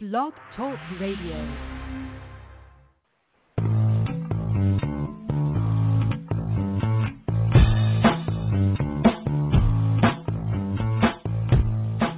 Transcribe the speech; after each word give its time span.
Blog 0.00 0.32
Talk 0.56 0.78
Radio. 1.00 1.34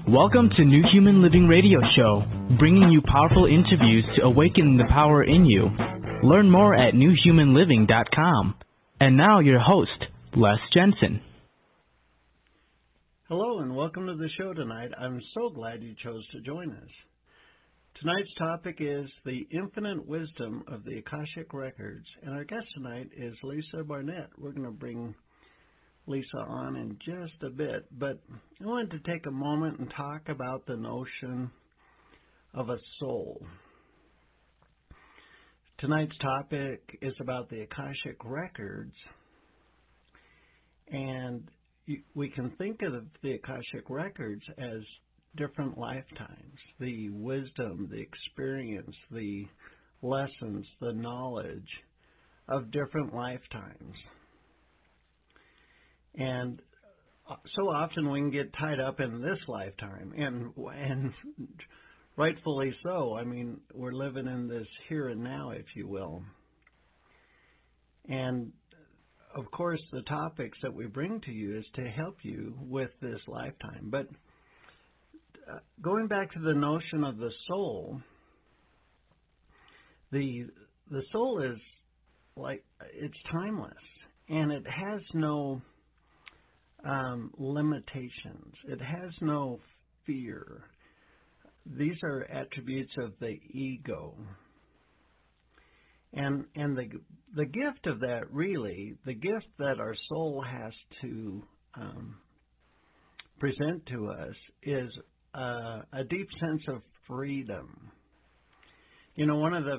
Welcome 0.07 0.51
to 0.59 0.63
New 0.63 0.83
Human 0.93 1.23
Living 1.23 1.49
Radio 1.49 1.81
Show, 1.97 2.23
bringing 2.59 2.91
you 2.91 3.01
powerful 3.01 3.47
interviews 3.47 4.05
to 4.17 4.25
awaken 4.25 4.77
the 4.77 4.85
power 4.91 5.25
in 5.25 5.47
you. 5.47 5.71
Learn 6.23 6.51
more 6.51 6.75
at 6.75 6.93
newhumanliving.com. 6.93 8.57
And 9.01 9.17
now 9.17 9.41
your 9.41 9.59
host, 9.59 10.05
Les 10.37 10.59
Jensen. 10.75 11.23
Hello 13.27 13.61
and 13.61 13.75
welcome 13.75 14.07
to 14.07 14.17
the 14.17 14.29
show 14.37 14.53
tonight. 14.53 14.91
I'm 15.01 15.23
so 15.33 15.49
glad 15.49 15.83
you 15.83 15.95
chose 16.05 16.27
to 16.33 16.43
join 16.43 16.73
us. 16.73 16.91
Tonight's 18.01 18.35
topic 18.39 18.77
is 18.81 19.11
the 19.27 19.47
infinite 19.51 20.07
wisdom 20.07 20.65
of 20.69 20.85
the 20.85 20.97
Akashic 20.99 21.53
Records, 21.53 22.07
and 22.23 22.35
our 22.35 22.45
guest 22.45 22.65
tonight 22.75 23.11
is 23.15 23.35
Lisa 23.43 23.85
Barnett. 23.85 24.31
We're 24.39 24.53
going 24.53 24.65
to 24.65 24.71
bring 24.71 25.15
Lisa 26.07 26.39
on 26.39 26.77
in 26.77 26.97
just 27.05 27.43
a 27.43 27.51
bit, 27.51 27.85
but 27.99 28.19
I 28.59 28.65
wanted 28.65 28.93
to 28.93 29.13
take 29.13 29.27
a 29.27 29.31
moment 29.31 29.81
and 29.81 29.93
talk 29.95 30.31
about 30.31 30.65
the 30.65 30.77
notion 30.77 31.51
of 32.55 32.71
a 32.71 32.79
soul. 33.01 33.45
Tonight's 35.79 36.17
topic 36.23 36.81
is 37.03 37.13
about 37.21 37.51
the 37.51 37.61
Akashic 37.61 38.17
Records, 38.25 38.95
and 40.89 41.47
we 42.15 42.31
can 42.31 42.49
think 42.57 42.81
of 42.81 42.95
the 43.23 43.33
Akashic 43.33 43.91
Records 43.91 44.43
as 44.57 44.81
different 45.37 45.79
lifetimes 45.79 46.59
the 46.79 47.11
wisdom, 47.11 47.89
the 47.91 48.01
experience, 48.01 48.95
the 49.11 49.47
lessons, 50.03 50.67
the 50.81 50.93
knowledge 50.93 51.69
of 52.49 52.71
different 52.71 53.15
lifetimes. 53.15 53.95
And 56.15 56.61
so 57.55 57.63
often 57.69 58.11
we 58.11 58.21
can 58.21 58.31
get 58.31 58.53
tied 58.59 58.81
up 58.81 58.99
in 59.01 59.21
this 59.21 59.39
lifetime, 59.47 60.13
and 60.17 60.53
and 60.57 61.13
rightfully 62.17 62.75
so. 62.83 63.15
I 63.15 63.25
mean, 63.25 63.61
we're 63.73 63.93
living 63.93 64.27
in 64.27 64.49
this 64.49 64.67
here 64.89 65.09
and 65.09 65.23
now, 65.23 65.51
if 65.51 65.67
you 65.77 65.87
will. 65.87 66.23
And 68.09 68.53
of 69.35 69.49
course, 69.53 69.81
the 69.93 70.03
topics 70.03 70.59
that 70.63 70.75
we 70.75 70.87
bring 70.87 71.21
to 71.21 71.31
you 71.31 71.59
is 71.59 71.65
to 71.77 71.83
help 71.89 72.17
you 72.23 72.55
with 72.63 72.91
this 73.01 73.21
lifetime. 73.29 73.89
But 73.91 74.09
going 75.83 76.07
back 76.07 76.33
to 76.33 76.41
the 76.41 76.55
notion 76.55 77.05
of 77.05 77.19
the 77.19 77.31
soul, 77.49 78.01
the 80.13 80.47
the 80.91 81.03
soul 81.13 81.43
is 81.43 81.59
like 82.37 82.65
it's 82.95 83.15
timeless 83.31 83.73
and 84.29 84.53
it 84.53 84.65
has 84.67 85.01
no 85.15 85.61
um, 86.85 87.31
limitations. 87.37 88.55
It 88.69 88.81
has 88.81 89.11
no 89.21 89.61
fear. 90.07 90.65
These 91.67 91.97
are 92.03 92.25
attributes 92.25 92.93
of 92.99 93.13
the 93.21 93.39
ego. 93.51 94.15
And 96.13 96.45
and 96.57 96.77
the 96.77 96.89
the 97.37 97.45
gift 97.45 97.87
of 97.87 98.01
that 98.01 98.33
really, 98.33 98.97
the 99.05 99.15
gift 99.15 99.47
that 99.59 99.79
our 99.79 99.95
soul 100.09 100.45
has 100.45 100.73
to 101.03 101.43
um, 101.75 102.17
present 103.39 103.87
to 103.87 104.09
us 104.09 104.35
is 104.63 104.91
uh, 105.35 105.83
a 105.93 106.05
deep 106.09 106.29
sense 106.41 106.63
of 106.69 106.83
freedom. 107.07 107.91
You 109.15 109.27
know, 109.27 109.37
one 109.37 109.55
of 109.55 109.65
the 109.65 109.79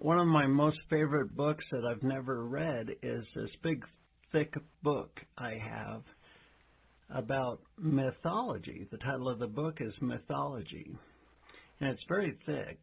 one 0.00 0.18
of 0.18 0.26
my 0.26 0.46
most 0.46 0.78
favorite 0.88 1.36
books 1.36 1.64
that 1.70 1.84
I've 1.84 2.02
never 2.02 2.46
read 2.46 2.88
is 3.02 3.24
this 3.34 3.50
big 3.62 3.84
thick 4.32 4.54
book 4.82 5.10
I 5.36 5.58
have 5.62 6.02
about 7.10 7.60
mythology. 7.78 8.88
The 8.90 8.96
title 8.98 9.28
of 9.28 9.38
the 9.38 9.46
book 9.46 9.78
is 9.80 9.92
Mythology. 10.00 10.96
And 11.80 11.90
it's 11.90 12.02
very 12.08 12.38
thick 12.46 12.78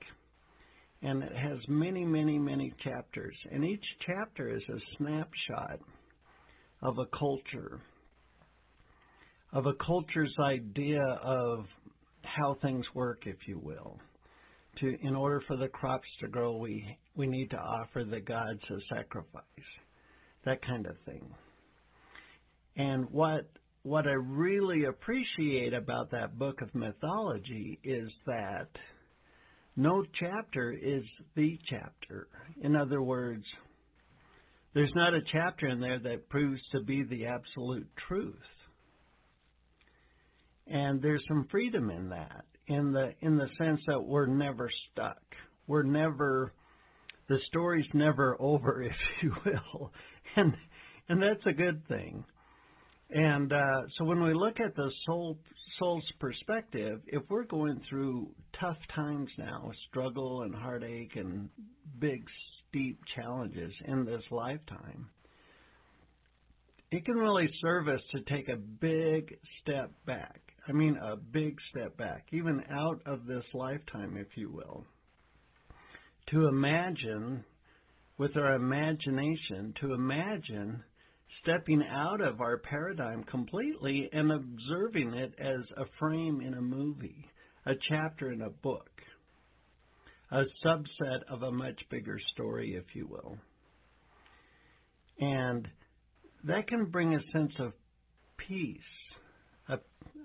and 1.02 1.24
it 1.24 1.36
has 1.36 1.58
many, 1.68 2.06
many, 2.06 2.38
many 2.38 2.74
chapters. 2.84 3.36
And 3.52 3.66
each 3.66 3.84
chapter 4.06 4.56
is 4.56 4.62
a 4.70 4.80
snapshot 4.98 5.80
of 6.84 6.98
a 7.00 7.18
culture, 7.18 7.82
of 9.54 9.66
a 9.66 9.74
culture's 9.86 10.34
idea 10.40 11.04
of 11.24 11.66
how 12.24 12.58
things 12.62 12.86
work, 12.94 13.24
if 13.26 13.38
you 13.48 13.60
will. 13.60 13.98
To, 14.80 14.96
in 15.02 15.16
order 15.16 15.42
for 15.48 15.58
the 15.58 15.68
crops 15.68 16.08
to 16.22 16.28
grow, 16.28 16.56
we, 16.56 16.98
we 17.16 17.28
need 17.28 17.50
to 17.50 17.58
offer 17.58 18.06
the 18.06 18.22
gods 18.22 18.62
a 18.70 18.96
sacrifice, 18.96 19.44
that 20.46 20.66
kind 20.66 20.86
of 20.86 20.96
thing. 21.06 21.26
And 22.78 23.10
what 23.12 23.50
what 23.84 24.06
I 24.06 24.12
really 24.12 24.86
appreciate 24.86 25.74
about 25.74 26.12
that 26.12 26.38
book 26.38 26.62
of 26.62 26.74
mythology 26.76 27.80
is 27.84 28.10
that 28.28 28.68
no 29.76 30.06
chapter 30.20 30.72
is 30.72 31.04
the 31.36 31.58
chapter. 31.68 32.28
In 32.62 32.76
other 32.76 33.02
words, 33.02 33.44
there's 34.76 34.92
not 34.96 35.16
a 35.16 35.22
chapter 35.32 35.68
in 35.68 35.80
there 35.80 36.00
that 36.00 36.30
proves 36.30 36.62
to 36.74 36.82
be 36.82 37.04
the 37.04 37.26
absolute 37.26 37.88
truth. 38.08 38.36
And 40.68 41.02
there's 41.02 41.24
some 41.28 41.48
freedom 41.50 41.90
in 41.90 42.10
that, 42.10 42.46
in 42.68 42.92
the 42.92 43.14
in 43.22 43.38
the 43.38 43.48
sense 43.58 43.82
that 43.88 44.02
we're 44.02 44.28
never 44.28 44.70
stuck. 44.92 45.22
We're 45.68 45.84
never 45.84 46.54
the 47.28 47.40
story's 47.48 47.88
never 47.94 48.38
over, 48.40 48.84
if 48.84 48.96
you 49.22 49.34
will. 49.46 49.92
And 50.36 50.54
and 51.10 51.22
that's 51.22 51.46
a 51.46 51.54
good 51.54 51.88
thing. 51.88 52.24
And 53.10 53.52
uh, 53.52 53.82
so 53.98 54.06
when 54.06 54.24
we 54.24 54.34
look 54.34 54.60
at 54.60 54.76
the 54.76 54.90
soul 55.06 55.38
soul's 55.80 56.10
perspective, 56.20 57.02
if 57.08 57.24
we're 57.30 57.46
going 57.46 57.82
through 57.90 58.30
tough 58.60 58.78
times 58.96 59.30
now, 59.38 59.72
struggle 59.90 60.44
and 60.44 60.56
heartache 60.56 61.16
and 61.16 61.50
big 62.00 62.24
steep 62.70 63.00
challenges 63.16 63.74
in 63.86 64.06
this 64.06 64.24
lifetime, 64.32 65.10
it 66.92 67.06
can 67.06 67.16
really 67.16 67.50
serve 67.62 67.88
us 67.88 68.02
to 68.12 68.22
take 68.22 68.50
a 68.50 68.58
big 68.58 69.38
step 69.62 69.92
back. 70.06 70.40
I 70.68 70.74
mean, 70.74 70.98
a 70.98 71.16
big 71.16 71.58
step 71.72 71.98
back, 71.98 72.28
even 72.32 72.64
out 72.72 73.02
of 73.06 73.26
this 73.26 73.44
lifetime, 73.54 74.16
if 74.18 74.28
you 74.36 74.52
will, 74.52 74.86
to 76.30 76.48
imagine, 76.48 77.44
with 78.18 78.38
our 78.38 78.54
imagination, 78.54 79.74
to 79.82 79.94
imagine 79.94 80.84
stepping 81.42 81.84
out 81.90 82.22
of 82.22 82.42
our 82.42 82.58
paradigm 82.58 83.24
completely 83.24 84.10
and 84.14 84.32
observing 84.32 85.14
it 85.14 85.34
as 85.40 85.62
a 85.78 85.86
frame 86.00 86.42
in 86.42 86.54
a 86.54 86.62
movie, 86.62 87.26
a 87.66 87.74
chapter 87.90 88.32
in 88.32 88.42
a 88.42 88.50
book, 88.50 88.90
a 90.32 90.44
subset 90.64 91.24
of 91.30 91.42
a 91.42 91.52
much 91.52 91.80
bigger 91.90 92.20
story, 92.34 92.76
if 92.76 92.96
you 92.96 93.08
will. 93.08 93.38
And 95.20 95.68
that 96.44 96.68
can 96.68 96.86
bring 96.86 97.16
a 97.16 97.32
sense 97.32 97.54
of 97.60 97.74
peace, 98.48 98.80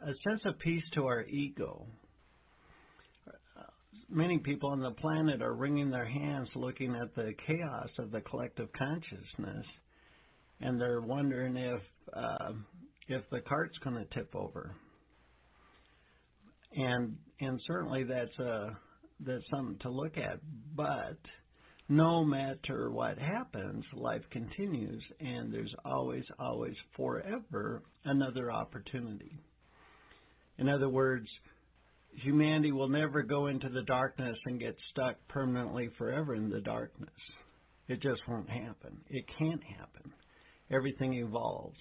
a, 0.05 0.12
sense 0.29 0.41
of 0.45 0.59
peace 0.59 0.84
to 0.95 1.07
our 1.07 1.25
ego. 1.25 1.87
Many 4.09 4.39
people 4.39 4.71
on 4.71 4.81
the 4.81 4.93
planet 4.93 5.43
are 5.43 5.55
wringing 5.55 5.91
their 5.91 6.07
hands 6.07 6.49
looking 6.55 6.95
at 6.95 7.15
the 7.17 7.33
chaos 7.47 7.89
of 7.99 8.12
the 8.12 8.21
collective 8.21 8.69
consciousness 8.73 9.67
and 10.61 10.81
they're 10.81 11.01
wondering 11.01 11.57
if 11.57 11.81
uh, 12.15 12.53
if 13.09 13.23
the 13.31 13.41
cart's 13.41 13.77
going 13.84 13.97
to 13.97 14.15
tip 14.15 14.34
over. 14.34 14.75
And 16.75 17.17
and 17.41 17.61
certainly 17.67 18.05
that's 18.05 18.39
a 18.39 18.77
that's 19.21 19.45
something 19.51 19.78
to 19.83 19.91
look 19.91 20.16
at. 20.16 20.41
But 20.75 21.19
no 21.89 22.25
matter 22.25 22.91
what 22.91 23.19
happens, 23.19 23.84
life 23.95 24.22
continues, 24.31 25.03
and 25.21 25.53
there's 25.53 25.72
always, 25.84 26.25
always, 26.39 26.75
forever 26.97 27.83
another 28.04 28.51
opportunity. 28.51 29.39
In 30.58 30.68
other 30.68 30.88
words, 30.88 31.28
humanity 32.22 32.72
will 32.72 32.88
never 32.88 33.22
go 33.22 33.47
into 33.48 33.68
the 33.68 33.82
darkness 33.82 34.36
and 34.47 34.60
get 34.60 34.76
stuck 34.91 35.16
permanently 35.28 35.91
forever 35.98 36.34
in 36.34 36.48
the 36.48 36.60
darkness. 36.60 37.10
It 37.88 38.00
just 38.03 38.20
won't 38.26 38.48
happen. 38.48 38.98
It 39.08 39.24
can't 39.38 39.62
happen 39.78 40.12
everything 40.70 41.14
evolves. 41.14 41.78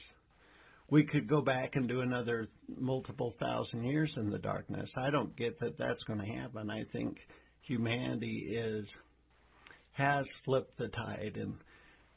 We 0.90 1.06
could 1.06 1.28
go 1.28 1.42
back 1.42 1.72
and 1.74 1.88
do 1.88 2.02
another 2.02 2.48
multiple 2.78 3.34
thousand 3.40 3.86
years 3.86 4.12
in 4.18 4.30
the 4.30 4.38
darkness. 4.38 4.88
I 4.96 5.10
don't 5.10 5.36
get 5.36 5.60
that 5.60 5.78
that's 5.80 6.04
going 6.06 6.20
to 6.20 6.42
happen. 6.42 6.70
I 6.70 6.84
think 6.94 7.18
humanity 7.62 8.56
is 8.56 8.86
has 9.94 10.26
flipped 10.44 10.78
the 10.78 10.90
tide, 10.90 11.38
and 11.40 11.54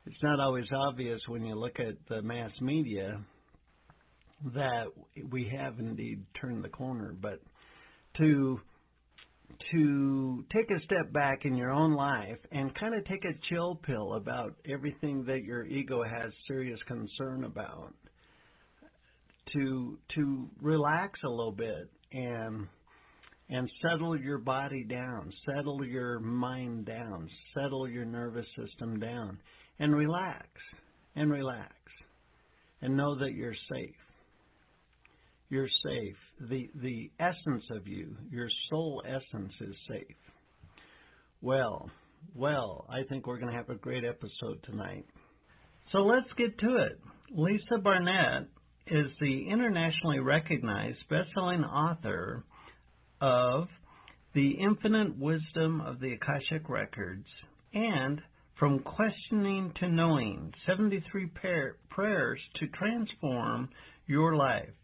it's 0.04 0.22
not 0.22 0.40
always 0.40 0.66
obvious 0.72 1.20
when 1.28 1.44
you 1.44 1.54
look 1.54 1.78
at 1.78 1.94
the 2.08 2.20
mass 2.22 2.50
media 2.60 3.20
that 4.54 4.86
we 5.30 5.50
have 5.56 5.78
indeed 5.78 6.24
turned 6.40 6.64
the 6.64 6.68
corner. 6.68 7.14
But 7.20 7.40
to 8.18 8.60
to 9.72 10.44
take 10.52 10.70
a 10.70 10.84
step 10.84 11.12
back 11.12 11.44
in 11.44 11.56
your 11.56 11.70
own 11.70 11.94
life 11.94 12.38
and 12.52 12.74
kind 12.78 12.94
of 12.94 13.04
take 13.06 13.24
a 13.24 13.38
chill 13.48 13.76
pill 13.76 14.14
about 14.14 14.54
everything 14.70 15.24
that 15.24 15.42
your 15.42 15.64
ego 15.64 16.02
has 16.04 16.32
serious 16.46 16.78
concern 16.86 17.44
about. 17.44 17.92
To 19.54 19.98
to 20.14 20.48
relax 20.60 21.18
a 21.24 21.28
little 21.28 21.52
bit 21.52 21.90
and 22.12 22.66
and 23.50 23.70
settle 23.82 24.14
your 24.20 24.38
body 24.38 24.84
down, 24.84 25.32
settle 25.46 25.82
your 25.82 26.20
mind 26.20 26.84
down, 26.84 27.30
settle 27.54 27.88
your 27.88 28.04
nervous 28.04 28.46
system 28.62 29.00
down, 29.00 29.38
and 29.78 29.96
relax 29.96 30.46
and 31.16 31.30
relax 31.32 31.72
and 32.82 32.96
know 32.96 33.18
that 33.18 33.32
you're 33.32 33.56
safe. 33.72 33.94
You're 35.50 35.68
safe. 35.68 36.16
The 36.48 36.68
the 36.74 37.10
essence 37.18 37.64
of 37.70 37.86
you, 37.86 38.16
your 38.30 38.48
soul 38.68 39.02
essence 39.06 39.52
is 39.60 39.74
safe. 39.88 40.16
Well, 41.40 41.90
well, 42.34 42.86
I 42.90 43.04
think 43.08 43.26
we're 43.26 43.38
going 43.38 43.52
to 43.52 43.56
have 43.56 43.70
a 43.70 43.76
great 43.76 44.04
episode 44.04 44.62
tonight. 44.64 45.06
So 45.92 45.98
let's 45.98 46.30
get 46.36 46.58
to 46.58 46.76
it. 46.76 47.00
Lisa 47.30 47.78
Barnett 47.82 48.48
is 48.88 49.06
the 49.20 49.48
internationally 49.48 50.18
recognized 50.18 50.98
best-selling 51.08 51.64
author 51.64 52.44
of 53.20 53.68
The 54.34 54.50
Infinite 54.52 55.16
Wisdom 55.18 55.80
of 55.80 56.00
the 56.00 56.12
Akashic 56.12 56.68
Records 56.68 57.26
and 57.72 58.20
From 58.58 58.80
Questioning 58.80 59.72
to 59.80 59.88
Knowing 59.88 60.52
73 60.66 61.30
Prayers 61.90 62.40
to 62.56 62.66
Transform 62.68 63.68
Your 64.06 64.36
Life. 64.36 64.74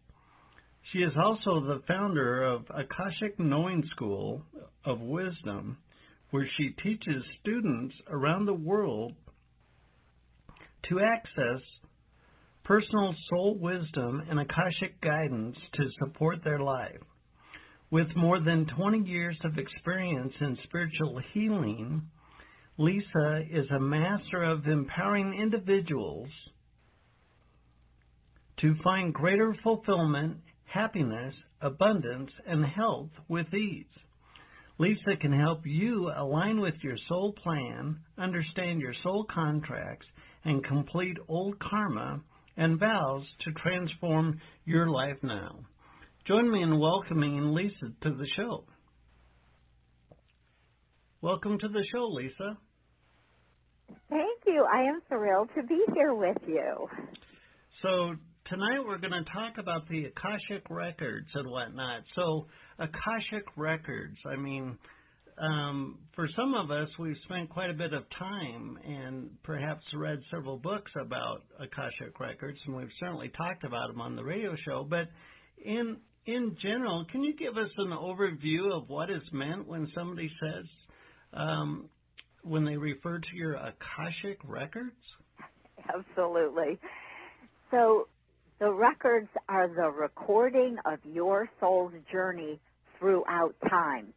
She 0.91 0.99
is 0.99 1.13
also 1.17 1.61
the 1.61 1.81
founder 1.87 2.43
of 2.43 2.65
Akashic 2.69 3.39
Knowing 3.39 3.83
School 3.91 4.43
of 4.85 4.99
Wisdom, 4.99 5.77
where 6.29 6.47
she 6.57 6.75
teaches 6.83 7.23
students 7.41 7.95
around 8.09 8.45
the 8.45 8.53
world 8.53 9.13
to 10.89 10.99
access 10.99 11.61
personal 12.63 13.15
soul 13.29 13.57
wisdom 13.59 14.23
and 14.29 14.39
Akashic 14.39 15.01
guidance 15.01 15.55
to 15.73 15.89
support 15.99 16.43
their 16.43 16.59
life. 16.59 17.01
With 17.89 18.15
more 18.15 18.39
than 18.39 18.67
20 18.77 19.09
years 19.09 19.37
of 19.43 19.57
experience 19.57 20.33
in 20.39 20.57
spiritual 20.65 21.19
healing, 21.33 22.03
Lisa 22.77 23.41
is 23.51 23.65
a 23.71 23.79
master 23.79 24.43
of 24.43 24.67
empowering 24.67 25.33
individuals 25.33 26.29
to 28.57 28.75
find 28.83 29.13
greater 29.13 29.55
fulfillment 29.63 30.37
happiness, 30.65 31.33
abundance, 31.61 32.31
and 32.47 32.65
health 32.65 33.09
with 33.27 33.53
ease. 33.53 33.85
Lisa 34.77 35.15
can 35.21 35.31
help 35.31 35.61
you 35.65 36.11
align 36.15 36.59
with 36.59 36.75
your 36.81 36.97
soul 37.07 37.33
plan, 37.41 37.97
understand 38.17 38.81
your 38.81 38.93
soul 39.03 39.25
contracts, 39.33 40.05
and 40.43 40.63
complete 40.65 41.17
old 41.27 41.57
karma 41.59 42.19
and 42.57 42.79
vows 42.79 43.23
to 43.41 43.51
transform 43.53 44.39
your 44.65 44.89
life 44.89 45.17
now. 45.23 45.59
Join 46.27 46.51
me 46.51 46.61
in 46.61 46.79
welcoming 46.79 47.53
Lisa 47.53 47.93
to 48.03 48.09
the 48.11 48.27
show. 48.35 48.65
Welcome 51.21 51.57
to 51.59 51.67
the 51.67 51.83
show, 51.91 52.07
Lisa. 52.07 52.57
Thank 54.09 54.41
you. 54.45 54.65
I 54.71 54.81
am 54.83 55.01
thrilled 55.07 55.49
to 55.55 55.63
be 55.63 55.81
here 55.93 56.13
with 56.13 56.37
you. 56.47 56.87
So, 57.81 58.15
tonight 58.49 58.79
we're 58.85 58.97
going 58.97 59.11
to 59.11 59.31
talk 59.31 59.57
about 59.57 59.87
the 59.89 60.05
Akashic 60.05 60.69
records 60.69 61.27
and 61.33 61.49
whatnot. 61.49 62.01
So, 62.15 62.47
Akashic 62.79 63.45
records, 63.55 64.17
I 64.25 64.35
mean, 64.35 64.77
um, 65.37 65.99
for 66.15 66.27
some 66.35 66.53
of 66.53 66.71
us, 66.71 66.87
we've 66.99 67.17
spent 67.25 67.49
quite 67.49 67.69
a 67.69 67.73
bit 67.73 67.93
of 67.93 68.03
time 68.17 68.77
and 68.85 69.29
perhaps 69.43 69.83
read 69.93 70.19
several 70.31 70.57
books 70.57 70.91
about 70.99 71.43
Akashic 71.59 72.19
records, 72.19 72.57
and 72.65 72.75
we've 72.75 72.87
certainly 72.99 73.31
talked 73.35 73.63
about 73.63 73.89
them 73.89 74.01
on 74.01 74.15
the 74.15 74.23
radio 74.23 74.55
show. 74.65 74.85
But 74.89 75.09
in 75.63 75.97
in 76.25 76.55
general, 76.61 77.05
can 77.11 77.23
you 77.23 77.35
give 77.35 77.57
us 77.57 77.69
an 77.77 77.89
overview 77.89 78.71
of 78.75 78.89
what 78.89 79.09
is 79.09 79.21
meant 79.31 79.67
when 79.67 79.87
somebody 79.93 80.31
says 80.41 80.65
um, 81.33 81.89
when 82.41 82.65
they 82.65 82.77
refer 82.77 83.19
to 83.19 83.35
your 83.35 83.55
Akashic 83.55 84.39
records? 84.43 84.95
Absolutely. 85.93 86.79
So 87.69 88.07
the 88.59 88.71
records 88.71 89.29
are 89.49 89.67
the 89.67 89.89
recording 89.89 90.77
of 90.85 90.99
your 91.03 91.49
soul's 91.59 91.93
journey 92.11 92.59
throughout 92.97 93.55
time. 93.69 94.13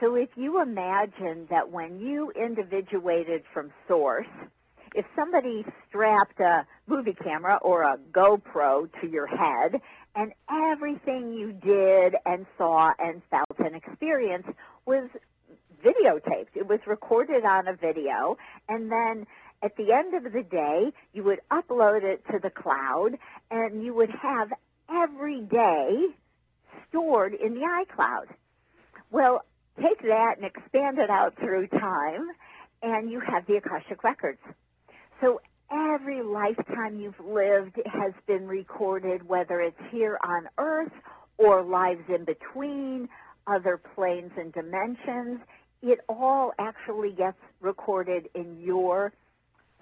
So 0.00 0.14
if 0.14 0.28
you 0.36 0.62
imagine 0.62 1.48
that 1.50 1.70
when 1.70 1.98
you 1.98 2.30
individuated 2.30 3.42
from 3.52 3.72
source, 3.88 4.28
if 4.94 5.04
somebody 5.16 5.64
strapped 5.88 6.38
a 6.40 6.64
movie 6.86 7.16
camera 7.22 7.58
or 7.60 7.82
a 7.82 7.98
GoPro 8.12 8.88
to 9.00 9.06
your 9.08 9.26
head 9.26 9.80
and 10.14 10.32
everything 10.50 11.32
you 11.32 11.52
did 11.52 12.14
and 12.24 12.46
saw 12.56 12.92
and 12.98 13.20
felt 13.28 13.58
and 13.58 13.74
experienced 13.74 14.48
was 14.86 15.10
videotaped, 15.84 16.54
it 16.54 16.66
was 16.66 16.80
recorded 16.86 17.44
on 17.44 17.68
a 17.68 17.74
video, 17.74 18.36
and 18.68 18.90
then 18.90 19.26
at 19.62 19.76
the 19.76 19.92
end 19.92 20.14
of 20.14 20.32
the 20.32 20.42
day, 20.42 20.92
you 21.12 21.24
would 21.24 21.40
upload 21.50 22.02
it 22.04 22.24
to 22.30 22.38
the 22.40 22.50
cloud 22.50 23.18
and 23.50 23.82
you 23.82 23.94
would 23.94 24.10
have 24.10 24.52
every 24.90 25.40
day 25.40 26.06
stored 26.88 27.34
in 27.34 27.54
the 27.54 27.60
iCloud. 27.60 28.26
Well, 29.10 29.42
take 29.80 30.00
that 30.02 30.36
and 30.36 30.44
expand 30.44 30.98
it 30.98 31.10
out 31.10 31.34
through 31.38 31.68
time 31.68 32.28
and 32.82 33.10
you 33.10 33.20
have 33.20 33.46
the 33.46 33.56
Akashic 33.56 34.04
records. 34.04 34.40
So 35.20 35.40
every 35.70 36.22
lifetime 36.22 37.00
you've 37.00 37.18
lived 37.20 37.80
has 37.86 38.12
been 38.26 38.46
recorded, 38.46 39.28
whether 39.28 39.60
it's 39.60 39.80
here 39.90 40.18
on 40.22 40.48
earth 40.58 40.92
or 41.36 41.62
lives 41.62 42.04
in 42.08 42.24
between, 42.24 43.08
other 43.46 43.80
planes 43.94 44.30
and 44.36 44.52
dimensions. 44.52 45.40
It 45.82 46.00
all 46.08 46.52
actually 46.58 47.12
gets 47.12 47.38
recorded 47.60 48.28
in 48.34 48.60
your 48.60 49.12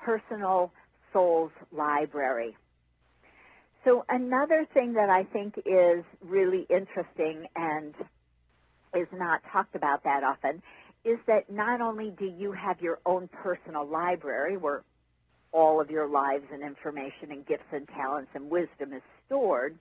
personal 0.02 0.72
soul's 1.12 1.52
library. 1.72 2.56
So 3.84 4.04
another 4.08 4.66
thing 4.75 4.94
that 4.94 5.10
I 5.10 5.25
think 5.25 5.58
is 5.58 6.04
really 6.20 6.66
interesting 6.69 7.46
and 7.54 7.94
is 8.94 9.06
not 9.12 9.43
talked 9.52 9.76
about 9.76 10.02
that 10.04 10.25
often 10.25 10.62
is 11.05 11.19
that 11.29 11.48
not 11.50 11.81
only 11.81 12.10
do 12.19 12.24
you 12.24 12.50
have 12.53 12.81
your 12.81 12.98
own 13.06 13.29
personal 13.29 13.86
library 13.86 14.56
where 14.56 14.82
all 15.53 15.81
of 15.81 15.91
your 15.91 16.08
lives 16.08 16.44
and 16.53 16.62
information 16.62 17.31
and 17.31 17.46
gifts 17.46 17.62
and 17.72 17.86
talents 17.88 18.31
and 18.34 18.50
wisdom 18.50 18.93
is 18.93 19.03
stored, 19.26 19.79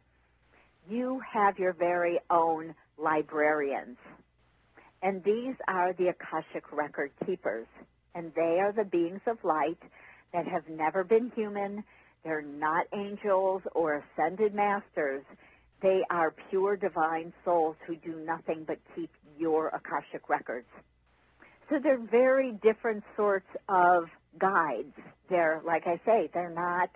you 0.88 1.20
have 1.34 1.58
your 1.58 1.74
very 1.74 2.20
own 2.30 2.76
librarians. 2.98 3.98
And 5.02 5.24
these 5.24 5.56
are 5.68 5.94
the 5.94 6.10
Akashic 6.10 6.72
record 6.72 7.12
keepers. 7.26 7.68
And 8.16 8.32
they 8.36 8.60
are 8.62 8.72
the 8.72 8.86
beings 8.86 9.22
of 9.28 9.38
light 9.44 9.78
that 10.34 10.48
have 10.48 10.68
never 10.70 11.04
been 11.04 11.32
human. 11.36 11.84
They're 12.24 12.42
not 12.42 12.88
angels 12.94 13.62
or 13.74 14.04
ascended 14.18 14.56
masters. 14.56 15.24
They 15.82 16.02
are 16.10 16.34
pure 16.50 16.76
divine 16.78 17.34
souls 17.44 17.76
who 17.86 17.96
do 17.98 18.16
nothing 18.26 18.64
but 18.66 18.80
keep 18.96 19.12
your 19.38 19.68
Akashic 19.68 20.30
records. 20.30 20.68
So 21.70 21.78
they're 21.82 22.00
very 22.00 22.54
different 22.64 23.04
sorts 23.16 23.48
of 23.70 24.06
guides. 24.40 24.94
They're, 25.30 25.62
like 25.66 25.84
I 25.86 26.00
say, 26.06 26.30
they're 26.34 26.50
not 26.50 26.90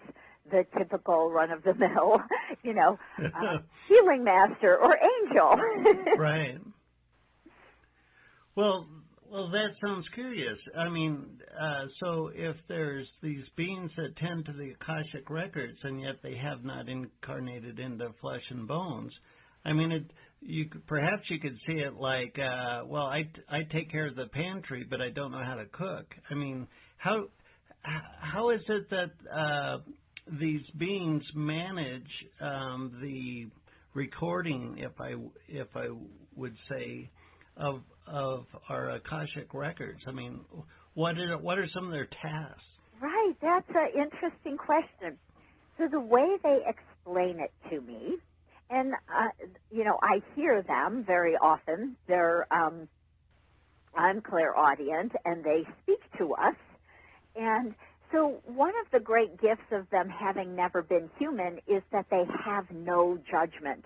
the 0.49 0.65
typical 0.77 1.31
run 1.31 1.51
of 1.51 1.63
the 1.63 1.73
mill, 1.73 2.21
you 2.63 2.73
know, 2.73 2.97
uh, 3.19 3.57
healing 3.87 4.23
master 4.23 4.77
or 4.77 4.97
angel. 4.97 5.55
right. 6.17 6.57
Well, 8.55 8.87
well, 9.31 9.49
that 9.51 9.69
sounds 9.85 10.05
curious. 10.13 10.57
I 10.77 10.89
mean, 10.89 11.25
uh, 11.59 11.85
so 11.99 12.31
if 12.33 12.55
there's 12.67 13.07
these 13.21 13.43
beings 13.55 13.91
that 13.97 14.15
tend 14.17 14.45
to 14.45 14.53
the 14.53 14.71
Akashic 14.71 15.29
records 15.29 15.77
and 15.83 16.01
yet 16.01 16.15
they 16.23 16.35
have 16.35 16.63
not 16.63 16.89
incarnated 16.89 17.79
into 17.79 18.09
flesh 18.21 18.43
and 18.49 18.67
bones, 18.67 19.11
I 19.65 19.73
mean, 19.73 19.91
it, 19.91 20.11
you 20.41 20.69
perhaps 20.87 21.23
you 21.29 21.39
could 21.39 21.57
see 21.67 21.81
it 21.81 21.95
like, 21.95 22.37
uh, 22.39 22.83
well, 22.85 23.05
I 23.05 23.29
I 23.49 23.63
take 23.71 23.91
care 23.91 24.07
of 24.07 24.15
the 24.15 24.27
pantry, 24.27 24.85
but 24.89 25.01
I 25.01 25.09
don't 25.09 25.31
know 25.31 25.43
how 25.43 25.55
to 25.55 25.65
cook. 25.65 26.07
I 26.31 26.33
mean, 26.33 26.67
how 26.97 27.25
how 27.81 28.49
is 28.49 28.61
it 28.67 28.89
that 28.89 29.11
uh, 29.33 29.77
these 30.39 30.61
beings 30.77 31.23
manage 31.35 32.09
um, 32.41 32.97
the 33.01 33.47
recording, 33.93 34.75
if 34.77 34.99
I 34.99 35.15
if 35.47 35.67
I 35.75 35.87
would 36.35 36.55
say, 36.69 37.09
of 37.59 37.81
of 38.07 38.45
our 38.69 38.89
Akashic 38.91 39.53
records? 39.53 39.99
I 40.07 40.11
mean, 40.11 40.39
what 40.93 41.17
are 41.17 41.37
what 41.37 41.59
are 41.59 41.67
some 41.73 41.85
of 41.85 41.91
their 41.91 42.07
tasks? 42.21 42.63
Right, 43.01 43.33
that's 43.41 43.69
an 43.69 44.01
interesting 44.01 44.57
question. 44.57 45.17
So 45.77 45.87
the 45.89 46.01
way 46.01 46.37
they 46.43 46.59
explain 46.67 47.39
it 47.39 47.51
to 47.69 47.81
me, 47.81 48.17
and 48.69 48.93
uh, 48.93 49.47
you 49.71 49.83
know, 49.83 49.97
I 50.01 50.21
hear 50.35 50.61
them 50.61 51.03
very 51.05 51.35
often. 51.35 51.95
They're 52.07 52.47
um, 52.51 52.87
I'm 53.95 54.21
clairaudient, 54.21 55.13
and 55.25 55.43
they 55.43 55.63
speak 55.83 55.99
to 56.17 56.33
us. 56.33 56.55
And 57.35 57.73
so, 58.11 58.41
one 58.45 58.73
of 58.83 58.91
the 58.91 58.99
great 58.99 59.39
gifts 59.39 59.71
of 59.71 59.89
them 59.91 60.09
having 60.09 60.55
never 60.55 60.81
been 60.81 61.09
human 61.19 61.59
is 61.67 61.83
that 61.91 62.05
they 62.09 62.23
have 62.43 62.65
no 62.71 63.19
judgment. 63.29 63.85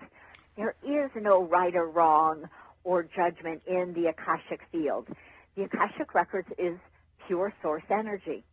There 0.56 0.74
is 0.82 1.10
no 1.20 1.44
right 1.44 1.74
or 1.74 1.88
wrong 1.88 2.44
or 2.84 3.02
judgment 3.02 3.62
in 3.66 3.94
the 3.94 4.08
Akashic 4.08 4.60
field. 4.70 5.08
The 5.56 5.64
Akashic 5.64 6.14
Records 6.14 6.48
is 6.58 6.78
pure 7.26 7.52
source 7.62 7.82
energy. 7.90 8.44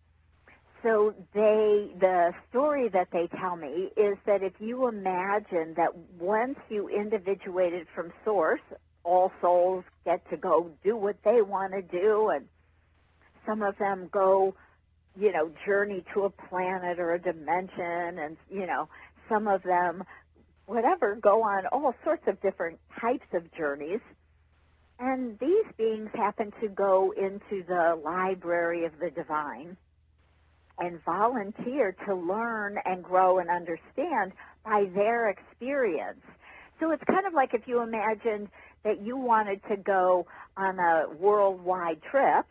So 0.83 1.13
they, 1.33 1.91
the 1.99 2.31
story 2.49 2.89
that 2.89 3.09
they 3.13 3.29
tell 3.39 3.55
me 3.55 3.91
is 3.95 4.17
that 4.25 4.41
if 4.41 4.53
you 4.59 4.87
imagine 4.87 5.75
that 5.77 5.95
once 6.19 6.57
you 6.69 6.89
individuated 6.89 7.85
from 7.93 8.11
source, 8.25 8.61
all 9.03 9.31
souls 9.41 9.83
get 10.05 10.27
to 10.31 10.37
go 10.37 10.71
do 10.83 10.95
what 10.95 11.17
they 11.23 11.41
want 11.41 11.73
to 11.73 11.81
do 11.81 12.29
and 12.33 12.45
some 13.45 13.61
of 13.61 13.77
them 13.77 14.09
go 14.11 14.55
you 15.19 15.31
know, 15.31 15.51
journey 15.65 16.03
to 16.13 16.23
a 16.23 16.29
planet 16.29 16.99
or 16.99 17.13
a 17.13 17.19
dimension 17.19 18.19
and, 18.19 18.37
you 18.49 18.65
know, 18.65 18.87
some 19.27 19.47
of 19.47 19.61
them, 19.63 20.03
whatever, 20.65 21.15
go 21.15 21.43
on 21.43 21.65
all 21.67 21.93
sorts 22.03 22.23
of 22.27 22.41
different 22.41 22.79
types 22.99 23.25
of 23.33 23.43
journeys. 23.53 23.99
And 25.01 25.39
these 25.39 25.65
beings 25.77 26.09
happen 26.13 26.53
to 26.61 26.67
go 26.67 27.11
into 27.17 27.65
the 27.67 27.99
library 28.05 28.85
of 28.85 28.91
the 28.99 29.09
divine 29.09 29.75
and 30.77 31.03
volunteer 31.03 31.95
to 32.05 32.13
learn 32.13 32.77
and 32.85 33.03
grow 33.03 33.39
and 33.39 33.49
understand 33.49 34.31
by 34.63 34.85
their 34.93 35.29
experience. 35.29 36.21
So 36.79 36.91
it's 36.91 37.03
kind 37.05 37.25
of 37.25 37.33
like 37.33 37.55
if 37.55 37.67
you 37.67 37.81
imagined 37.81 38.49
that 38.83 39.01
you 39.01 39.17
wanted 39.17 39.61
to 39.69 39.77
go 39.77 40.27
on 40.55 40.77
a 40.77 41.05
worldwide 41.19 42.01
trip 42.03 42.45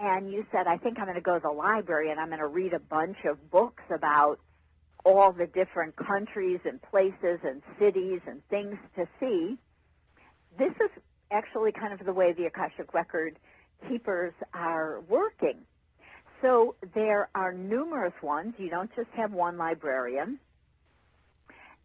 and 0.00 0.32
you 0.32 0.44
said, 0.50 0.66
I 0.66 0.78
think 0.78 0.98
I'm 0.98 1.04
going 1.04 1.14
to 1.14 1.20
go 1.20 1.34
to 1.34 1.42
the 1.42 1.52
library 1.52 2.10
and 2.10 2.18
I'm 2.18 2.28
going 2.28 2.40
to 2.40 2.48
read 2.48 2.72
a 2.72 2.80
bunch 2.80 3.18
of 3.30 3.50
books 3.50 3.84
about 3.94 4.40
all 5.04 5.32
the 5.32 5.46
different 5.46 5.94
countries 5.94 6.58
and 6.64 6.82
places 6.82 7.38
and 7.44 7.62
cities 7.78 8.20
and 8.26 8.40
things 8.48 8.76
to 8.96 9.06
see. 9.20 9.56
This 10.58 10.72
is 10.72 10.90
actually 11.32 11.72
kind 11.72 11.92
of 11.92 12.04
the 12.04 12.12
way 12.12 12.32
the 12.32 12.46
Akashic 12.46 12.92
Record 12.94 13.38
keepers 13.88 14.32
are 14.54 15.00
working. 15.08 15.58
So 16.40 16.74
there 16.94 17.28
are 17.34 17.52
numerous 17.52 18.14
ones. 18.22 18.54
You 18.58 18.68
don't 18.68 18.90
just 18.96 19.08
have 19.16 19.32
one 19.32 19.56
librarian. 19.56 20.38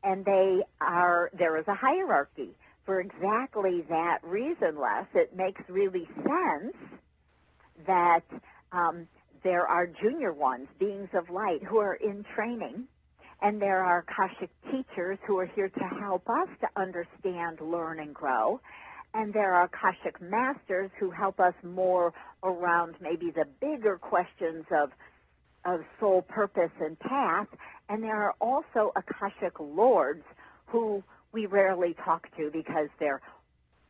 And 0.04 0.26
they 0.26 0.60
are, 0.82 1.30
there 1.38 1.58
is 1.58 1.66
a 1.68 1.76
hierarchy 1.76 2.50
for 2.86 3.02
exactly 3.02 3.84
that 3.90 4.20
reason, 4.24 4.80
Les. 4.80 5.06
It 5.14 5.36
makes 5.36 5.62
really 5.70 6.08
sense 6.16 6.76
that 7.86 8.22
um, 8.72 9.08
there 9.44 9.68
are 9.68 9.88
junior 10.02 10.34
ones, 10.34 10.68
beings 10.80 11.10
of 11.14 11.30
light, 11.30 11.64
who 11.70 11.78
are 11.78 11.96
in 11.96 12.26
training, 12.36 12.88
and 13.42 13.62
there 13.62 13.84
are 13.84 14.06
Akashic 14.08 14.50
teachers 14.72 15.20
who 15.28 15.38
are 15.38 15.46
here 15.46 15.70
to 15.70 15.84
help 16.00 16.28
us 16.30 16.48
to 16.62 16.82
understand, 16.82 17.60
learn, 17.62 18.00
and 18.00 18.14
grow. 18.14 18.60
And 19.14 19.34
there 19.34 19.54
are 19.54 19.64
Akashic 19.64 20.22
masters 20.22 20.92
who 21.00 21.10
help 21.12 21.40
us 21.40 21.54
more 21.64 22.14
around 22.44 22.96
maybe 23.02 23.32
the 23.32 23.46
bigger 23.60 23.98
questions 23.98 24.66
of 24.72 24.92
of 25.66 25.82
soul 26.00 26.22
purpose 26.22 26.72
and 26.80 26.98
path. 27.00 27.48
And 27.90 28.02
there 28.02 28.16
are 28.16 28.36
also 28.40 28.94
Akashic 28.96 29.60
lords 29.60 30.24
who 30.68 31.04
we 31.34 31.46
rarely 31.46 31.96
talk 32.06 32.28
to 32.38 32.50
because 32.52 32.88
they're 33.00 33.22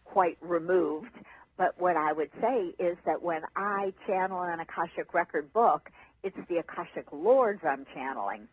quite 0.06 0.38
removed 0.42 1.12
but 1.58 1.80
what 1.80 1.98
I 1.98 2.14
would 2.14 2.30
say 2.40 2.74
is 2.80 2.98
that 3.06 3.22
when 3.22 3.42
I 3.56 3.92
channel 4.06 4.42
an 4.44 4.60
Akashic 4.60 5.14
record 5.14 5.52
book, 5.52 5.90
it's 6.24 6.38
the 6.48 6.58
Akashic 6.58 7.12
Lords 7.12 7.62
I'm 7.68 7.86
channeling. 7.96 8.48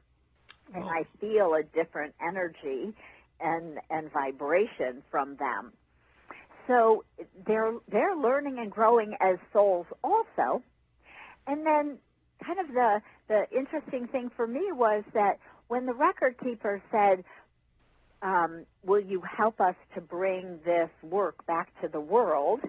And 0.74 0.84
I 0.84 1.04
feel 1.20 1.54
a 1.54 1.62
different 1.62 2.14
energy 2.26 2.94
and, 3.40 3.78
and 3.90 4.10
vibration 4.10 5.02
from 5.10 5.36
them. 5.36 5.72
So 6.66 7.04
they're, 7.46 7.72
they're 7.90 8.16
learning 8.16 8.58
and 8.58 8.70
growing 8.70 9.16
as 9.20 9.36
souls 9.52 9.86
also. 10.02 10.62
And 11.46 11.66
then 11.66 11.98
kind 12.44 12.58
of 12.58 12.68
the, 12.68 13.00
the 13.28 13.44
interesting 13.56 14.08
thing 14.08 14.30
for 14.34 14.46
me 14.46 14.72
was 14.72 15.04
that 15.14 15.38
when 15.68 15.86
the 15.86 15.94
record 15.94 16.36
keeper 16.42 16.82
said, 16.90 17.24
um, 18.22 18.64
will 18.84 19.00
you 19.00 19.20
help 19.20 19.60
us 19.60 19.74
to 19.94 20.00
bring 20.00 20.58
this 20.64 20.88
work 21.02 21.46
back 21.46 21.68
to 21.82 21.88
the 21.88 22.00
world? 22.00 22.60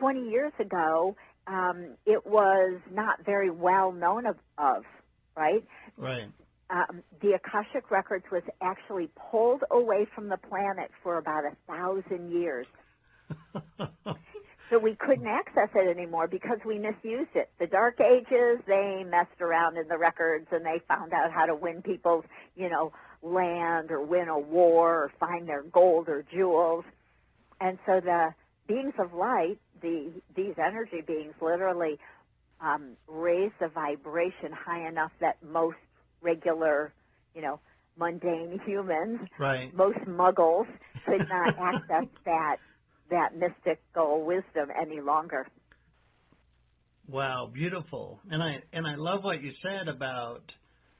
20 0.00 0.28
years 0.28 0.52
ago, 0.58 1.16
um, 1.46 1.96
it 2.06 2.26
was 2.26 2.80
not 2.92 3.24
very 3.24 3.50
well 3.50 3.92
known 3.92 4.26
of, 4.26 4.36
of 4.58 4.82
right? 5.36 5.64
Right. 5.96 6.28
Um, 6.70 7.02
the 7.20 7.32
Akashic 7.32 7.90
Records 7.90 8.24
was 8.32 8.42
actually 8.60 9.10
pulled 9.30 9.62
away 9.70 10.06
from 10.14 10.28
the 10.28 10.38
planet 10.38 10.90
for 11.02 11.18
about 11.18 11.44
a 11.44 11.54
thousand 11.70 12.32
years. 12.32 12.66
so 14.70 14.78
we 14.78 14.96
couldn't 14.96 15.26
access 15.26 15.68
it 15.74 15.96
anymore 15.96 16.26
because 16.26 16.58
we 16.66 16.78
misused 16.78 17.34
it. 17.34 17.50
The 17.58 17.66
Dark 17.66 18.00
Ages, 18.00 18.60
they 18.66 19.04
messed 19.08 19.40
around 19.40 19.76
in 19.76 19.88
the 19.88 19.98
records 19.98 20.46
and 20.52 20.64
they 20.64 20.80
found 20.88 21.12
out 21.12 21.32
how 21.32 21.46
to 21.46 21.54
win 21.54 21.82
people's, 21.82 22.24
you 22.56 22.68
know, 22.68 22.92
land 23.22 23.90
or 23.90 24.02
win 24.02 24.28
a 24.28 24.38
war 24.38 25.04
or 25.04 25.12
find 25.18 25.48
their 25.48 25.62
gold 25.62 26.08
or 26.08 26.24
jewels. 26.32 26.84
And 27.60 27.78
so 27.86 28.00
the 28.00 28.34
beings 28.66 28.94
of 28.98 29.14
light 29.14 29.58
the 29.84 30.10
these 30.34 30.54
energy 30.58 31.02
beings 31.06 31.34
literally 31.40 31.98
um, 32.60 32.96
raise 33.06 33.52
the 33.60 33.68
vibration 33.68 34.50
high 34.52 34.88
enough 34.88 35.12
that 35.20 35.36
most 35.42 35.76
regular, 36.22 36.92
you 37.34 37.42
know, 37.42 37.60
mundane 37.98 38.58
humans, 38.66 39.20
right. 39.38 39.72
most 39.74 39.98
muggles, 40.08 40.66
could 41.04 41.28
not 41.28 41.54
access 41.58 42.08
that 42.24 42.56
that 43.10 43.36
mystical 43.36 44.24
wisdom 44.24 44.68
any 44.80 45.00
longer. 45.00 45.46
Wow, 47.08 47.50
beautiful. 47.52 48.20
And 48.30 48.42
I 48.42 48.62
and 48.72 48.86
I 48.86 48.94
love 48.96 49.22
what 49.22 49.42
you 49.42 49.52
said 49.62 49.88
about 49.88 50.42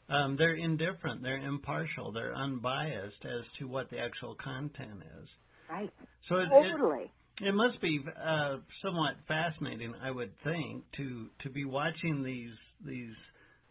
um, 0.08 0.36
they're 0.36 0.56
indifferent, 0.56 1.22
they're 1.22 1.38
impartial, 1.38 2.12
they're 2.12 2.34
unbiased 2.34 3.24
as 3.24 3.44
to 3.58 3.66
what 3.66 3.88
the 3.90 3.98
actual 3.98 4.36
content 4.42 5.02
is. 5.22 5.28
Right. 5.70 5.90
So 6.28 6.36
it, 6.36 6.48
totally. 6.50 7.10
It, 7.40 7.48
it 7.48 7.52
must 7.54 7.80
be 7.80 8.00
uh, 8.06 8.56
somewhat 8.82 9.14
fascinating, 9.26 9.94
I 10.02 10.10
would 10.10 10.32
think, 10.44 10.84
to 10.98 11.28
to 11.42 11.50
be 11.50 11.64
watching 11.64 12.22
these 12.22 12.54
these 12.84 13.14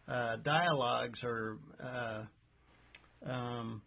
uh, 0.08 0.36
dialogues 0.44 1.18
or 1.22 1.58
uh, 1.82 3.30
um, 3.30 3.82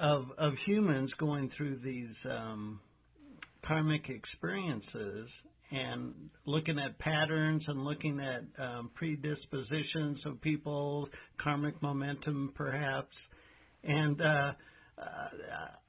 of 0.00 0.26
of 0.38 0.52
humans 0.64 1.10
going 1.18 1.50
through 1.56 1.80
these 1.84 2.14
um, 2.30 2.80
karmic 3.66 4.08
experiences 4.08 5.28
and 5.70 6.12
looking 6.46 6.78
at 6.78 6.98
patterns 6.98 7.62
and 7.68 7.84
looking 7.84 8.20
at 8.20 8.42
um, 8.62 8.90
predispositions 8.94 10.18
of 10.26 10.40
people, 10.40 11.08
karmic 11.42 11.80
momentum, 11.80 12.52
perhaps, 12.56 13.14
and 13.84 14.20
uh, 14.20 14.52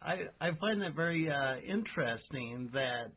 I, 0.01 0.15
I 0.39 0.51
find 0.59 0.81
that 0.81 0.95
very 0.95 1.29
uh, 1.29 1.55
interesting 1.67 2.69
that 2.73 3.11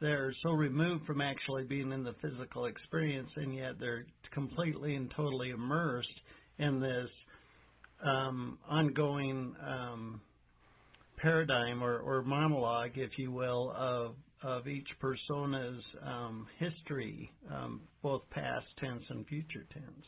they're 0.00 0.34
so 0.42 0.50
removed 0.50 1.06
from 1.06 1.20
actually 1.20 1.64
being 1.64 1.92
in 1.92 2.04
the 2.04 2.14
physical 2.22 2.66
experience, 2.66 3.30
and 3.36 3.54
yet 3.54 3.78
they're 3.80 4.06
completely 4.32 4.94
and 4.94 5.10
totally 5.16 5.50
immersed 5.50 6.08
in 6.58 6.80
this 6.80 7.08
um, 8.04 8.58
ongoing 8.68 9.54
um, 9.66 10.20
paradigm 11.16 11.82
or, 11.82 11.98
or, 11.98 12.22
monologue, 12.22 12.92
if 12.96 13.18
you 13.18 13.30
will, 13.30 13.72
of 13.76 14.14
of 14.42 14.68
each 14.68 14.88
persona's 15.00 15.82
um, 16.02 16.46
history, 16.58 17.32
um, 17.50 17.80
both 18.02 18.22
past 18.30 18.66
tense 18.78 19.02
and 19.08 19.26
future 19.26 19.66
tense. 19.72 20.06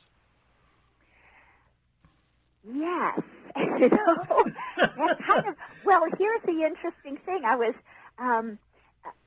Yes. 2.63 3.21
you 3.57 3.89
know, 3.89 4.45
that 4.77 5.19
kind 5.27 5.49
of. 5.49 5.55
Well, 5.85 6.03
here's 6.19 6.43
the 6.45 6.65
interesting 6.65 7.17
thing. 7.25 7.43
I 7.47 7.57
was 7.57 7.75
um, 8.19 8.59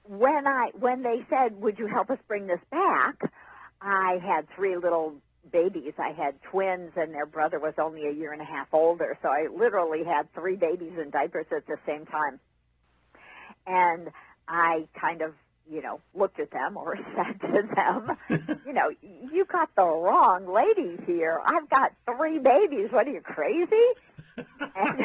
when 0.07 0.45
I 0.45 0.69
when 0.79 1.01
they 1.01 1.25
said, 1.29 1.59
"Would 1.59 1.79
you 1.79 1.87
help 1.87 2.09
us 2.09 2.19
bring 2.27 2.47
this 2.47 2.59
back?" 2.69 3.15
I 3.81 4.19
had 4.21 4.47
three 4.55 4.75
little 4.77 5.15
babies. 5.49 5.93
I 5.97 6.11
had 6.11 6.35
twins, 6.51 6.91
and 6.95 7.13
their 7.13 7.25
brother 7.25 7.59
was 7.59 7.73
only 7.77 8.07
a 8.07 8.11
year 8.11 8.33
and 8.33 8.41
a 8.41 8.45
half 8.45 8.67
older. 8.73 9.17
So 9.21 9.29
I 9.29 9.47
literally 9.47 10.03
had 10.03 10.31
three 10.33 10.55
babies 10.55 10.93
in 11.01 11.09
diapers 11.09 11.47
at 11.55 11.65
the 11.67 11.77
same 11.85 12.05
time. 12.05 12.39
And 13.65 14.09
I 14.47 14.87
kind 14.99 15.21
of 15.21 15.33
you 15.69 15.81
know, 15.81 16.01
looked 16.13 16.39
at 16.39 16.51
them 16.51 16.75
or 16.75 16.97
said 17.15 17.39
to 17.41 17.61
them, 17.75 18.17
you 18.65 18.73
know, 18.73 18.91
you 19.01 19.45
got 19.45 19.69
the 19.75 19.83
wrong 19.83 20.45
ladies 20.53 20.99
here. 21.05 21.39
I've 21.45 21.69
got 21.69 21.93
three 22.05 22.39
babies. 22.39 22.89
What 22.91 23.07
are 23.07 23.11
you 23.11 23.21
crazy? 23.21 23.87
And, 24.37 24.99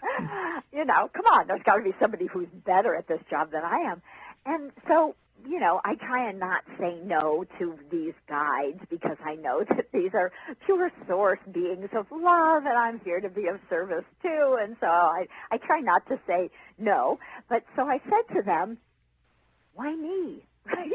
you 0.72 0.84
know, 0.84 1.10
come 1.12 1.26
on, 1.26 1.46
there's 1.46 1.62
got 1.64 1.76
to 1.76 1.82
be 1.82 1.94
somebody 2.00 2.26
who's 2.26 2.48
better 2.64 2.94
at 2.94 3.06
this 3.06 3.20
job 3.30 3.50
than 3.52 3.62
I 3.62 3.92
am. 3.92 4.02
And 4.46 4.72
so 4.88 5.14
you 5.46 5.60
know, 5.60 5.80
I 5.84 5.94
try 5.94 6.28
and 6.28 6.38
not 6.38 6.62
say 6.78 7.00
no 7.04 7.44
to 7.58 7.78
these 7.90 8.14
guides 8.28 8.80
because 8.90 9.16
I 9.24 9.34
know 9.34 9.64
that 9.68 9.86
these 9.92 10.10
are 10.14 10.32
pure 10.64 10.90
source 11.08 11.38
beings 11.50 11.88
of 11.96 12.06
love 12.10 12.64
and 12.66 12.76
I'm 12.78 13.00
here 13.00 13.20
to 13.20 13.28
be 13.28 13.46
of 13.48 13.60
service 13.68 14.04
too. 14.22 14.58
And 14.60 14.76
so 14.80 14.86
I, 14.86 15.26
I 15.50 15.58
try 15.58 15.80
not 15.80 16.06
to 16.08 16.18
say 16.26 16.50
no. 16.78 17.18
But 17.48 17.64
so 17.76 17.82
I 17.82 17.98
said 18.04 18.36
to 18.36 18.42
them, 18.42 18.78
why 19.74 19.94
me? 19.94 20.44
Right? 20.64 20.92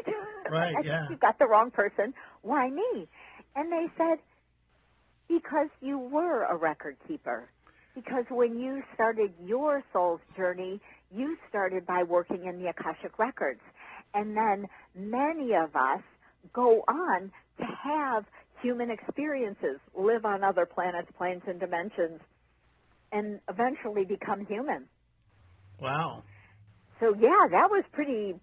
Right, 0.50 0.76
I 0.78 0.82
yeah. 0.82 1.00
think 1.00 1.12
you've 1.12 1.20
got 1.20 1.40
the 1.40 1.46
wrong 1.46 1.72
person. 1.72 2.14
Why 2.42 2.70
me? 2.70 3.10
And 3.54 3.70
they 3.70 3.88
said, 3.98 4.18
because 5.28 5.68
you 5.82 6.00
were 6.00 6.44
a 6.44 6.56
record 6.56 6.96
keeper. 7.06 7.50
Because 7.94 8.26
when 8.30 8.60
you 8.60 8.84
started 8.94 9.34
your 9.44 9.84
soul's 9.92 10.22
journey, 10.38 10.80
you 11.12 11.36
started 11.50 11.86
by 11.86 12.04
working 12.04 12.46
in 12.46 12.62
the 12.62 12.70
Akashic 12.70 13.18
Records. 13.18 13.60
And 14.14 14.36
then 14.36 14.68
many 14.96 15.54
of 15.54 15.76
us 15.76 16.02
go 16.54 16.84
on 16.88 17.32
to 17.60 17.66
have 17.66 18.26
human 18.62 18.90
experiences, 18.90 19.80
live 19.96 20.26
on 20.26 20.44
other 20.44 20.66
planets, 20.66 21.10
planes, 21.18 21.44
and 21.48 21.60
dimensions, 21.60 22.20
and 23.12 23.40
eventually 23.50 24.06
become 24.06 24.46
human. 24.46 24.86
Wow. 25.80 26.24
So 27.00 27.14
yeah, 27.20 27.48
that 27.52 27.70
was 27.70 27.84
pretty 27.92 28.36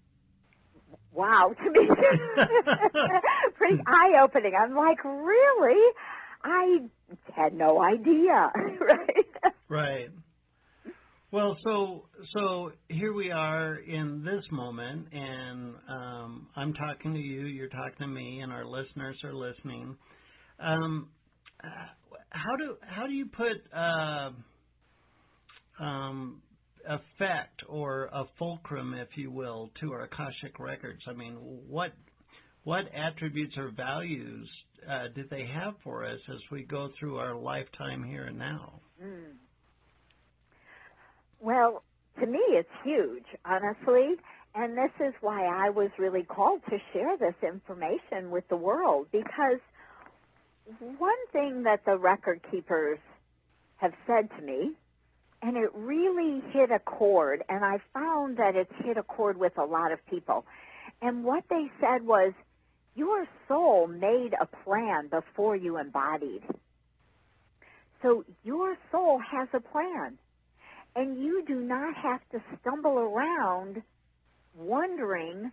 wow 1.11 1.53
to 1.57 1.71
me. 1.71 1.87
pretty 3.57 3.81
eye 3.85 4.21
opening. 4.23 4.53
I'm 4.55 4.75
like, 4.75 5.03
really? 5.03 5.93
I 6.43 6.79
had 7.35 7.53
no 7.53 7.81
idea, 7.81 8.51
right? 8.79 9.53
Right. 9.67 10.09
Well, 11.31 11.57
so 11.63 12.05
so 12.33 12.71
here 12.87 13.13
we 13.13 13.31
are 13.31 13.75
in 13.75 14.23
this 14.23 14.43
moment, 14.51 15.07
and 15.11 15.75
um, 15.89 16.47
I'm 16.55 16.73
talking 16.73 17.13
to 17.13 17.19
you, 17.19 17.41
you're 17.45 17.67
talking 17.67 17.97
to 18.01 18.07
me, 18.07 18.39
and 18.41 18.51
our 18.51 18.65
listeners 18.65 19.17
are 19.23 19.33
listening. 19.33 19.97
Um, 20.59 21.09
how 22.29 22.55
do 22.57 22.75
how 22.81 23.07
do 23.07 23.13
you 23.13 23.25
put 23.25 23.57
uh, 23.75 24.29
um, 25.83 26.41
effect 26.87 27.61
or 27.67 28.05
a 28.13 28.25
fulcrum, 28.37 28.93
if 28.93 29.09
you 29.17 29.31
will, 29.31 29.71
to 29.81 29.93
our 29.93 30.03
Akashic 30.03 30.59
records? 30.59 31.01
I 31.09 31.13
mean, 31.13 31.35
what 31.67 31.91
what 32.63 32.85
attributes 32.95 33.55
or 33.57 33.71
values 33.75 34.47
uh, 34.89 35.07
did 35.15 35.29
they 35.29 35.45
have 35.53 35.73
for 35.83 36.05
us 36.05 36.19
as 36.29 36.39
we 36.51 36.63
go 36.63 36.89
through 36.99 37.17
our 37.17 37.35
lifetime 37.35 38.03
here 38.03 38.25
and 38.25 38.37
now? 38.37 38.79
Mm. 39.03 39.33
Well, 41.45 41.83
to 42.19 42.25
me, 42.25 42.39
it's 42.49 42.67
huge, 42.83 43.25
honestly. 43.45 44.15
And 44.55 44.75
this 44.75 44.89
is 44.99 45.13
why 45.21 45.45
I 45.45 45.69
was 45.69 45.91
really 45.99 46.23
called 46.23 46.61
to 46.71 46.77
share 46.91 47.17
this 47.17 47.35
information 47.43 48.31
with 48.31 48.47
the 48.49 48.55
world 48.55 49.07
because 49.11 49.59
one 50.97 51.27
thing 51.31 51.61
that 51.63 51.85
the 51.85 51.97
record 51.97 52.41
keepers 52.49 52.97
have 53.77 53.93
said 54.07 54.29
to 54.39 54.43
me, 54.43 54.71
and 55.43 55.55
it 55.55 55.69
really 55.75 56.41
hit 56.51 56.71
a 56.71 56.79
chord, 56.79 57.43
and 57.47 57.63
I 57.63 57.77
found 57.93 58.37
that 58.37 58.55
it's 58.55 58.71
hit 58.83 58.97
a 58.97 59.03
chord 59.03 59.37
with 59.37 59.55
a 59.59 59.65
lot 59.65 59.91
of 59.91 59.99
people. 60.07 60.45
And 60.99 61.23
what 61.23 61.43
they 61.47 61.69
said 61.79 62.07
was, 62.07 62.33
your 62.95 63.27
soul 63.47 63.85
made 63.85 64.33
a 64.41 64.47
plan 64.47 65.09
before 65.09 65.55
you 65.55 65.77
embodied. 65.77 66.41
So 68.01 68.23
your 68.43 68.77
soul 68.91 69.19
has 69.19 69.47
a 69.53 69.59
plan. 69.59 70.17
And 70.95 71.21
you 71.21 71.43
do 71.45 71.55
not 71.55 71.93
have 71.95 72.21
to 72.31 72.41
stumble 72.61 72.97
around 72.97 73.81
wondering 74.57 75.51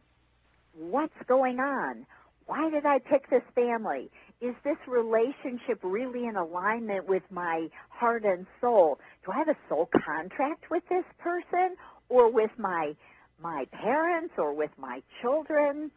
what's 0.74 1.12
going 1.26 1.58
on. 1.58 2.06
Why 2.46 2.70
did 2.70 2.86
I 2.86 2.98
pick 2.98 3.28
this 3.30 3.42
family? 3.54 4.10
Is 4.40 4.54
this 4.64 4.76
relationship 4.86 5.80
really 5.82 6.26
in 6.26 6.36
alignment 6.36 7.08
with 7.08 7.22
my 7.30 7.68
heart 7.88 8.24
and 8.24 8.46
soul? 8.60 8.98
Do 9.24 9.32
I 9.32 9.38
have 9.38 9.48
a 9.48 9.56
soul 9.68 9.88
contract 10.04 10.70
with 10.70 10.82
this 10.88 11.04
person 11.18 11.76
or 12.08 12.30
with 12.30 12.50
my 12.58 12.94
my 13.40 13.66
parents 13.72 14.34
or 14.38 14.52
with 14.52 14.70
my 14.78 15.02
children? 15.20 15.90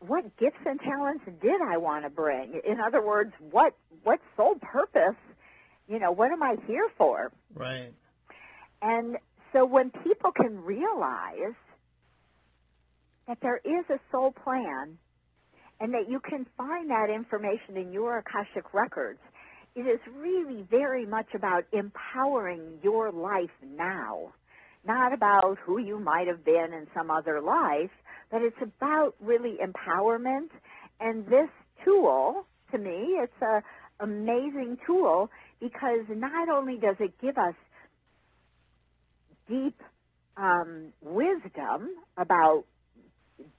What 0.00 0.36
gifts 0.36 0.64
and 0.66 0.80
talents 0.80 1.24
did 1.40 1.60
I 1.60 1.76
want 1.76 2.04
to 2.04 2.10
bring? 2.10 2.60
In 2.64 2.80
other 2.80 3.04
words, 3.04 3.32
what 3.50 3.74
what 4.02 4.20
soul 4.36 4.56
purpose, 4.60 5.18
you 5.88 5.98
know, 5.98 6.12
what 6.12 6.30
am 6.32 6.42
I 6.42 6.56
here 6.66 6.88
for? 6.96 7.32
Right. 7.54 7.92
And 8.82 9.16
so 9.52 9.64
when 9.64 9.90
people 9.90 10.32
can 10.32 10.62
realize 10.64 11.54
that 13.28 13.38
there 13.40 13.60
is 13.64 13.84
a 13.88 14.00
soul 14.10 14.32
plan 14.32 14.98
and 15.80 15.94
that 15.94 16.08
you 16.08 16.20
can 16.20 16.46
find 16.56 16.90
that 16.90 17.08
information 17.14 17.76
in 17.76 17.92
your 17.92 18.18
Akashic 18.18 18.74
records, 18.74 19.20
it 19.74 19.82
is 19.82 20.00
really 20.14 20.66
very 20.70 21.06
much 21.06 21.28
about 21.34 21.64
empowering 21.72 22.78
your 22.82 23.10
life 23.10 23.50
now, 23.76 24.32
not 24.86 25.14
about 25.14 25.58
who 25.64 25.78
you 25.78 25.98
might 25.98 26.26
have 26.26 26.44
been 26.44 26.72
in 26.72 26.86
some 26.94 27.10
other 27.10 27.40
life, 27.40 27.90
but 28.30 28.42
it's 28.42 28.56
about 28.60 29.14
really 29.20 29.56
empowerment. 29.64 30.50
And 31.00 31.24
this 31.26 31.48
tool, 31.84 32.46
to 32.72 32.78
me, 32.78 33.16
it's 33.22 33.32
an 33.40 33.62
amazing 34.00 34.78
tool 34.86 35.30
because 35.60 36.00
not 36.10 36.48
only 36.48 36.76
does 36.76 36.96
it 37.00 37.12
give 37.20 37.38
us 37.38 37.54
deep 39.48 39.80
um, 40.36 40.92
wisdom 41.02 41.90
about 42.16 42.64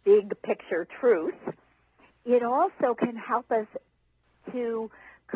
big 0.04 0.34
picture 0.41 0.88
truth, 1.00 1.36
it 2.26 2.43
also 2.43 2.96
can 2.98 3.15
help 3.15 3.52
us 3.52 3.67
to 4.52 4.89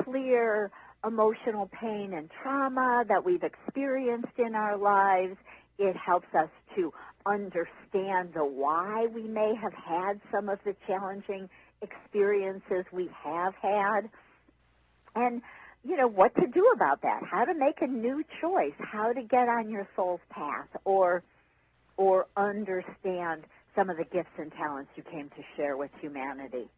clear 0.03 0.71
emotional 1.05 1.69
pain 1.79 2.13
and 2.13 2.29
trauma 2.41 3.03
that 3.07 3.23
we've 3.23 3.43
experienced 3.43 4.37
in 4.37 4.55
our 4.55 4.77
lives. 4.77 5.37
It 5.77 5.95
helps 5.95 6.27
us 6.37 6.49
to 6.75 6.91
understand 7.25 8.33
the 8.33 8.45
why 8.45 9.07
we 9.13 9.23
may 9.23 9.53
have 9.61 9.73
had 9.73 10.19
some 10.31 10.49
of 10.49 10.59
the 10.65 10.75
challenging 10.87 11.49
experiences 11.81 12.85
we 12.91 13.09
have 13.23 13.53
had. 13.61 14.09
And 15.15 15.41
you 15.83 15.95
know 15.95 16.07
what 16.07 16.35
to 16.35 16.47
do 16.47 16.71
about 16.75 17.01
that. 17.01 17.21
How 17.29 17.45
to 17.45 17.53
make 17.53 17.81
a 17.81 17.87
new 17.87 18.23
choice. 18.41 18.73
How 18.79 19.13
to 19.13 19.21
get 19.21 19.47
on 19.47 19.69
your 19.69 19.87
soul's 19.95 20.21
path 20.29 20.67
or 20.85 21.23
or 21.97 22.27
understand 22.35 23.43
some 23.75 23.89
of 23.89 23.97
the 23.97 24.03
gifts 24.05 24.29
and 24.37 24.51
talents 24.51 24.89
you 24.95 25.03
came 25.03 25.29
to 25.29 25.43
share 25.55 25.77
with 25.77 25.91
humanity. 25.99 26.69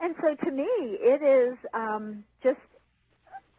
And 0.00 0.14
so 0.20 0.34
to 0.44 0.50
me 0.50 0.68
it 1.00 1.22
is 1.22 1.58
um, 1.74 2.24
just 2.42 2.58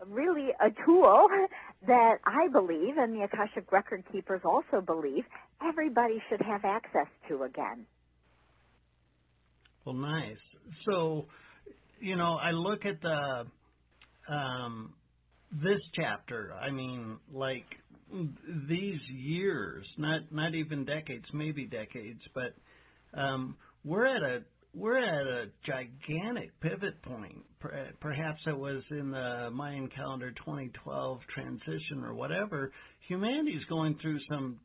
really 0.07 0.49
a 0.59 0.69
tool 0.83 1.27
that 1.87 2.15
i 2.25 2.47
believe 2.51 2.97
and 2.97 3.15
the 3.15 3.23
akashic 3.23 3.71
record 3.71 4.03
keepers 4.11 4.41
also 4.43 4.81
believe 4.83 5.23
everybody 5.63 6.21
should 6.29 6.41
have 6.41 6.65
access 6.65 7.07
to 7.27 7.43
again. 7.43 7.85
Well 9.85 9.95
nice. 9.95 10.37
So 10.85 11.27
you 11.99 12.15
know 12.15 12.39
i 12.41 12.51
look 12.51 12.85
at 12.85 13.01
the 13.01 13.45
um, 14.29 14.93
this 15.51 15.81
chapter, 15.95 16.53
I 16.53 16.71
mean, 16.71 17.17
like 17.33 17.65
these 18.69 18.99
years, 19.09 19.85
not 19.97 20.31
not 20.31 20.55
even 20.55 20.85
decades, 20.85 21.25
maybe 21.33 21.65
decades, 21.65 22.21
but 22.33 22.53
um, 23.19 23.55
we're 23.83 24.05
at 24.05 24.21
a 24.21 24.39
we're 24.73 24.99
at 24.99 25.27
a 25.27 25.45
gigantic 25.65 26.57
pivot 26.61 27.01
point. 27.03 27.43
Perhaps 27.99 28.39
it 28.47 28.57
was 28.57 28.81
in 28.89 29.11
the 29.11 29.49
Mayan 29.51 29.89
calendar 29.89 30.31
2012 30.31 31.19
transition 31.33 32.03
or 32.03 32.13
whatever. 32.13 32.71
Humanity's 33.07 33.63
going 33.69 33.97
through 34.01 34.19
some 34.29 34.59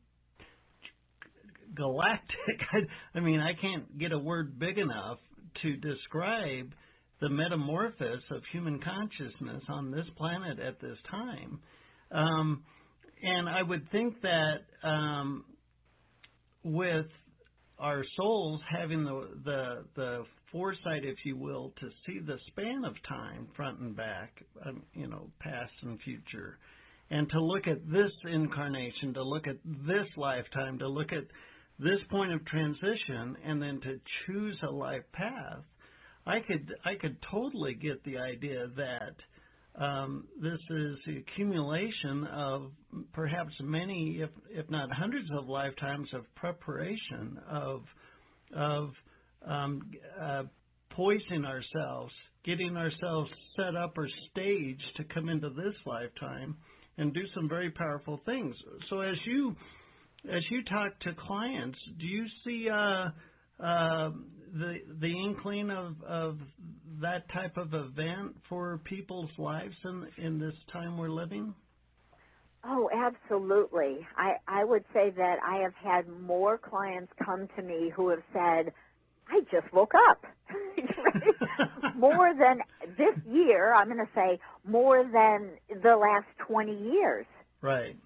galactic. 1.75 2.59
I, 2.73 3.17
I 3.17 3.21
mean, 3.21 3.41
I 3.41 3.53
can't 3.53 3.97
get 3.99 4.13
a 4.13 4.17
word 4.17 4.57
big 4.57 4.77
enough 4.77 5.19
to 5.61 5.75
describe 5.75 6.71
the 7.19 7.29
metamorphosis 7.29 8.23
of 8.31 8.41
human 8.51 8.79
consciousness 8.79 9.63
on 9.69 9.91
this 9.91 10.05
planet 10.17 10.59
at 10.59 10.79
this 10.79 10.97
time. 11.09 11.59
Um, 12.11 12.63
and 13.21 13.49
I 13.49 13.63
would 13.63 13.89
think 13.91 14.21
that 14.21 14.59
um, 14.83 15.45
with 16.63 17.07
our 17.79 18.03
souls 18.15 18.61
having 18.71 19.03
the, 19.03 19.29
the 19.45 19.83
the 19.95 20.23
foresight, 20.51 21.03
if 21.03 21.17
you 21.25 21.35
will, 21.35 21.73
to 21.79 21.89
see 22.05 22.19
the 22.19 22.37
span 22.47 22.85
of 22.85 22.93
time, 23.07 23.47
front 23.55 23.79
and 23.79 23.95
back, 23.95 24.31
um, 24.65 24.83
you 24.93 25.07
know, 25.07 25.29
past 25.39 25.73
and 25.81 25.99
future, 26.01 26.57
and 27.09 27.29
to 27.29 27.41
look 27.41 27.67
at 27.67 27.85
this 27.91 28.11
incarnation, 28.31 29.13
to 29.13 29.23
look 29.23 29.47
at 29.47 29.57
this 29.65 30.07
lifetime, 30.15 30.79
to 30.79 30.87
look 30.87 31.11
at 31.11 31.25
this 31.79 31.99
point 32.09 32.31
of 32.31 32.45
transition, 32.45 33.35
and 33.45 33.61
then 33.61 33.79
to 33.81 33.99
choose 34.25 34.57
a 34.67 34.71
life 34.71 35.03
path 35.13 35.63
I 36.27 36.41
could 36.41 36.75
I 36.83 36.95
could 36.95 37.17
totally 37.31 37.73
get 37.73 38.03
the 38.03 38.17
idea 38.17 38.67
that 38.75 39.15
um, 39.81 40.25
this 40.41 40.59
is 40.69 40.97
the 41.05 41.17
accumulation 41.17 42.25
of 42.33 42.71
perhaps 43.13 43.53
many, 43.61 44.19
if 44.21 44.29
if 44.49 44.69
not 44.69 44.91
hundreds 44.91 45.29
of 45.31 45.47
lifetimes 45.47 46.09
of 46.13 46.23
preparation 46.35 47.39
of 47.49 47.81
of 48.53 48.89
um, 49.47 49.81
uh, 50.21 50.43
poising 50.91 51.45
ourselves, 51.45 52.11
getting 52.43 52.75
ourselves 52.75 53.29
set 53.55 53.75
up 53.75 53.97
or 53.97 54.09
staged 54.31 54.97
to 54.97 55.03
come 55.05 55.29
into 55.29 55.49
this 55.49 55.75
lifetime 55.85 56.55
and 56.97 57.13
do 57.13 57.21
some 57.35 57.47
very 57.47 57.71
powerful 57.71 58.19
things. 58.25 58.55
So 58.89 58.99
as 58.99 59.15
you 59.25 59.55
as 60.29 60.43
you 60.49 60.63
talk 60.65 60.99
to 61.01 61.13
clients, 61.13 61.77
do 61.99 62.05
you 62.05 62.25
see 62.43 62.67
uh, 62.69 63.09
uh, 63.63 64.09
the 64.53 64.77
the 64.99 65.13
inkling 65.25 65.71
of 65.71 65.95
of 66.03 66.37
that 67.01 67.31
type 67.31 67.57
of 67.57 67.73
event 67.73 68.35
for 68.49 68.79
people's 68.85 69.29
lives 69.37 69.75
in 69.83 70.07
in 70.17 70.39
this 70.39 70.55
time 70.71 70.97
we're 70.97 71.09
living? 71.09 71.53
Oh, 72.63 72.89
absolutely. 72.93 74.05
I 74.15 74.33
I 74.47 74.63
would 74.63 74.83
say 74.93 75.11
that 75.15 75.37
I 75.47 75.57
have 75.61 75.75
had 75.75 76.07
more 76.07 76.57
clients 76.57 77.11
come 77.23 77.47
to 77.55 77.61
me 77.61 77.91
who 77.95 78.09
have 78.09 78.23
said, 78.33 78.73
"I 79.29 79.41
just 79.51 79.71
woke 79.73 79.93
up." 80.09 80.25
more 81.95 82.33
than 82.33 82.59
this 82.97 83.15
year, 83.25 83.73
I'm 83.73 83.87
going 83.87 83.97
to 83.97 84.11
say 84.15 84.39
more 84.65 85.03
than 85.03 85.51
the 85.81 85.95
last 85.95 86.27
20 86.47 86.71
years. 86.71 87.25
Right. 87.61 87.97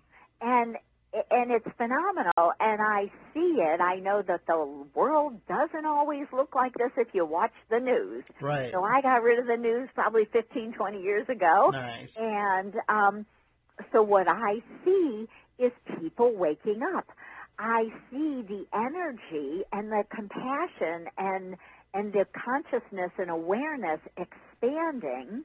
And 0.42 0.76
and 1.14 1.52
it's 1.52 1.68
phenomenal 1.78 2.54
and 2.60 2.82
I 2.82 3.12
see 3.34 3.58
it. 3.60 3.82
I 3.82 4.00
know 4.00 4.22
that 4.26 4.42
the 4.48 4.86
world 4.96 5.46
doesn't 5.48 5.86
always 5.86 6.26
look 6.32 6.56
like 6.56 6.74
this 6.76 6.92
if 6.98 7.10
you 7.14 7.26
watch 7.26 7.52
the 7.70 7.80
news. 7.80 8.24
Right. 8.40 8.72
So 8.72 8.84
I 8.84 9.02
got 9.02 9.22
rid 9.22 9.40
of 9.40 9.48
the 9.48 9.58
news 9.58 9.90
probably 9.94 10.26
15, 10.32 10.74
20 10.74 11.02
years 11.02 11.28
ago. 11.30 11.70
Nice. 11.72 12.10
And 12.16 12.74
um 12.88 13.26
so 13.92 14.04
what 14.04 14.28
I 14.28 14.62
see 14.86 15.28
is 15.60 15.72
people 16.00 16.34
waking 16.36 16.82
up. 16.96 17.08
I 17.60 17.86
see 18.10 18.44
the 18.48 18.66
energy 18.74 19.64
and 19.72 19.92
the 19.92 20.04
compassion 20.14 21.08
and 21.18 21.56
and 21.94 22.14
the 22.14 22.26
consciousness 22.34 23.12
and 23.18 23.30
awareness 23.30 24.00
expanding. 24.18 25.44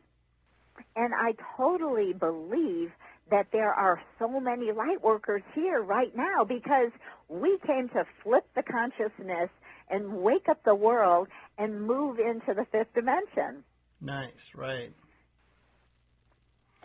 And 0.95 1.13
I 1.15 1.33
totally 1.57 2.13
believe 2.13 2.93
that 3.31 3.49
there 3.53 3.73
are 3.73 4.01
so 4.19 4.41
many 4.41 4.73
light 4.73 5.03
workers 5.03 5.43
here 5.55 5.83
right 5.83 6.15
now 6.17 6.45
because 6.45 6.91
we 7.29 7.59
came 7.67 7.89
to 7.91 8.05
flip 8.23 8.45
the 8.55 8.62
consciousness 8.62 9.51
and 9.91 10.19
wake 10.19 10.49
up 10.49 10.62
the 10.65 10.75
world 10.75 11.29
and 11.59 11.83
move 11.83 12.19
into 12.19 12.55
the 12.55 12.65
fifth 12.71 12.93
dimension. 12.95 13.65
Nice, 14.01 14.33
right. 14.55 14.93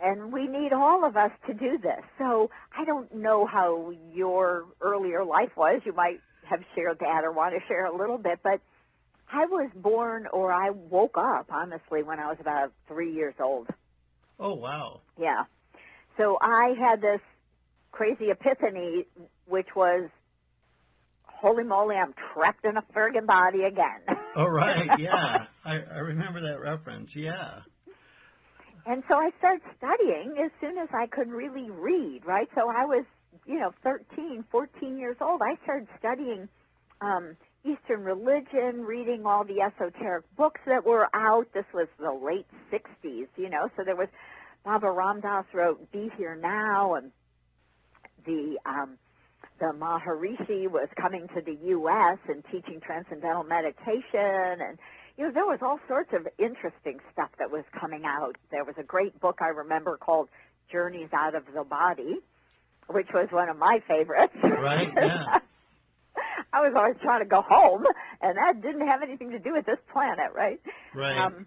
And 0.02 0.32
we 0.32 0.48
need 0.48 0.72
all 0.72 1.04
of 1.04 1.16
us 1.16 1.30
to 1.46 1.54
do 1.54 1.78
this. 1.80 2.02
So 2.18 2.50
I 2.76 2.84
don't 2.84 3.14
know 3.14 3.46
how 3.46 3.92
your 4.12 4.64
earlier 4.80 5.24
life 5.24 5.56
was. 5.56 5.80
You 5.84 5.92
might 5.92 6.18
have 6.50 6.60
shared 6.74 6.98
that 6.98 7.22
or 7.24 7.30
want 7.30 7.54
to 7.54 7.60
share 7.68 7.86
a 7.86 7.96
little 7.96 8.18
bit, 8.18 8.40
but 8.42 8.60
I 9.32 9.46
was 9.46 9.70
born 9.76 10.26
or 10.32 10.52
I 10.52 10.70
woke 10.70 11.16
up, 11.16 11.46
honestly, 11.50 12.02
when 12.02 12.18
I 12.18 12.26
was 12.26 12.38
about 12.40 12.72
three 12.88 13.14
years 13.14 13.34
old. 13.40 13.68
Oh, 14.40 14.54
wow. 14.54 15.00
Yeah. 15.18 15.44
So 16.16 16.38
I 16.40 16.74
had 16.78 17.00
this 17.00 17.20
crazy 17.90 18.30
epiphany, 18.30 19.06
which 19.46 19.68
was, 19.74 20.08
holy 21.24 21.64
moly, 21.64 21.96
I'm 21.96 22.14
trapped 22.32 22.64
in 22.64 22.76
a 22.76 22.82
friggin' 22.94 23.26
body 23.26 23.64
again. 23.64 24.00
Oh, 24.34 24.46
right. 24.46 24.88
Yeah. 24.98 25.44
I, 25.62 25.74
I 25.94 25.98
remember 25.98 26.40
that 26.40 26.58
reference. 26.58 27.10
Yeah. 27.14 27.60
And 28.86 29.02
so 29.06 29.14
I 29.14 29.28
started 29.38 29.60
studying 29.76 30.36
as 30.42 30.50
soon 30.58 30.78
as 30.78 30.88
I 30.94 31.06
could 31.06 31.28
really 31.28 31.70
read, 31.70 32.22
right? 32.24 32.48
So 32.54 32.62
I 32.62 32.86
was, 32.86 33.04
you 33.44 33.60
know, 33.60 33.74
13, 33.84 34.42
14 34.50 34.98
years 34.98 35.16
old. 35.20 35.42
I 35.42 35.62
started 35.64 35.86
studying 35.98 36.48
um, 37.02 37.36
Eastern 37.64 38.04
religion, 38.04 38.82
reading 38.82 39.26
all 39.26 39.44
the 39.44 39.60
esoteric 39.60 40.24
books 40.36 40.60
that 40.66 40.84
were 40.84 41.08
out. 41.14 41.46
This 41.52 41.66
was 41.74 41.88
the 41.98 42.12
late 42.12 42.46
60s, 42.72 43.28
you 43.36 43.50
know, 43.50 43.68
so 43.76 43.84
there 43.84 43.96
was 43.96 44.08
Baba 44.64 44.90
Ram 44.90 45.20
Dass 45.20 45.44
wrote 45.52 45.90
Be 45.92 46.10
Here 46.16 46.36
Now 46.40 46.94
and 46.94 47.10
the 48.24 48.58
um 48.64 48.98
the 49.58 49.66
Maharishi 49.66 50.68
was 50.68 50.88
coming 51.00 51.28
to 51.34 51.40
the 51.40 51.56
US 51.70 52.18
and 52.28 52.44
teaching 52.50 52.80
transcendental 52.80 53.44
meditation 53.44 54.60
and 54.60 54.78
you 55.16 55.24
know 55.24 55.32
there 55.32 55.46
was 55.46 55.58
all 55.62 55.78
sorts 55.88 56.10
of 56.12 56.26
interesting 56.38 56.98
stuff 57.12 57.30
that 57.38 57.50
was 57.50 57.64
coming 57.78 58.04
out. 58.04 58.36
There 58.50 58.64
was 58.64 58.74
a 58.78 58.84
great 58.84 59.18
book 59.20 59.38
I 59.40 59.48
remember 59.48 59.96
called 59.96 60.28
Journeys 60.70 61.10
Out 61.12 61.34
of 61.34 61.44
the 61.54 61.64
Body, 61.64 62.18
which 62.88 63.08
was 63.12 63.28
one 63.30 63.48
of 63.48 63.58
my 63.58 63.80
favorites. 63.86 64.34
Right, 64.42 64.90
yeah. 64.96 65.38
I 66.52 66.60
was 66.60 66.72
always 66.76 66.96
trying 67.02 67.20
to 67.20 67.28
go 67.28 67.42
home, 67.42 67.84
and 68.20 68.36
that 68.36 68.60
didn't 68.62 68.86
have 68.86 69.02
anything 69.02 69.30
to 69.30 69.38
do 69.38 69.52
with 69.52 69.64
this 69.64 69.78
planet, 69.92 70.32
right? 70.34 70.60
Right. 70.94 71.18
Um, 71.18 71.46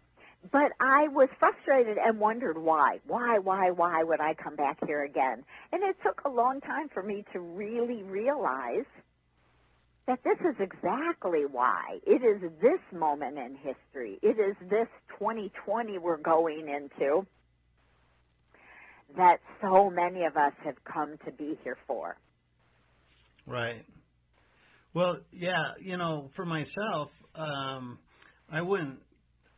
but 0.52 0.72
I 0.80 1.08
was 1.08 1.30
frustrated 1.40 1.98
and 1.98 2.20
wondered 2.20 2.58
why. 2.58 3.00
Why, 3.08 3.40
why, 3.40 3.72
why 3.72 4.04
would 4.04 4.20
I 4.20 4.34
come 4.34 4.56
back 4.56 4.78
here 4.86 5.04
again? 5.04 5.44
And 5.72 5.84
it 5.84 5.96
took 6.04 6.22
a 6.26 6.30
long 6.30 6.62
time 6.62 6.90
for 6.94 7.02
me 7.02 7.24
to 7.34 7.40
really 7.40 8.04
realize 8.04 8.86
that 10.08 10.20
this 10.24 10.38
is 10.42 10.56
exactly 10.60 11.46
why. 11.50 12.00
It 12.06 12.22
is 12.24 12.52
this 12.62 12.80
moment 12.98 13.38
in 13.38 13.56
history. 13.56 14.20
It 14.22 14.38
is 14.40 14.56
this 14.70 14.88
2020 15.18 15.98
we're 15.98 16.18
going 16.18 16.68
into 16.68 17.26
that 19.18 19.38
so 19.62 19.90
many 19.90 20.26
of 20.26 20.36
us 20.36 20.54
have 20.64 20.76
come 20.84 21.18
to 21.26 21.32
be 21.32 21.58
here 21.64 21.78
for. 21.88 22.18
Right. 23.48 23.86
Well, 24.94 25.18
yeah, 25.32 25.74
you 25.82 25.98
know, 25.98 26.30
for 26.36 26.46
myself, 26.46 27.10
um, 27.36 28.00
I 28.52 28.62
wouldn't 28.62 29.00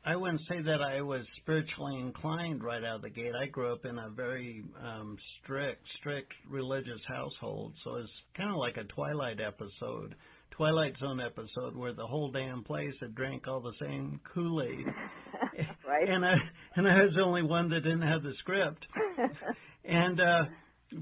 I 0.07 0.15
wouldn't 0.15 0.39
say 0.47 0.61
that 0.61 0.81
I 0.81 1.01
was 1.01 1.23
spiritually 1.41 1.99
inclined 1.99 2.63
right 2.63 2.81
out 2.81 2.95
of 2.95 3.01
the 3.01 3.09
gate. 3.09 3.33
I 3.35 3.47
grew 3.47 3.73
up 3.73 3.83
in 3.83 3.97
a 3.97 4.09
very 4.09 4.63
um, 4.81 5.17
strict, 5.43 5.81
strict 5.99 6.31
religious 6.49 7.01
household, 7.09 7.73
so 7.83 7.95
it's 7.95 8.09
kind 8.37 8.49
of 8.49 8.55
like 8.55 8.77
a 8.77 8.85
Twilight 8.85 9.41
episode, 9.41 10.15
Twilight 10.51 10.93
Zone 11.01 11.19
episode, 11.19 11.75
where 11.75 11.91
the 11.91 12.07
whole 12.07 12.31
damn 12.31 12.63
place 12.63 12.93
had 13.01 13.15
drank 13.15 13.49
all 13.49 13.59
the 13.59 13.73
same 13.81 14.21
Kool 14.33 14.61
Aid, 14.61 14.85
right? 15.85 16.07
and 16.07 16.25
I 16.25 16.35
and 16.77 16.87
I 16.87 17.03
was 17.03 17.11
the 17.13 17.23
only 17.23 17.43
one 17.43 17.69
that 17.71 17.81
didn't 17.81 18.07
have 18.07 18.23
the 18.23 18.33
script, 18.39 18.85
and. 19.83 20.21
uh 20.21 20.43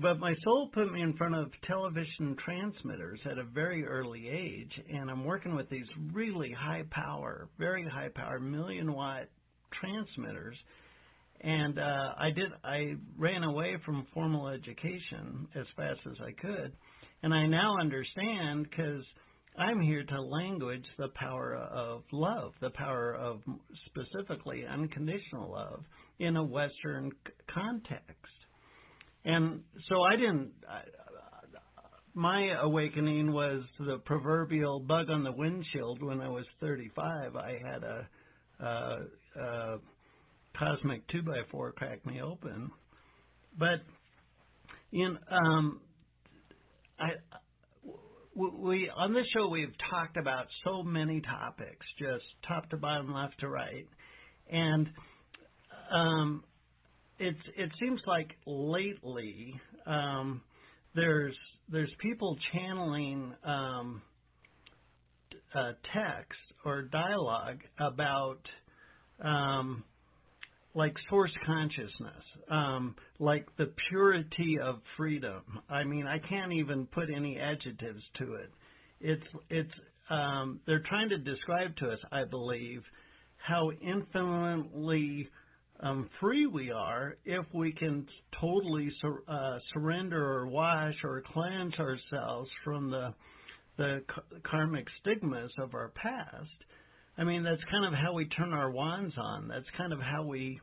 but 0.01 0.19
my 0.19 0.33
soul 0.43 0.69
put 0.73 0.91
me 0.91 1.01
in 1.01 1.13
front 1.13 1.35
of 1.35 1.51
television 1.67 2.35
transmitters 2.43 3.19
at 3.29 3.37
a 3.37 3.43
very 3.43 3.85
early 3.85 4.27
age, 4.27 4.71
and 4.89 5.11
I'm 5.11 5.23
working 5.23 5.55
with 5.55 5.69
these 5.69 5.85
really 6.11 6.51
high 6.51 6.83
power, 6.89 7.49
very 7.59 7.87
high 7.87 8.09
power, 8.13 8.39
million 8.39 8.91
watt 8.93 9.27
transmitters. 9.79 10.55
And 11.41 11.77
uh, 11.77 12.13
I 12.17 12.31
did. 12.31 12.49
I 12.63 12.95
ran 13.17 13.43
away 13.43 13.77
from 13.85 14.07
formal 14.13 14.47
education 14.47 15.47
as 15.53 15.65
fast 15.75 15.99
as 16.09 16.17
I 16.19 16.31
could, 16.31 16.71
and 17.21 17.33
I 17.33 17.45
now 17.45 17.75
understand 17.79 18.67
because 18.69 19.03
I'm 19.57 19.81
here 19.81 20.03
to 20.03 20.21
language 20.21 20.85
the 20.97 21.09
power 21.09 21.55
of 21.55 22.03
love, 22.11 22.53
the 22.61 22.71
power 22.71 23.13
of 23.13 23.41
specifically 23.85 24.65
unconditional 24.65 25.51
love 25.51 25.83
in 26.19 26.37
a 26.37 26.43
Western 26.43 27.11
context. 27.53 28.34
And 29.25 29.61
so 29.89 30.03
I 30.03 30.15
didn't. 30.15 30.51
My 32.13 32.55
awakening 32.61 33.33
was 33.33 33.63
the 33.77 33.97
proverbial 34.05 34.79
bug 34.79 35.09
on 35.09 35.23
the 35.23 35.33
windshield 35.33 36.01
when 36.01 36.21
I 36.21 36.29
was 36.29 36.45
35. 36.61 37.35
I 37.35 37.59
had 37.61 37.83
a, 37.83 38.07
a, 38.63 38.97
a 39.41 39.77
cosmic 40.57 41.05
two 41.09 41.23
by 41.23 41.39
four 41.51 41.73
crack 41.73 42.05
me 42.05 42.21
open, 42.21 42.71
but 43.57 43.81
in 44.93 45.17
um, 45.29 45.81
I 46.99 47.09
we 48.35 48.89
on 48.95 49.13
this 49.13 49.25
show 49.33 49.49
we've 49.49 49.73
talked 49.89 50.17
about 50.17 50.47
so 50.63 50.83
many 50.83 51.21
topics, 51.21 51.85
just 51.99 52.23
top 52.47 52.69
to 52.69 52.77
bottom, 52.77 53.13
left 53.13 53.39
to 53.39 53.49
right, 53.49 53.87
and 54.49 54.89
um, 55.91 56.43
it's 57.19 57.39
it 57.57 57.71
seems 57.79 58.01
like 58.07 58.31
lately 58.45 59.59
um, 59.85 60.41
there's 60.93 61.35
there's 61.69 61.91
people 61.99 62.37
channeling 62.53 63.33
um, 63.43 64.01
uh, 65.53 65.71
text 65.93 66.39
or 66.63 66.83
dialogue 66.83 67.59
about 67.79 68.39
um, 69.23 69.83
like 70.73 70.93
source 71.09 71.31
consciousness, 71.45 72.23
um, 72.51 72.95
like 73.19 73.45
the 73.57 73.71
purity 73.89 74.57
of 74.61 74.81
freedom. 74.97 75.41
I 75.69 75.83
mean, 75.85 76.05
I 76.05 76.19
can't 76.19 76.51
even 76.51 76.85
put 76.87 77.09
any 77.15 77.39
adjectives 77.39 78.03
to 78.19 78.35
it. 78.35 78.51
It's 78.99 79.27
it's 79.49 79.73
um, 80.09 80.59
they're 80.67 80.83
trying 80.87 81.09
to 81.09 81.17
describe 81.17 81.75
to 81.77 81.91
us, 81.91 81.99
I 82.11 82.25
believe, 82.25 82.83
how 83.37 83.71
infinitely 83.81 85.29
um, 85.81 86.09
free 86.19 86.45
we 86.45 86.71
are 86.71 87.17
if 87.25 87.45
we 87.53 87.71
can 87.73 88.07
totally 88.39 88.89
sur- 89.01 89.23
uh, 89.27 89.59
surrender 89.73 90.23
or 90.23 90.47
wash 90.47 90.95
or 91.03 91.23
cleanse 91.33 91.73
ourselves 91.75 92.49
from 92.63 92.89
the 92.89 93.13
the 93.77 94.01
karmic 94.43 94.87
stigmas 95.01 95.51
of 95.59 95.73
our 95.73 95.89
past. 95.89 96.47
I 97.17 97.25
mean, 97.25 97.43
that's 97.43 97.61
kind 97.69 97.85
of 97.85 97.93
how 97.93 98.13
we 98.13 98.25
turn 98.29 98.53
our 98.53 98.71
wands 98.71 99.13
on. 99.17 99.49
That's 99.49 99.65
kind 99.77 99.91
of 99.91 99.99
how 99.99 100.23
we 100.23 100.59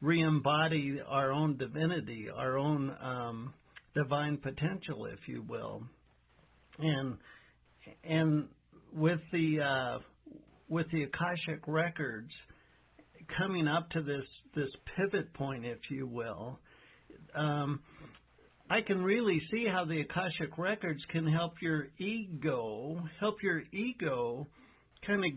re-embody 0.00 1.00
our 1.06 1.32
own 1.32 1.56
divinity, 1.56 2.28
our 2.34 2.58
own 2.58 2.94
um, 3.00 3.54
divine 3.94 4.38
potential, 4.38 5.06
if 5.06 5.18
you 5.26 5.44
will. 5.48 5.82
And 6.78 7.16
and 8.04 8.48
with 8.92 9.20
the 9.32 9.60
uh, 9.60 9.98
with 10.68 10.86
the 10.92 11.04
akashic 11.04 11.62
records 11.66 12.30
coming 13.36 13.68
up 13.68 13.90
to 13.90 14.02
this 14.02 14.24
this 14.54 14.70
pivot 14.96 15.32
point, 15.34 15.64
if 15.64 15.78
you 15.90 16.06
will, 16.06 16.58
um, 17.34 17.80
I 18.70 18.80
can 18.82 19.02
really 19.02 19.40
see 19.50 19.66
how 19.70 19.84
the 19.84 20.00
akashic 20.00 20.58
records 20.58 21.00
can 21.10 21.26
help 21.26 21.54
your 21.62 21.88
ego 21.98 23.02
help 23.20 23.42
your 23.42 23.62
ego 23.72 24.46
kind 25.06 25.24
of 25.24 25.30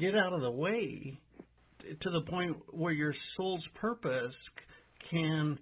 get 0.00 0.14
out 0.14 0.32
of 0.32 0.40
the 0.40 0.50
way 0.50 1.18
to 2.02 2.10
the 2.10 2.22
point 2.30 2.56
where 2.70 2.92
your 2.92 3.14
soul's 3.36 3.64
purpose 3.74 4.34
can 5.10 5.58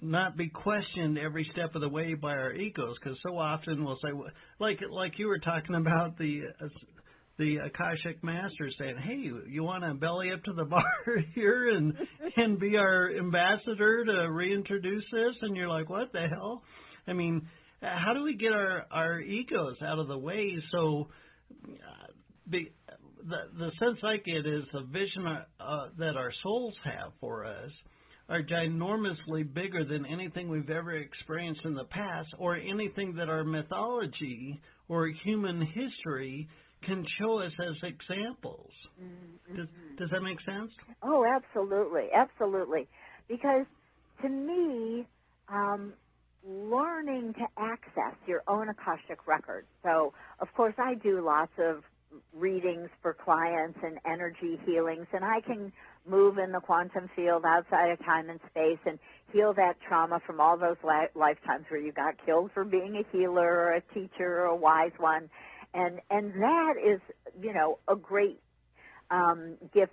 not 0.00 0.36
be 0.36 0.48
questioned 0.48 1.18
every 1.18 1.48
step 1.52 1.74
of 1.74 1.80
the 1.80 1.88
way 1.88 2.14
by 2.14 2.32
our 2.32 2.52
egos 2.52 2.96
because 3.02 3.18
so 3.22 3.36
often 3.38 3.84
we'll 3.84 3.98
say 4.02 4.10
like 4.60 4.78
like 4.90 5.18
you 5.18 5.26
were 5.26 5.38
talking 5.38 5.74
about 5.74 6.16
the 6.18 6.42
the 7.38 7.56
akashic 7.56 8.22
master 8.22 8.70
saying 8.78 8.96
hey 9.02 9.30
you 9.48 9.62
want 9.62 9.82
to 9.82 9.94
belly 9.94 10.30
up 10.32 10.42
to 10.44 10.52
the 10.52 10.64
bar 10.76 10.84
here 11.34 11.70
and 11.70 11.94
and 12.36 12.58
be 12.58 12.76
our 12.76 13.10
ambassador 13.16 14.04
to 14.04 14.30
reintroduce 14.30 15.04
this? 15.12 15.34
And 15.42 15.56
you're 15.56 15.68
like 15.68 15.88
what 15.88 16.12
the 16.12 16.26
hell? 16.28 16.62
I 17.06 17.12
mean 17.12 17.48
how 17.80 18.14
do 18.14 18.22
we 18.22 18.36
get 18.36 18.52
our 18.52 18.86
our 18.90 19.20
egos 19.20 19.76
out 19.82 19.98
of 19.98 20.08
the 20.08 20.18
way? 20.18 20.56
So 20.72 21.08
uh, 21.64 22.12
be, 22.48 22.72
the 23.26 23.36
the 23.58 23.70
sense 23.78 23.98
I 24.02 24.16
get 24.18 24.46
is 24.46 24.64
the 24.72 24.82
vision 24.82 25.26
uh, 25.26 25.88
that 25.98 26.16
our 26.16 26.32
souls 26.42 26.74
have 26.84 27.12
for 27.20 27.44
us 27.44 27.70
are 28.28 28.42
ginormously 28.42 29.52
bigger 29.52 29.84
than 29.84 30.06
anything 30.06 30.48
we've 30.48 30.70
ever 30.70 30.92
experienced 30.92 31.60
in 31.64 31.74
the 31.74 31.84
past 31.84 32.28
or 32.38 32.56
anything 32.56 33.14
that 33.16 33.28
our 33.28 33.44
mythology 33.44 34.58
or 34.88 35.08
human 35.08 35.60
history 35.60 36.48
can 36.86 37.04
show 37.18 37.40
us 37.40 37.52
as 37.60 37.76
examples. 37.82 38.70
Mm-hmm. 39.00 39.56
Does, 39.56 39.68
does 39.98 40.10
that 40.10 40.22
make 40.22 40.38
sense? 40.42 40.70
Oh, 41.02 41.24
absolutely, 41.24 42.08
absolutely. 42.14 42.88
Because 43.28 43.66
to 44.22 44.28
me, 44.28 45.06
um, 45.48 45.94
learning 46.46 47.34
to 47.34 47.46
access 47.58 48.16
your 48.26 48.42
own 48.48 48.68
Akashic 48.68 49.26
records. 49.26 49.66
So, 49.82 50.12
of 50.40 50.48
course, 50.54 50.74
I 50.78 50.94
do 50.94 51.24
lots 51.24 51.52
of 51.58 51.82
readings 52.32 52.88
for 53.02 53.14
clients 53.14 53.78
and 53.82 53.98
energy 54.06 54.60
healings, 54.66 55.06
and 55.12 55.24
I 55.24 55.40
can 55.40 55.72
move 56.06 56.38
in 56.38 56.52
the 56.52 56.60
quantum 56.60 57.08
field 57.16 57.44
outside 57.46 57.90
of 57.90 57.98
time 58.04 58.28
and 58.28 58.38
space 58.50 58.78
and 58.86 58.98
heal 59.32 59.52
that 59.54 59.74
trauma 59.88 60.20
from 60.26 60.40
all 60.40 60.56
those 60.56 60.76
li- 60.84 61.08
lifetimes 61.14 61.64
where 61.68 61.80
you 61.80 61.92
got 61.92 62.14
killed 62.24 62.50
for 62.52 62.64
being 62.64 62.96
a 62.96 63.16
healer 63.16 63.48
or 63.48 63.74
a 63.74 63.80
teacher 63.94 64.40
or 64.40 64.46
a 64.46 64.56
wise 64.56 64.92
one, 64.98 65.28
and 65.74 66.00
and 66.10 66.32
that 66.40 66.74
is 66.84 67.00
you 67.40 67.52
know 67.52 67.78
a 67.88 67.96
great 67.96 68.40
um, 69.10 69.56
gift 69.72 69.92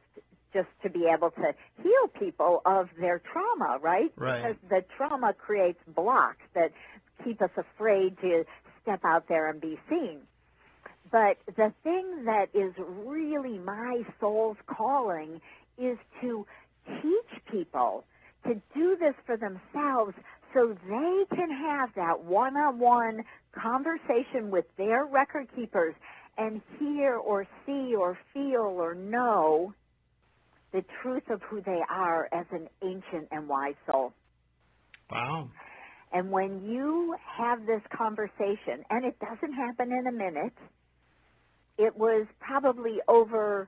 just 0.54 0.70
to 0.84 0.90
be 0.90 1.06
able 1.14 1.32
to 1.32 1.54
heal 1.82 2.08
people 2.20 2.62
of 2.66 2.90
their 3.00 3.20
trauma, 3.32 3.80
right? 3.82 4.12
Right. 4.18 4.42
Because 4.42 4.58
the 4.70 4.86
trauma 4.98 5.34
creates 5.34 5.80
blocks 5.88 6.44
that 6.56 6.72
keep 7.24 7.42
us 7.42 7.52
afraid 7.58 8.18
to 8.22 8.44
step 8.82 9.02
out 9.06 9.28
there 9.30 9.50
and 9.50 9.62
be 9.62 9.80
seen. 9.90 10.20
But 11.12 11.38
the 11.46 11.74
thing 11.84 12.26
that 12.26 12.48
is 12.54 12.74
really 13.06 13.58
my 13.60 14.02
soul's 14.20 14.58
calling 14.66 15.42
is 15.78 15.98
to 16.22 16.46
teach 17.02 17.44
people 17.52 18.06
to 18.46 18.56
do 18.74 18.98
this 19.00 19.14
for 19.26 19.38
themselves 19.38 20.14
so 20.54 20.76
they 20.88 21.36
can 21.36 21.50
have 21.50 21.90
that 21.96 22.24
one 22.24 22.56
on 22.56 22.80
one 22.80 23.24
conversation 23.54 24.52
with 24.52 24.66
their 24.78 25.06
record 25.06 25.48
keepers 25.56 25.96
and 26.38 26.62
hear 26.80 27.16
or 27.16 27.46
see 27.66 27.94
or 27.96 28.18
feel 28.34 28.78
or 28.78 28.96
know 28.96 29.74
the 30.74 30.84
truth 31.02 31.30
of 31.30 31.42
who 31.44 31.62
they 31.62 31.80
are 31.90 32.30
as 32.32 32.46
an 32.52 32.68
ancient 32.84 33.28
and 33.32 33.48
wise 33.48 33.76
soul. 33.90 34.14
Wow. 35.12 35.50
And 36.14 36.32
when 36.32 36.66
you 36.66 37.16
have 37.38 37.66
this 37.66 37.82
conversation, 37.96 38.84
and 38.90 39.06
it 39.06 39.18
doesn't 39.20 39.54
happen 39.54 39.92
in 39.92 40.08
a 40.08 40.12
minute, 40.12 40.54
it 41.78 41.96
was 41.96 42.28
probably 42.40 42.98
over 43.08 43.68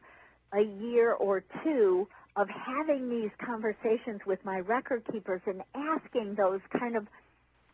a 0.53 0.61
year 0.61 1.13
or 1.13 1.43
two 1.63 2.07
of 2.35 2.47
having 2.49 3.09
these 3.09 3.31
conversations 3.45 4.21
with 4.25 4.39
my 4.45 4.59
record 4.59 5.03
keepers 5.11 5.41
and 5.45 5.61
asking 5.75 6.35
those 6.35 6.61
kind 6.79 6.95
of 6.95 7.07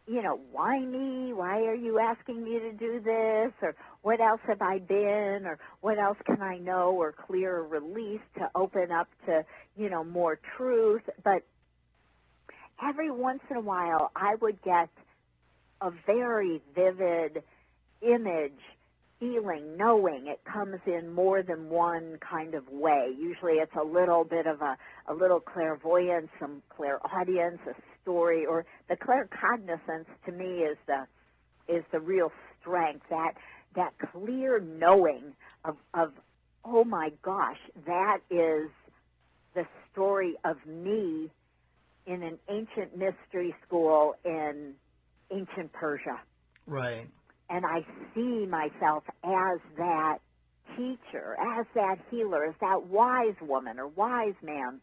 you 0.07 0.23
know, 0.23 0.39
why 0.51 0.79
me? 0.79 1.33
Why 1.33 1.61
are 1.65 1.75
you 1.75 1.99
asking 1.99 2.43
me 2.43 2.59
to 2.59 2.71
do 2.71 2.99
this? 2.99 3.53
Or 3.61 3.75
what 4.01 4.19
else 4.19 4.41
have 4.47 4.61
I 4.61 4.79
been? 4.79 5.45
Or 5.45 5.59
what 5.81 5.99
else 5.99 6.17
can 6.25 6.41
I 6.41 6.57
know 6.57 6.93
or 6.93 7.11
clear 7.13 7.57
or 7.57 7.67
release 7.67 8.21
to 8.37 8.49
open 8.55 8.91
up 8.91 9.07
to, 9.27 9.45
you 9.77 9.89
know, 9.89 10.03
more 10.03 10.39
truth? 10.57 11.03
But 11.23 11.43
every 12.83 13.11
once 13.11 13.41
in 13.51 13.57
a 13.57 13.61
while, 13.61 14.11
I 14.15 14.35
would 14.41 14.61
get 14.63 14.89
a 15.81 15.91
very 16.07 16.61
vivid 16.73 17.43
image 18.01 18.59
feeling, 19.19 19.77
knowing 19.77 20.27
it 20.27 20.39
comes 20.51 20.79
in 20.85 21.13
more 21.13 21.43
than 21.43 21.69
one 21.69 22.17
kind 22.19 22.55
of 22.55 22.63
way. 22.69 23.09
Usually 23.17 23.53
it's 23.53 23.75
a 23.79 23.83
little 23.83 24.23
bit 24.23 24.47
of 24.47 24.61
a, 24.61 24.77
a 25.07 25.13
little 25.13 25.39
clairvoyance, 25.39 26.29
some 26.39 26.61
clairaudience, 26.75 27.59
a 27.67 27.73
story, 28.01 28.45
or 28.45 28.65
the 28.87 28.95
claircognizance 28.95 30.05
to 30.25 30.31
me 30.31 30.63
is 30.63 30.77
the 30.87 31.05
is 31.67 31.83
the 31.91 31.99
real 31.99 32.31
strength, 32.59 33.05
that 33.09 33.33
that 33.75 33.93
clear 34.11 34.59
knowing 34.59 35.33
of, 35.65 35.75
of 35.93 36.11
oh 36.65 36.83
my 36.83 37.11
gosh, 37.21 37.59
that 37.85 38.19
is 38.31 38.69
the 39.53 39.65
story 39.91 40.35
of 40.45 40.55
me 40.65 41.29
in 42.07 42.23
an 42.23 42.39
ancient 42.49 42.97
mystery 42.97 43.53
school 43.67 44.15
in 44.25 44.73
ancient 45.31 45.71
Persia. 45.73 46.19
Right 46.65 47.07
and 47.49 47.65
I 47.65 47.85
see 48.13 48.45
myself 48.45 49.03
as 49.23 49.59
that 49.77 50.19
teacher, 50.75 51.35
as 51.57 51.65
that 51.75 51.97
healer, 52.11 52.45
as 52.45 52.55
that 52.61 52.85
wise 52.85 53.35
woman 53.41 53.79
or 53.79 53.87
wise 53.87 54.35
man. 54.43 54.79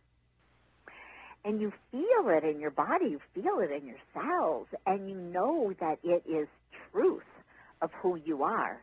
And 1.45 1.61
you 1.61 1.73
feel 1.93 2.29
it 2.29 2.45
in 2.45 2.61
your 2.61 2.73
body, 2.73 3.07
you 3.11 3.21
feel 3.35 3.61
it 3.61 3.71
in 3.71 3.87
your 3.87 3.99
cells, 4.13 4.67
and 4.85 5.09
you 5.09 5.17
know 5.17 5.73
that 5.79 5.99
it 6.03 6.25
is 6.29 6.49
truth 6.93 7.23
of 7.81 7.91
who 8.03 8.17
you 8.17 8.43
are. 8.43 8.83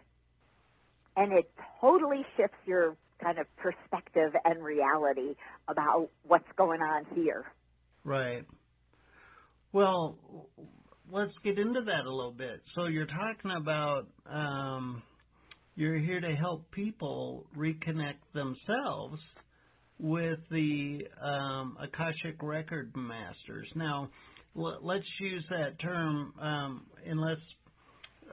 And 1.17 1.34
it 1.34 1.52
totally 1.82 2.26
shifts 2.38 2.58
your 2.65 2.96
kind 3.22 3.38
of 3.38 3.48
perspective 3.58 4.34
and 4.46 4.63
reality 4.63 5.36
about 5.67 6.10
what's 6.24 6.52
going 6.56 6.82
on 6.82 7.06
here. 7.13 7.46
Right. 8.04 8.46
Well, 9.72 10.17
let's 11.13 11.32
get 11.43 11.60
into 11.60 11.82
that 11.82 12.06
a 12.06 12.13
little 12.13 12.34
bit. 12.36 12.62
So 12.73 12.86
you're 12.86 13.06
talking 13.06 13.52
about 13.56 14.08
um, 14.26 15.04
you're 15.76 15.99
here 15.99 16.19
to 16.19 16.36
help 16.36 16.69
people 16.71 17.45
reconnect 17.56 18.23
themselves 18.34 19.19
with 19.99 20.39
the 20.49 21.02
um, 21.23 21.78
Akashic 21.80 22.41
Record 22.41 22.91
Masters. 22.95 23.67
Now, 23.76 24.10
l- 24.58 24.80
let's 24.82 25.06
use 25.21 25.45
that 25.52 25.80
term 25.80 26.34
um, 26.41 26.86
unless. 27.06 27.38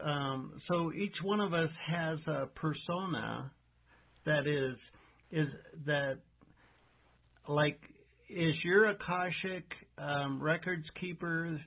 Um, 0.03 0.55
so 0.69 0.93
each 0.95 1.17
one 1.23 1.41
of 1.41 1.53
us 1.53 1.69
has 1.87 2.19
a 2.27 2.47
persona 2.55 3.51
that 4.25 4.47
is 4.47 4.77
is 5.31 5.49
that 5.85 6.21
like 7.47 7.79
is 8.31 8.55
your 8.65 8.87
Akashic 8.87 9.65
um, 9.99 10.43
records 10.43 10.85
keeper 10.99 11.61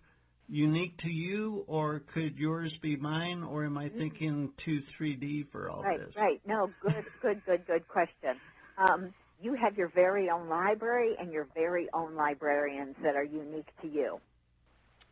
unique 0.47 0.97
to 0.99 1.09
you, 1.09 1.63
or 1.67 2.01
could 2.13 2.37
yours 2.37 2.73
be 2.81 2.95
mine, 2.95 3.43
or 3.43 3.65
am 3.65 3.77
I 3.77 3.85
mm-hmm. 3.85 3.97
thinking 3.97 4.51
two, 4.65 4.81
three 4.97 5.15
D 5.15 5.45
for 5.51 5.69
all 5.69 5.83
right, 5.83 5.99
this? 5.99 6.15
Right, 6.15 6.23
right. 6.23 6.41
No, 6.47 6.69
good, 6.81 7.05
good, 7.21 7.41
good, 7.45 7.67
good 7.67 7.87
question. 7.87 8.39
Um, 8.77 9.13
you 9.41 9.55
have 9.55 9.77
your 9.77 9.91
very 9.93 10.29
own 10.29 10.47
library 10.47 11.15
and 11.19 11.31
your 11.31 11.47
very 11.53 11.87
own 11.93 12.15
librarians 12.15 12.95
that 13.03 13.15
are 13.15 13.23
unique 13.23 13.67
to 13.81 13.87
you. 13.87 14.19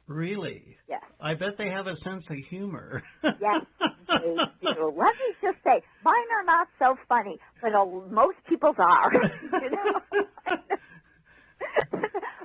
Really? 0.08 0.78
Yes. 0.90 1.04
I 1.22 1.36
bet 1.36 1.58
they 1.58 1.70
have 1.70 1.88
a 1.88 1.96
sense 2.04 2.24
of 2.30 2.38
humor. 2.50 3.04
yes, 3.24 3.66
they 3.80 4.36
do. 4.62 4.94
Let 4.98 5.14
me 5.16 5.36
just 5.42 5.58
say, 5.64 5.82
mine 6.04 6.30
are 6.38 6.46
not 6.46 6.68
so 6.80 6.96
funny, 7.08 7.40
but 7.62 7.72
most 8.10 8.38
people's 8.48 8.76
are. 8.78 9.12
you 9.62 9.70
know? 9.70 10.02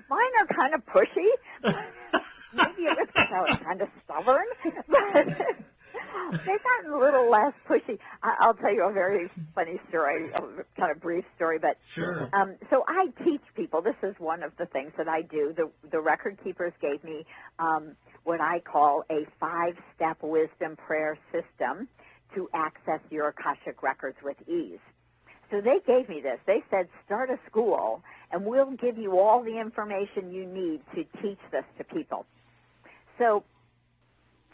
mine 0.08 0.32
are 0.40 0.46
kind 0.54 0.74
of 0.74 0.82
pushy 0.86 1.30
maybe 2.56 2.88
it 2.88 2.96
was 2.96 3.08
because 3.12 3.28
I 3.30 3.40
was 3.42 3.54
kind 3.64 3.80
of 3.82 3.88
stubborn, 4.04 4.48
but 4.88 5.28
they've 6.44 6.64
gotten 6.64 6.92
a 6.92 6.98
little 7.00 7.30
less 7.30 7.54
pushy. 7.68 7.98
I, 8.22 8.36
I'll 8.40 8.54
tell 8.54 8.72
you 8.72 8.88
a 8.88 8.92
very 8.92 9.30
funny 9.54 9.80
story, 9.88 10.30
a 10.32 10.40
kind 10.78 10.92
of 10.92 11.00
brief 11.00 11.24
story, 11.36 11.58
but 11.60 11.76
sure. 11.94 12.30
Um, 12.32 12.56
so 12.70 12.84
I 12.88 13.06
teach 13.24 13.42
people. 13.54 13.82
This 13.82 13.96
is 14.02 14.14
one 14.18 14.42
of 14.42 14.52
the 14.58 14.66
things 14.66 14.92
that 14.98 15.08
I 15.08 15.22
do. 15.22 15.54
The 15.56 15.70
the 15.90 16.00
record 16.00 16.38
keepers 16.44 16.72
gave 16.80 17.02
me 17.04 17.24
um, 17.58 17.96
what 18.24 18.40
I 18.40 18.60
call 18.60 19.04
a 19.10 19.26
five-step 19.40 20.18
wisdom 20.22 20.76
prayer 20.76 21.18
system 21.32 21.88
to 22.34 22.48
access 22.54 23.00
your 23.10 23.28
Akashic 23.28 23.82
records 23.82 24.18
with 24.22 24.36
ease. 24.48 24.80
So 25.50 25.60
they 25.60 25.78
gave 25.86 26.08
me 26.08 26.20
this. 26.22 26.38
They 26.46 26.62
said, 26.70 26.88
start 27.04 27.30
a 27.30 27.38
school, 27.48 28.02
and 28.32 28.44
we'll 28.44 28.72
give 28.76 28.98
you 28.98 29.18
all 29.18 29.44
the 29.44 29.60
information 29.60 30.32
you 30.32 30.44
need 30.44 30.82
to 30.94 31.04
teach 31.22 31.38
this 31.52 31.64
to 31.78 31.84
people. 31.84 32.26
So 33.18 33.44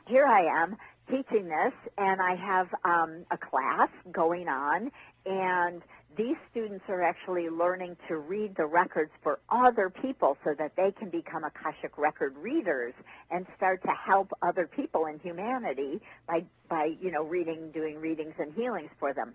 here 0.07 0.27
I 0.27 0.63
am 0.63 0.77
teaching 1.11 1.45
this, 1.45 1.73
and 1.99 2.21
I 2.21 2.37
have 2.37 2.69
um, 2.85 3.25
a 3.31 3.37
class 3.37 3.89
going 4.13 4.49
on, 4.49 4.91
and 5.27 5.83
these 6.17 6.37
students 6.51 6.85
are 6.89 7.03
actually 7.03 7.49
learning 7.49 7.97
to 8.09 8.19
read 8.19 8.55
the 8.57 8.67
records 8.67 9.11
for 9.23 9.41
other 9.51 9.91
people 9.91 10.37
so 10.45 10.55
that 10.59 10.73
they 10.77 10.93
can 10.99 11.11
become 11.11 11.43
Akashic 11.45 11.97
record 11.97 12.37
readers 12.37 12.93
and 13.31 13.47
start 13.57 13.83
to 13.83 13.93
help 14.07 14.31
other 14.43 14.67
people 14.67 15.07
in 15.07 15.19
humanity 15.21 16.01
by, 16.29 16.45
by 16.69 16.91
you 17.01 17.11
know, 17.11 17.25
reading, 17.25 17.71
doing 17.73 17.99
readings 17.99 18.35
and 18.39 18.53
healings 18.55 18.91
for 18.99 19.15
them. 19.15 19.35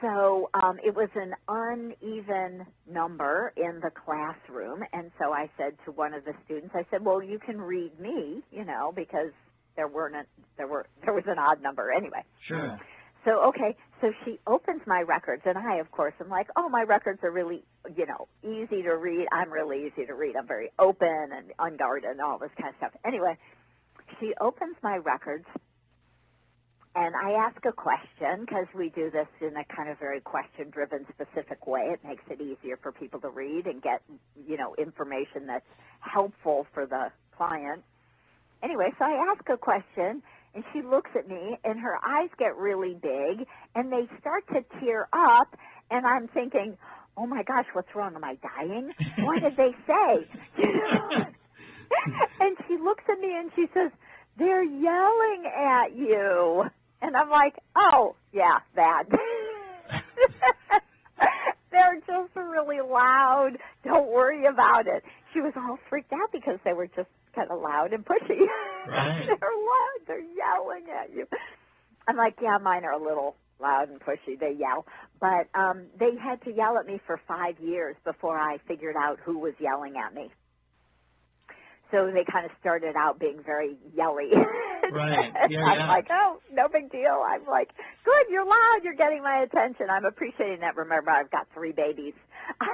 So 0.00 0.48
um, 0.54 0.78
it 0.82 0.94
was 0.94 1.10
an 1.14 1.34
uneven 1.48 2.66
number 2.90 3.52
in 3.56 3.80
the 3.82 3.90
classroom, 3.90 4.82
and 4.92 5.10
so 5.18 5.32
I 5.32 5.50
said 5.58 5.74
to 5.84 5.92
one 5.92 6.14
of 6.14 6.24
the 6.24 6.32
students, 6.44 6.74
I 6.74 6.86
said, 6.90 7.04
"Well, 7.04 7.22
you 7.22 7.38
can 7.38 7.60
read 7.60 7.98
me, 8.00 8.42
you 8.50 8.64
know, 8.64 8.92
because 8.94 9.32
there 9.76 9.88
weren't 9.88 10.16
a, 10.16 10.24
there 10.56 10.66
were 10.66 10.86
there 11.04 11.12
was 11.12 11.24
an 11.26 11.38
odd 11.38 11.62
number 11.62 11.92
anyway." 11.92 12.24
Sure. 12.46 12.80
So 13.26 13.48
okay, 13.48 13.76
so 14.00 14.12
she 14.24 14.40
opens 14.46 14.80
my 14.86 15.02
records, 15.02 15.42
and 15.44 15.58
I, 15.58 15.76
of 15.76 15.90
course, 15.90 16.14
am 16.20 16.30
like, 16.30 16.48
"Oh, 16.56 16.70
my 16.70 16.82
records 16.82 17.20
are 17.22 17.30
really, 17.30 17.62
you 17.94 18.06
know, 18.06 18.28
easy 18.42 18.82
to 18.82 18.96
read. 18.96 19.26
I'm 19.30 19.52
really 19.52 19.86
easy 19.86 20.06
to 20.06 20.14
read. 20.14 20.36
I'm 20.36 20.46
very 20.46 20.70
open 20.78 21.28
and 21.36 21.52
unguarded 21.58 22.08
and 22.10 22.20
all 22.22 22.38
this 22.38 22.50
kind 22.58 22.70
of 22.70 22.76
stuff." 22.78 22.92
Anyway, 23.04 23.36
she 24.18 24.32
opens 24.40 24.76
my 24.82 24.96
records 24.96 25.44
and 26.96 27.14
I 27.14 27.32
ask 27.32 27.64
a 27.64 27.72
question 27.72 28.40
because 28.40 28.66
we 28.74 28.88
do 28.90 29.10
this 29.10 29.28
in 29.40 29.56
a 29.56 29.64
kind 29.74 29.88
of 29.88 29.98
very 29.98 30.20
question 30.20 30.70
driven 30.70 31.06
specific 31.14 31.66
way. 31.66 31.82
It 31.92 32.00
makes 32.04 32.24
it 32.28 32.40
easier 32.40 32.76
for 32.82 32.90
people 32.90 33.20
to 33.20 33.28
read 33.28 33.66
and 33.66 33.80
get, 33.80 34.02
you 34.48 34.56
know, 34.56 34.74
information 34.76 35.46
that's 35.46 35.66
helpful 36.00 36.66
for 36.74 36.86
the 36.86 37.12
client. 37.36 37.84
Anyway, 38.62 38.90
so 38.98 39.04
I 39.04 39.32
ask 39.32 39.48
a 39.48 39.56
question 39.56 40.22
and 40.52 40.64
she 40.72 40.82
looks 40.82 41.10
at 41.16 41.28
me 41.28 41.56
and 41.62 41.78
her 41.78 41.96
eyes 42.04 42.28
get 42.38 42.56
really 42.56 42.94
big 42.94 43.46
and 43.76 43.92
they 43.92 44.08
start 44.18 44.46
to 44.48 44.64
tear 44.80 45.08
up 45.12 45.56
and 45.92 46.04
I'm 46.04 46.26
thinking, 46.26 46.76
oh 47.16 47.26
my 47.26 47.44
gosh, 47.44 47.66
what's 47.72 47.94
wrong? 47.94 48.16
Am 48.16 48.24
I 48.24 48.36
dying? 48.42 48.90
What 49.20 49.42
did 49.42 49.56
they 49.56 49.70
say? 49.86 50.26
and 52.40 52.56
she 52.66 52.76
looks 52.82 53.04
at 53.08 53.20
me 53.20 53.36
and 53.36 53.50
she 53.54 53.66
says, 53.72 53.92
they're 54.38 54.64
yelling 54.64 55.44
at 55.46 55.94
you. 55.96 56.64
And 57.02 57.16
I'm 57.16 57.30
like, 57.30 57.54
oh, 57.76 58.14
yeah, 58.32 58.58
that. 58.76 59.04
They're 61.70 62.00
just 62.06 62.34
really 62.36 62.80
loud. 62.80 63.52
Don't 63.84 64.10
worry 64.10 64.46
about 64.46 64.86
it. 64.86 65.02
She 65.32 65.40
was 65.40 65.52
all 65.56 65.78
freaked 65.88 66.12
out 66.12 66.32
because 66.32 66.58
they 66.64 66.72
were 66.72 66.88
just 66.88 67.08
kind 67.34 67.48
of 67.50 67.60
loud 67.60 67.92
and 67.92 68.04
pushy. 68.04 68.40
Right. 68.88 69.26
They're 69.26 69.38
loud. 69.38 70.06
They're 70.06 70.20
yelling 70.20 70.86
at 70.90 71.14
you. 71.14 71.26
I'm 72.08 72.16
like, 72.16 72.34
yeah, 72.42 72.58
mine 72.58 72.84
are 72.84 72.92
a 72.92 73.02
little 73.02 73.36
loud 73.60 73.88
and 73.88 74.00
pushy. 74.00 74.38
They 74.38 74.56
yell. 74.58 74.84
But 75.20 75.48
um 75.58 75.86
they 75.98 76.10
had 76.22 76.42
to 76.42 76.50
yell 76.52 76.78
at 76.78 76.86
me 76.86 77.00
for 77.06 77.20
five 77.28 77.58
years 77.60 77.96
before 78.04 78.38
I 78.38 78.58
figured 78.66 78.96
out 78.96 79.18
who 79.24 79.38
was 79.38 79.54
yelling 79.60 79.94
at 79.96 80.14
me. 80.14 80.30
So 81.90 82.10
they 82.12 82.24
kind 82.30 82.46
of 82.46 82.52
started 82.60 82.94
out 82.96 83.18
being 83.18 83.42
very 83.44 83.76
yelly. 83.94 84.30
Right. 84.92 85.32
Yeah, 85.50 85.64
I'm 85.64 85.78
yeah. 85.78 85.88
like, 85.88 86.06
oh, 86.10 86.38
no 86.52 86.68
big 86.68 86.90
deal. 86.90 87.22
I'm 87.26 87.46
like, 87.46 87.68
good, 88.04 88.26
you're 88.30 88.44
loud, 88.44 88.78
you're 88.84 88.94
getting 88.94 89.22
my 89.22 89.44
attention. 89.44 89.86
I'm 89.90 90.04
appreciating 90.04 90.60
that. 90.60 90.76
Remember, 90.76 91.10
I've 91.10 91.30
got 91.30 91.46
three 91.54 91.72
babies. 91.72 92.14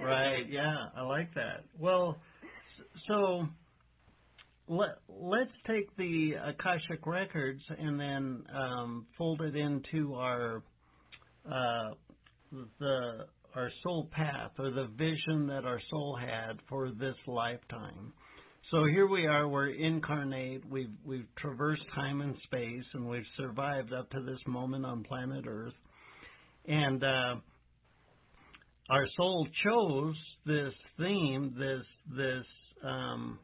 Right. 0.00 0.48
Yeah, 0.48 0.76
I 0.96 1.02
like 1.02 1.34
that. 1.34 1.64
Well, 1.76 2.18
so 3.08 3.48
let 4.68 4.98
let's 5.08 5.50
take 5.66 5.94
the 5.96 6.34
Akashic 6.34 7.06
records 7.06 7.62
and 7.76 7.98
then 7.98 8.44
um, 8.54 9.06
fold 9.16 9.40
it 9.42 9.56
into 9.56 10.14
our 10.14 10.62
uh, 11.50 11.90
the 12.78 13.26
our 13.54 13.70
soul 13.82 14.08
path 14.12 14.52
or 14.58 14.70
the 14.70 14.88
vision 14.96 15.46
that 15.48 15.64
our 15.64 15.80
soul 15.90 16.16
had 16.20 16.58
for 16.68 16.90
this 16.90 17.16
lifetime. 17.26 18.12
So 18.70 18.84
here 18.84 19.06
we 19.06 19.26
are, 19.26 19.48
we're 19.48 19.70
incarnate, 19.70 20.62
we've 20.68 20.92
we've 21.02 21.34
traversed 21.38 21.84
time 21.94 22.20
and 22.20 22.34
space 22.44 22.84
and 22.92 23.08
we've 23.08 23.24
survived 23.38 23.94
up 23.94 24.10
to 24.10 24.20
this 24.20 24.40
moment 24.46 24.84
on 24.84 25.04
planet 25.04 25.46
Earth. 25.48 25.72
And 26.66 27.02
uh 27.02 27.36
our 28.90 29.06
soul 29.16 29.48
chose 29.64 30.14
this 30.44 30.74
theme, 30.98 31.54
this 31.58 31.82
this 32.14 32.44
um, 32.84 33.38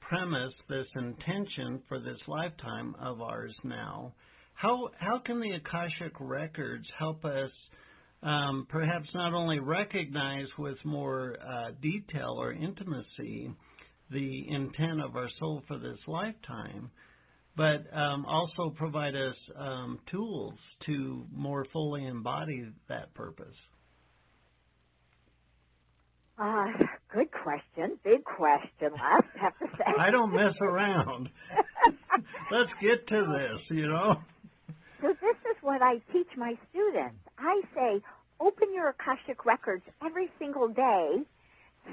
premise, 0.00 0.54
this 0.70 0.86
intention 0.96 1.82
for 1.86 2.00
this 2.00 2.18
lifetime 2.26 2.96
of 2.98 3.20
ours 3.20 3.54
now. 3.64 4.14
How 4.54 4.88
how 4.98 5.18
can 5.18 5.40
the 5.40 5.50
Akashic 5.50 6.14
records 6.18 6.86
help 6.98 7.22
us 7.26 7.50
um, 8.22 8.66
perhaps 8.70 9.10
not 9.14 9.34
only 9.34 9.60
recognize 9.60 10.46
with 10.58 10.78
more 10.86 11.36
uh, 11.46 11.72
detail 11.82 12.36
or 12.38 12.54
intimacy 12.54 13.50
the 14.14 14.46
intent 14.48 15.02
of 15.02 15.16
our 15.16 15.28
soul 15.38 15.62
for 15.68 15.78
this 15.78 15.98
lifetime, 16.06 16.90
but 17.56 17.82
um, 17.92 18.24
also 18.24 18.70
provide 18.76 19.14
us 19.14 19.36
um, 19.58 19.98
tools 20.10 20.54
to 20.86 21.26
more 21.30 21.66
fully 21.72 22.06
embody 22.06 22.64
that 22.88 23.12
purpose? 23.14 23.56
uh, 26.38 26.66
good 27.12 27.30
question. 27.30 27.98
Big 28.02 28.24
question, 28.24 28.90
Les, 28.92 29.24
have 29.40 29.58
to 29.58 29.66
say. 29.78 29.84
I 29.98 30.10
don't 30.10 30.32
mess 30.32 30.54
around. 30.60 31.28
Let's 32.50 32.70
get 32.82 33.06
to 33.08 33.26
this, 33.38 33.76
you 33.76 33.88
know. 33.88 34.16
So 35.00 35.08
this 35.08 35.36
is 35.50 35.56
what 35.62 35.82
I 35.82 35.96
teach 36.12 36.28
my 36.36 36.54
students. 36.70 37.18
I 37.38 37.60
say, 37.74 38.02
open 38.40 38.68
your 38.74 38.88
Akashic 38.90 39.44
records 39.44 39.84
every 40.04 40.28
single 40.38 40.68
day. 40.68 41.18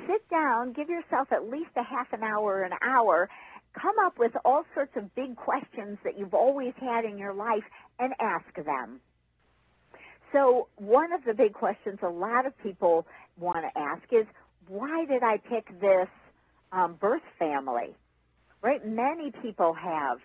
Sit 0.08 0.27
down, 0.30 0.73
give 0.73 0.89
yourself 0.89 1.32
at 1.32 1.49
least 1.49 1.71
a 1.75 1.84
half 1.84 2.12
an 2.13 2.23
hour 2.23 2.63
an 2.63 2.73
hour, 2.82 3.30
come 3.73 3.95
up 4.06 4.17
with 4.17 4.32
all 4.45 4.63
sorts 4.73 4.91
of 4.95 5.13
big 5.15 5.36
questions 5.36 5.97
that 6.04 6.17
you've 6.17 6.34
always 6.34 6.73
had 6.80 7.06
in 7.06 7.17
your 7.17 7.34
life 7.34 7.63
and 7.99 8.13
ask 8.19 8.54
them. 8.56 8.99
So 10.32 10.67
one 10.77 11.12
of 11.13 11.23
the 11.25 11.34
big 11.34 11.54
questions 11.54 11.99
a 12.04 12.10
lot 12.10 12.45
of 12.45 12.58
people 12.63 13.06
want 13.38 13.65
to 13.65 13.80
ask 13.80 14.04
is, 14.12 14.25
why 14.67 15.06
did 15.06 15.23
I 15.23 15.38
pick 15.38 15.67
this 15.80 16.08
um, 16.71 16.95
birth 16.99 17.23
family? 17.38 17.95
Right? 18.62 18.86
Many 18.86 19.32
people 19.41 19.73
have 19.73 20.19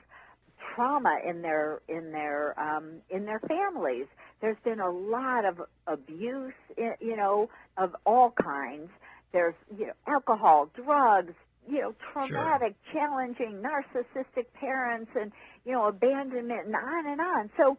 trauma 0.74 1.18
in 1.28 1.42
their 1.42 1.80
in 1.88 2.12
their 2.12 2.58
um, 2.60 3.00
in 3.10 3.24
their 3.24 3.40
families. 3.40 4.06
There's 4.40 4.58
been 4.62 4.80
a 4.80 4.90
lot 4.90 5.44
of 5.44 5.62
abuse, 5.86 6.52
you 6.76 7.16
know, 7.16 7.48
of 7.76 7.96
all 8.04 8.32
kinds. 8.40 8.90
There's 9.36 9.54
you 9.78 9.88
know 9.88 9.92
alcohol, 10.08 10.70
drugs, 10.74 11.34
you 11.68 11.80
know, 11.82 11.94
traumatic, 12.10 12.74
challenging, 12.90 13.62
narcissistic 13.62 14.46
parents, 14.58 15.10
and 15.14 15.30
you 15.66 15.72
know 15.72 15.88
abandonment, 15.88 16.64
and 16.64 16.74
on 16.74 17.06
and 17.06 17.20
on. 17.20 17.50
So 17.58 17.76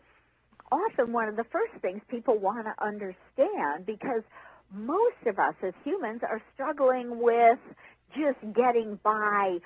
often 0.71 1.11
one 1.11 1.27
of 1.27 1.35
the 1.35 1.45
first 1.45 1.73
things 1.81 1.99
people 2.09 2.37
want 2.37 2.67
to 2.67 2.85
understand 2.85 3.87
because 3.87 4.21
most 4.71 5.15
of 5.25 5.39
us 5.39 5.55
as 5.63 5.73
humans 5.83 6.21
are 6.21 6.41
struggling 6.53 7.19
with 7.19 7.57
just 8.15 8.37
getting 8.55 8.99
by 9.03 9.57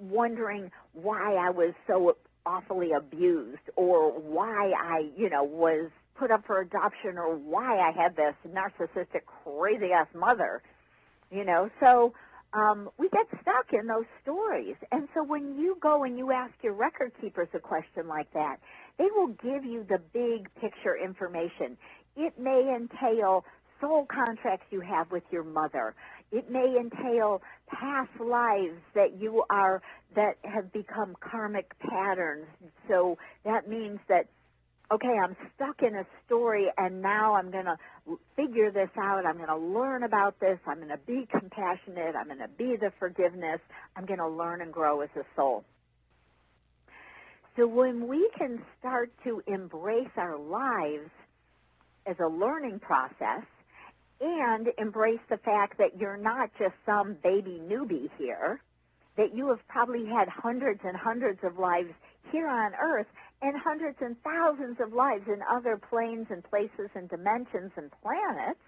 wondering 0.00 0.72
why 0.94 1.34
I 1.34 1.50
was 1.50 1.74
so 1.86 2.16
awfully 2.44 2.90
abused 2.90 3.70
or 3.76 4.10
why 4.18 4.72
I, 4.72 5.10
you 5.16 5.30
know, 5.30 5.44
was 5.44 5.90
put 6.18 6.32
up 6.32 6.44
for 6.44 6.60
adoption 6.60 7.18
or 7.18 7.36
why 7.36 7.78
I 7.78 7.92
had 7.92 8.16
this 8.16 8.34
narcissistic 8.48 9.22
crazy 9.44 9.92
ass 9.92 10.08
mother. 10.12 10.60
You 11.30 11.44
know, 11.44 11.70
so 11.80 12.12
um, 12.52 12.90
we 12.98 13.08
get 13.10 13.26
stuck 13.42 13.72
in 13.72 13.86
those 13.86 14.06
stories. 14.22 14.76
And 14.92 15.08
so 15.14 15.24
when 15.24 15.58
you 15.58 15.76
go 15.82 16.04
and 16.04 16.18
you 16.18 16.32
ask 16.32 16.52
your 16.62 16.74
record 16.74 17.12
keepers 17.20 17.48
a 17.54 17.58
question 17.60 18.08
like 18.08 18.32
that, 18.34 18.56
they 18.98 19.06
will 19.14 19.28
give 19.28 19.64
you 19.64 19.84
the 19.88 19.98
big 20.12 20.48
picture 20.60 20.96
information. 21.02 21.76
It 22.16 22.38
may 22.38 22.74
entail 22.74 23.44
soul 23.80 24.06
contracts 24.10 24.66
you 24.70 24.80
have 24.80 25.10
with 25.10 25.24
your 25.30 25.44
mother. 25.44 25.94
It 26.32 26.50
may 26.50 26.76
entail 26.80 27.42
past 27.68 28.10
lives 28.20 28.80
that 28.94 29.20
you 29.20 29.44
are 29.50 29.82
that 30.14 30.36
have 30.44 30.72
become 30.72 31.14
karmic 31.20 31.78
patterns. 31.78 32.46
So 32.88 33.18
that 33.44 33.68
means 33.68 33.98
that 34.08 34.26
okay, 34.92 35.14
I'm 35.22 35.36
stuck 35.54 35.82
in 35.82 35.94
a 35.96 36.06
story 36.26 36.66
and 36.76 37.02
now 37.02 37.34
I'm 37.34 37.50
going 37.50 37.64
to 37.64 37.76
figure 38.36 38.70
this 38.70 38.90
out. 38.98 39.26
I'm 39.26 39.36
going 39.36 39.48
to 39.48 39.56
learn 39.56 40.04
about 40.04 40.38
this. 40.40 40.58
I'm 40.66 40.76
going 40.76 40.88
to 40.88 40.98
be 41.06 41.26
compassionate. 41.30 42.14
I'm 42.14 42.26
going 42.26 42.38
to 42.38 42.48
be 42.56 42.76
the 42.76 42.92
forgiveness. 42.98 43.60
I'm 43.96 44.06
going 44.06 44.20
to 44.20 44.28
learn 44.28 44.60
and 44.62 44.72
grow 44.72 45.00
as 45.00 45.10
a 45.16 45.22
soul. 45.34 45.64
So 47.56 47.66
when 47.66 48.06
we 48.06 48.30
can 48.36 48.62
start 48.78 49.10
to 49.24 49.42
embrace 49.46 50.10
our 50.16 50.38
lives 50.38 51.10
as 52.06 52.16
a 52.20 52.28
learning 52.28 52.80
process 52.80 53.44
and 54.20 54.68
embrace 54.78 55.20
the 55.28 55.38
fact 55.38 55.78
that 55.78 55.98
you're 55.98 56.18
not 56.18 56.50
just 56.58 56.74
some 56.84 57.16
baby 57.22 57.60
newbie 57.66 58.08
here, 58.18 58.60
that 59.16 59.34
you 59.34 59.48
have 59.48 59.66
probably 59.68 60.04
had 60.06 60.28
hundreds 60.28 60.80
and 60.84 60.96
hundreds 60.96 61.40
of 61.42 61.58
lives 61.58 61.90
here 62.30 62.48
on 62.48 62.72
earth 62.74 63.06
and 63.42 63.54
hundreds 63.62 63.98
and 64.00 64.16
thousands 64.22 64.78
of 64.80 64.92
lives 64.92 65.24
in 65.28 65.40
other 65.50 65.78
planes 65.90 66.26
and 66.30 66.42
places 66.44 66.90
and 66.94 67.08
dimensions 67.08 67.72
and 67.76 67.90
planets, 68.02 68.60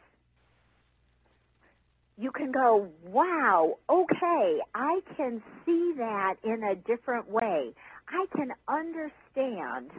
you 2.18 2.32
can 2.32 2.50
go, 2.50 2.88
wow, 3.06 3.78
okay, 3.88 4.58
I 4.74 5.00
can 5.16 5.40
see 5.64 5.94
that 5.98 6.34
in 6.42 6.62
a 6.64 6.74
different 6.74 7.30
way. 7.30 7.72
I 8.08 8.26
can 8.36 8.50
understand 8.68 9.90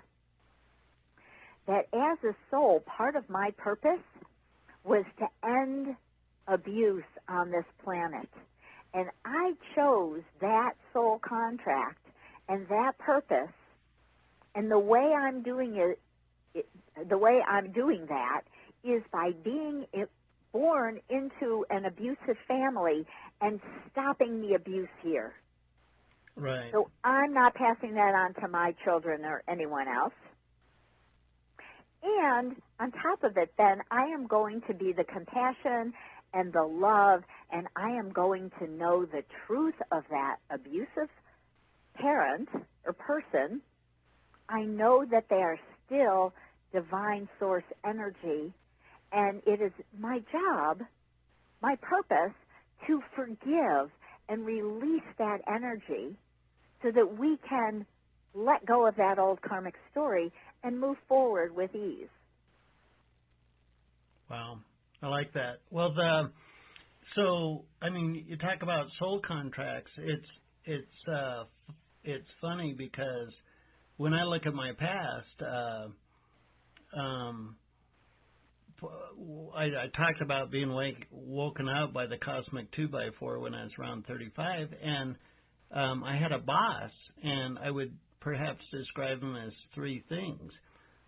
that 1.66 1.86
as 1.94 2.18
a 2.24 2.36
soul, 2.52 2.84
part 2.86 3.16
of 3.16 3.30
my 3.30 3.52
purpose 3.58 4.04
was 4.84 5.06
to 5.20 5.28
end 5.48 5.96
abuse 6.48 7.04
on 7.30 7.52
this 7.52 7.66
planet. 7.84 8.30
And 8.94 9.10
I 9.24 9.54
chose 9.76 10.22
that 10.42 10.74
soul 10.94 11.20
contract 11.20 12.06
and 12.50 12.68
that 12.70 12.98
purpose. 12.98 13.54
And 14.56 14.72
the 14.72 14.80
way 14.80 15.14
I'm 15.18 15.43
doing 15.43 15.76
it, 15.76 16.00
it 16.54 16.68
the 17.08 17.18
way 17.18 17.39
I'm 17.47 17.72
doing 17.72 18.06
that 18.10 18.41
is 18.84 19.04
by 19.12 19.32
being 19.43 19.86
born 20.52 21.00
into 21.10 21.66
an 21.70 21.86
abusive 21.86 22.38
family 22.47 23.06
and 23.41 23.60
stopping 23.91 24.41
the 24.41 24.56
abuse 24.56 24.89
here. 25.04 25.34
Right. 26.36 26.72
So 26.72 26.89
I'm 27.04 27.34
not 27.34 27.54
passing 27.54 27.93
that 27.95 28.16
on 28.16 28.34
to 28.41 28.47
my 28.47 28.74
children 28.84 29.26
or 29.26 29.43
anyone 29.47 29.88
else. 29.88 30.14
And 32.02 32.56
on 32.80 32.91
top 32.91 33.24
of 33.24 33.36
it, 33.38 33.54
then 33.58 33.82
I 33.91 34.06
am 34.06 34.26
going 34.28 34.62
to 34.68 34.74
be 34.74 34.93
the 34.93 35.04
compassion 35.04 35.93
and 36.34 36.54
the 36.54 36.64
love, 36.64 37.24
and 37.52 37.68
I 37.76 37.89
am 37.89 38.12
going 38.12 38.52
to 38.60 38.68
know 38.68 39.06
the 39.06 39.24
truth 39.45 39.76
of 39.91 40.04
that 40.10 40.38
abusive 40.50 41.10
parent 41.95 42.50
or 42.86 42.93
person. 42.93 43.62
I 44.50 44.64
know 44.64 45.06
that 45.12 45.26
they 45.30 45.38
are 45.38 45.60
still 45.86 46.34
divine 46.74 47.30
source 47.39 47.64
energy, 47.86 48.54
and 49.12 49.41
it 49.45 49.62
is 49.62 49.72
my 49.97 50.20
job, 50.32 50.82
my 51.62 51.76
purpose, 51.82 52.36
to 52.88 53.02
forgive 53.16 53.91
and 54.28 54.45
release 54.45 55.04
that 55.18 55.39
energy 55.47 56.16
so 56.82 56.91
that 56.91 57.18
we 57.18 57.38
can 57.47 57.86
let 58.34 58.66
go 58.66 58.88
of 58.88 58.95
that 58.95 59.20
old 59.20 59.41
karmic 59.41 59.76
story 59.91 60.32
and 60.64 60.80
move 60.80 60.97
forward 61.08 61.56
with 61.56 61.74
ease. 61.76 62.08
Wow, 64.30 64.60
I 65.02 65.08
like 65.08 65.34
that. 65.34 65.62
Well, 65.72 65.93
the 65.93 66.32
so 67.16 67.66
I 67.82 67.89
mean, 67.89 68.26
you 68.28 68.38
talk 68.38 68.62
about 68.62 68.86
soul 69.00 69.22
contracts. 69.28 69.91
It's 69.97 70.28
it's 70.66 71.08
uh, 71.12 71.43
it's 72.04 72.28
funny 72.39 72.76
because 72.78 73.34
when 74.00 74.14
I 74.14 74.24
look 74.24 74.45
at 74.45 74.54
my 74.54 74.72
past, 74.80 75.41
uh, 75.41 76.97
um, 76.97 77.58
I, 79.54 79.64
I 79.64 79.88
talked 79.93 80.22
about 80.22 80.52
being 80.52 80.74
wake, 80.74 81.06
woken 81.12 81.68
up 81.68 81.91
by 81.91 82.06
the 82.06 82.16
cosmic 82.16 82.72
two 82.72 82.88
by 82.88 83.10
four 83.20 83.39
when 83.39 83.54
I 83.54 83.64
was 83.64 83.74
around 83.78 84.06
35, 84.08 84.70
and 84.82 85.16
um, 85.76 86.06
I 86.06 86.16
had 86.16 86.32
a 86.32 86.39
boss, 86.39 86.91
and 87.22 87.60
I 87.60 87.70
would 87.72 87.93
perhaps 88.22 88.62
describe 88.72 89.22
him 89.22 89.36
as 89.36 89.52
three 89.76 90.02
things: 90.08 90.50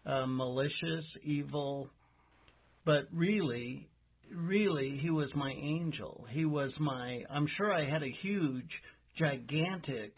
uh, 0.05 0.25
malicious, 0.27 1.05
evil, 1.23 1.89
but 2.83 3.03
really, 3.13 3.87
really, 4.35 4.99
he 5.01 5.11
was 5.11 5.29
my 5.33 5.51
angel. 5.51 6.25
He 6.29 6.43
was 6.43 6.71
my. 6.77 7.21
I'm 7.33 7.47
sure 7.55 7.71
I 7.71 7.89
had 7.89 8.03
a 8.03 8.13
huge, 8.21 8.69
gigantic, 9.17 10.11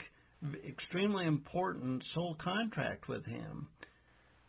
extremely 0.67 1.25
important 1.25 2.03
soul 2.13 2.35
contract 2.43 3.07
with 3.07 3.25
him 3.25 3.67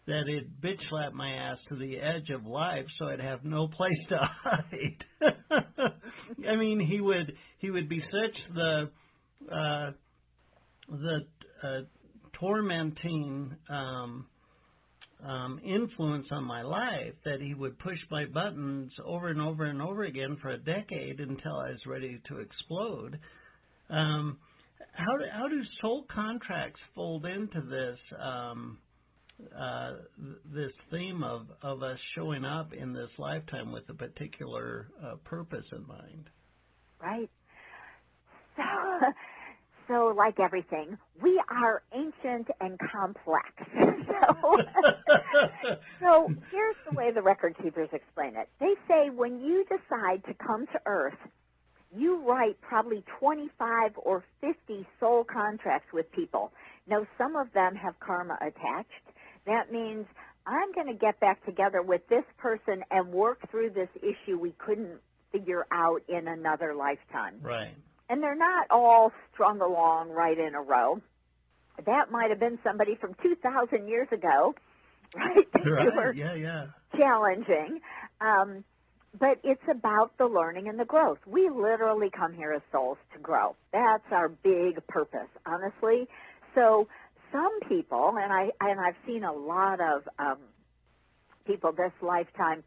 that 0.07 0.29
it 0.29 0.61
bitch 0.61 0.81
slapped 0.91 1.15
my 1.15 1.31
ass 1.31 1.57
to 1.69 1.77
the 1.77 1.97
edge 1.99 2.29
of 2.31 2.45
life 2.45 2.85
so 2.99 3.07
I'd 3.07 3.21
have 3.21 3.45
no 3.45 3.69
place 3.69 3.93
to 4.11 4.19
hide. 4.45 5.33
I 6.49 6.57
mean, 6.57 6.81
he 6.81 7.01
would 7.01 7.33
he 7.59 7.71
would 7.71 7.89
be 7.89 8.01
such 8.01 8.55
the 8.55 8.91
uh, 9.51 9.91
the 10.91 11.21
uh, 11.63 11.81
tormenting 12.39 13.57
um, 13.71 14.27
um, 15.27 15.61
influence 15.65 16.27
on 16.31 16.45
my 16.45 16.63
life 16.63 17.15
that 17.25 17.41
he 17.41 17.55
would 17.55 17.79
push 17.79 17.99
my 18.11 18.27
buttons 18.27 18.93
over 19.05 19.29
and 19.29 19.41
over 19.41 19.65
and 19.65 19.81
over 19.81 20.05
again 20.05 20.37
for 20.43 20.51
a 20.51 20.59
decade 20.59 21.21
until 21.21 21.57
I 21.57 21.71
was 21.71 21.81
ready 21.87 22.21
to 22.29 22.39
explode. 22.39 23.19
Um, 23.89 24.39
how 24.95 25.17
do, 25.19 25.25
how 25.33 25.49
do 25.49 25.61
soul 25.81 26.07
contracts 26.13 26.81
fold 26.95 27.27
into 27.27 27.61
this 27.63 27.99
um, 28.21 28.79
uh, 29.59 29.93
this 30.53 30.71
theme 30.91 31.25
of, 31.25 31.47
of 31.63 31.83
us 31.83 31.99
showing 32.15 32.45
up 32.45 32.73
in 32.73 32.93
this 32.93 33.11
lifetime 33.19 33.73
with 33.73 33.83
a 33.89 33.95
particular 33.95 34.89
uh, 35.05 35.17
purpose 35.25 35.65
in 35.73 35.87
mind? 35.87 36.31
Right. 37.03 37.31
So, 38.57 38.63
so 39.89 40.15
like 40.17 40.39
everything, 40.39 40.97
we 41.21 41.43
are 41.51 41.83
ancient 41.93 42.49
and 42.61 42.79
complex. 42.93 43.51
so, 44.07 44.57
so 46.01 46.29
here's 46.53 46.77
the 46.89 46.97
way 46.97 47.11
the 47.13 47.23
record 47.23 47.57
keepers 47.63 47.89
explain 47.93 48.37
it. 48.37 48.49
They 48.61 48.75
say 48.87 49.11
when 49.11 49.41
you 49.41 49.65
decide 49.65 50.25
to 50.27 50.35
come 50.35 50.67
to 50.67 50.81
Earth, 50.87 51.19
you 51.97 52.23
write 52.29 52.61
probably 52.61 53.05
25 53.21 53.93
or 53.97 54.25
50 54.41 54.87
soul 55.01 55.25
contracts 55.25 55.89
with 55.93 56.11
people. 56.13 56.53
Now, 56.87 57.07
some 57.19 57.37
of 57.37 57.53
them 57.53 57.75
have 57.77 57.99
karma 58.01 58.37
attached. 58.41 58.91
That 59.47 59.73
means 59.73 60.07
I'm 60.47 60.73
going 60.73 60.89
to 60.89 60.99
get 60.99 61.21
back 61.21 61.45
together 61.47 61.83
with 61.83 62.03
this 62.09 62.25
person 62.39 62.83
and 62.91 63.13
work 63.13 63.51
through 63.51 63.71
this 63.71 63.89
issue 63.97 64.39
we 64.39 64.55
couldn't 64.59 65.01
figure 65.33 65.67
out 65.73 66.03
in 66.09 66.29
another 66.29 66.75
lifetime. 66.75 67.41
Right 67.43 67.75
and 68.09 68.23
they're 68.23 68.37
not 68.37 68.67
all 68.71 69.13
strung 69.33 69.61
along 69.61 70.11
right 70.11 70.39
in 70.39 70.55
a 70.55 70.61
row. 70.63 71.01
That 71.87 72.11
might 72.11 72.31
have 72.31 72.41
been 72.41 72.59
somebody 72.63 72.97
from 73.01 73.15
2,000 73.23 73.89
years 73.89 74.09
ago, 74.13 74.55
right? 75.15 75.47
right. 75.55 76.17
Yeah, 76.17 76.35
yeah. 76.35 76.67
Challenging. 76.97 77.81
Um, 78.21 78.65
but 79.19 79.39
it's 79.45 79.63
about 79.71 80.17
the 80.19 80.27
learning 80.27 80.69
and 80.69 80.79
the 80.79 80.85
growth. 80.85 81.19
We 81.27 81.49
literally 81.49 82.11
come 82.11 82.35
here 82.35 82.53
as 82.53 82.63
souls 82.73 82.99
to 83.15 83.21
grow. 83.21 83.55
That's 83.73 84.05
our 84.11 84.29
big 84.29 84.85
purpose, 84.89 85.29
honestly. 85.47 86.09
So 86.55 86.89
some 87.33 87.61
people, 87.69 88.15
and 88.21 88.33
I 88.33 88.51
and 88.61 88.81
I've 88.81 88.97
seen 89.07 89.25
a 89.25 89.33
lot 89.33 89.81
of 89.81 90.03
um, 90.19 90.39
people 91.47 91.73
this 91.73 91.93
lifetime 92.03 92.65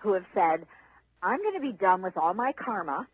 who 0.00 0.14
have 0.14 0.26
said, 0.34 0.66
"I'm 1.22 1.42
going 1.42 1.54
to 1.54 1.60
be 1.60 1.72
done 1.72 2.02
with 2.02 2.16
all 2.16 2.34
my 2.34 2.52
karma 2.52 3.06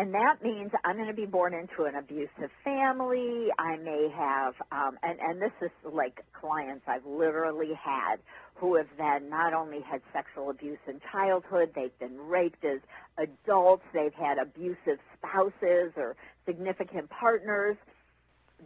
and 0.00 0.14
that 0.14 0.42
means 0.42 0.70
I'm 0.82 0.96
going 0.96 1.08
to 1.08 1.14
be 1.14 1.26
born 1.26 1.52
into 1.52 1.84
an 1.84 1.94
abusive 1.94 2.50
family. 2.64 3.48
I 3.58 3.76
may 3.76 4.08
have, 4.16 4.54
um, 4.72 4.96
and 5.02 5.18
and 5.20 5.42
this 5.42 5.52
is 5.60 5.70
like 5.92 6.24
clients 6.32 6.84
I've 6.88 7.04
literally 7.04 7.74
had 7.74 8.16
who 8.54 8.76
have 8.76 8.86
then 8.96 9.28
not 9.28 9.52
only 9.52 9.80
had 9.82 10.00
sexual 10.10 10.48
abuse 10.48 10.78
in 10.88 11.02
childhood, 11.12 11.72
they've 11.74 11.98
been 11.98 12.16
raped 12.16 12.64
as 12.64 12.80
adults, 13.18 13.82
they've 13.92 14.14
had 14.14 14.38
abusive 14.38 14.98
spouses 15.18 15.92
or 15.98 16.16
significant 16.46 17.10
partners. 17.10 17.76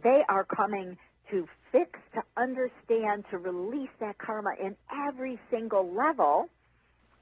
They 0.01 0.21
are 0.29 0.45
coming 0.45 0.97
to 1.31 1.47
fix, 1.73 1.99
to 2.13 2.21
understand, 2.37 3.25
to 3.31 3.39
release 3.39 3.89
that 3.99 4.17
karma 4.19 4.51
in 4.57 4.77
every 5.05 5.37
single 5.51 5.93
level 5.93 6.47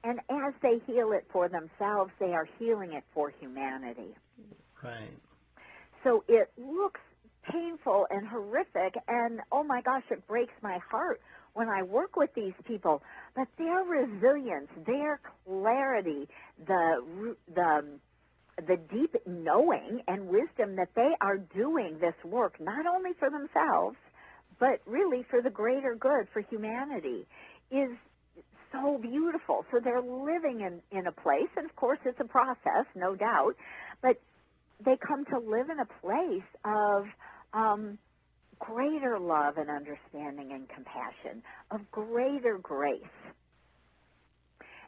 and 0.04 0.20
as 0.30 0.54
they 0.62 0.80
heal 0.86 1.12
it 1.12 1.26
for 1.32 1.48
themselves, 1.48 2.12
they 2.20 2.32
are 2.32 2.46
healing 2.58 2.92
it 2.92 3.04
for 3.14 3.32
humanity. 3.40 4.14
Right. 4.82 5.18
So 6.02 6.24
it 6.28 6.50
looks 6.58 7.00
painful 7.50 8.06
and 8.10 8.26
horrific, 8.26 8.94
and 9.08 9.40
oh 9.50 9.64
my 9.64 9.80
gosh, 9.80 10.02
it 10.10 10.26
breaks 10.26 10.52
my 10.62 10.78
heart 10.90 11.20
when 11.54 11.68
I 11.68 11.82
work 11.82 12.16
with 12.16 12.30
these 12.34 12.52
people. 12.66 13.02
But 13.34 13.48
their 13.56 13.82
resilience, 13.82 14.68
their 14.86 15.20
clarity, 15.46 16.28
the 16.66 17.34
the 17.54 17.84
the 18.66 18.76
deep 18.92 19.16
knowing 19.26 20.02
and 20.06 20.28
wisdom 20.28 20.76
that 20.76 20.88
they 20.94 21.10
are 21.20 21.38
doing 21.38 21.98
this 22.00 22.14
work 22.24 22.60
not 22.60 22.86
only 22.86 23.10
for 23.18 23.28
themselves 23.28 23.96
but 24.60 24.80
really 24.86 25.26
for 25.28 25.42
the 25.42 25.50
greater 25.50 25.96
good 25.96 26.28
for 26.32 26.40
humanity 26.40 27.26
is 27.72 27.90
so 28.74 28.98
beautiful. 28.98 29.64
So 29.70 29.80
they're 29.82 30.02
living 30.02 30.60
in, 30.60 30.80
in 30.96 31.06
a 31.06 31.12
place, 31.12 31.50
and 31.56 31.64
of 31.68 31.76
course 31.76 31.98
it's 32.04 32.18
a 32.20 32.28
process, 32.28 32.86
no 32.94 33.14
doubt, 33.14 33.54
but 34.02 34.20
they 34.84 34.96
come 35.06 35.24
to 35.26 35.38
live 35.38 35.70
in 35.70 35.78
a 35.80 35.86
place 36.00 36.48
of 36.64 37.04
um, 37.52 37.98
greater 38.58 39.18
love 39.18 39.56
and 39.56 39.70
understanding 39.70 40.52
and 40.52 40.68
compassion, 40.68 41.42
of 41.70 41.80
greater 41.90 42.58
grace. 42.60 43.02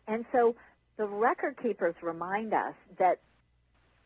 And 0.08 0.24
so 0.32 0.54
the 0.98 1.06
record 1.06 1.56
keepers 1.62 1.94
remind 2.02 2.52
us 2.52 2.74
that 2.98 3.20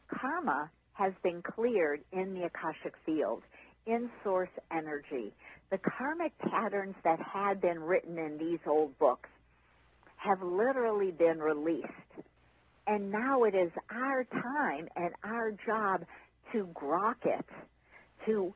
karma 0.08 0.70
has 0.94 1.12
been 1.22 1.42
cleared 1.42 2.00
in 2.12 2.34
the 2.34 2.44
Akashic 2.44 2.94
field, 3.06 3.42
in 3.86 4.10
source 4.22 4.50
energy. 4.70 5.32
The 5.70 5.78
karmic 5.78 6.36
patterns 6.38 6.94
that 7.04 7.18
had 7.20 7.60
been 7.60 7.80
written 7.80 8.18
in 8.18 8.38
these 8.38 8.58
old 8.66 8.98
books 8.98 9.28
have 10.22 10.42
literally 10.42 11.10
been 11.10 11.38
released. 11.38 11.86
And 12.86 13.10
now 13.10 13.44
it 13.44 13.54
is 13.54 13.70
our 13.90 14.24
time 14.24 14.88
and 14.96 15.14
our 15.24 15.52
job 15.66 16.04
to 16.52 16.68
grok 16.74 17.24
it, 17.24 17.44
to 18.26 18.52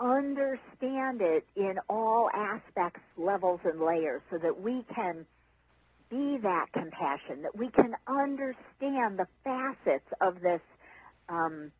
understand 0.00 1.20
it 1.20 1.44
in 1.56 1.74
all 1.88 2.28
aspects, 2.34 3.00
levels, 3.16 3.60
and 3.64 3.80
layers 3.80 4.22
so 4.30 4.38
that 4.38 4.60
we 4.60 4.84
can 4.94 5.26
be 6.10 6.38
that 6.42 6.66
compassion, 6.72 7.42
that 7.42 7.56
we 7.56 7.68
can 7.70 7.92
understand 8.06 9.18
the 9.18 9.26
facets 9.44 10.06
of 10.20 10.40
this 10.40 10.60
um, 11.28 11.72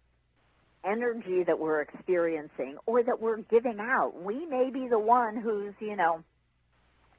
energy 0.84 1.44
that 1.46 1.58
we're 1.58 1.82
experiencing 1.82 2.76
or 2.86 3.02
that 3.02 3.20
we're 3.20 3.42
giving 3.50 3.78
out. 3.80 4.12
We 4.22 4.46
may 4.46 4.70
be 4.72 4.88
the 4.88 4.98
one 4.98 5.40
who's, 5.40 5.74
you 5.80 5.96
know, 5.96 6.22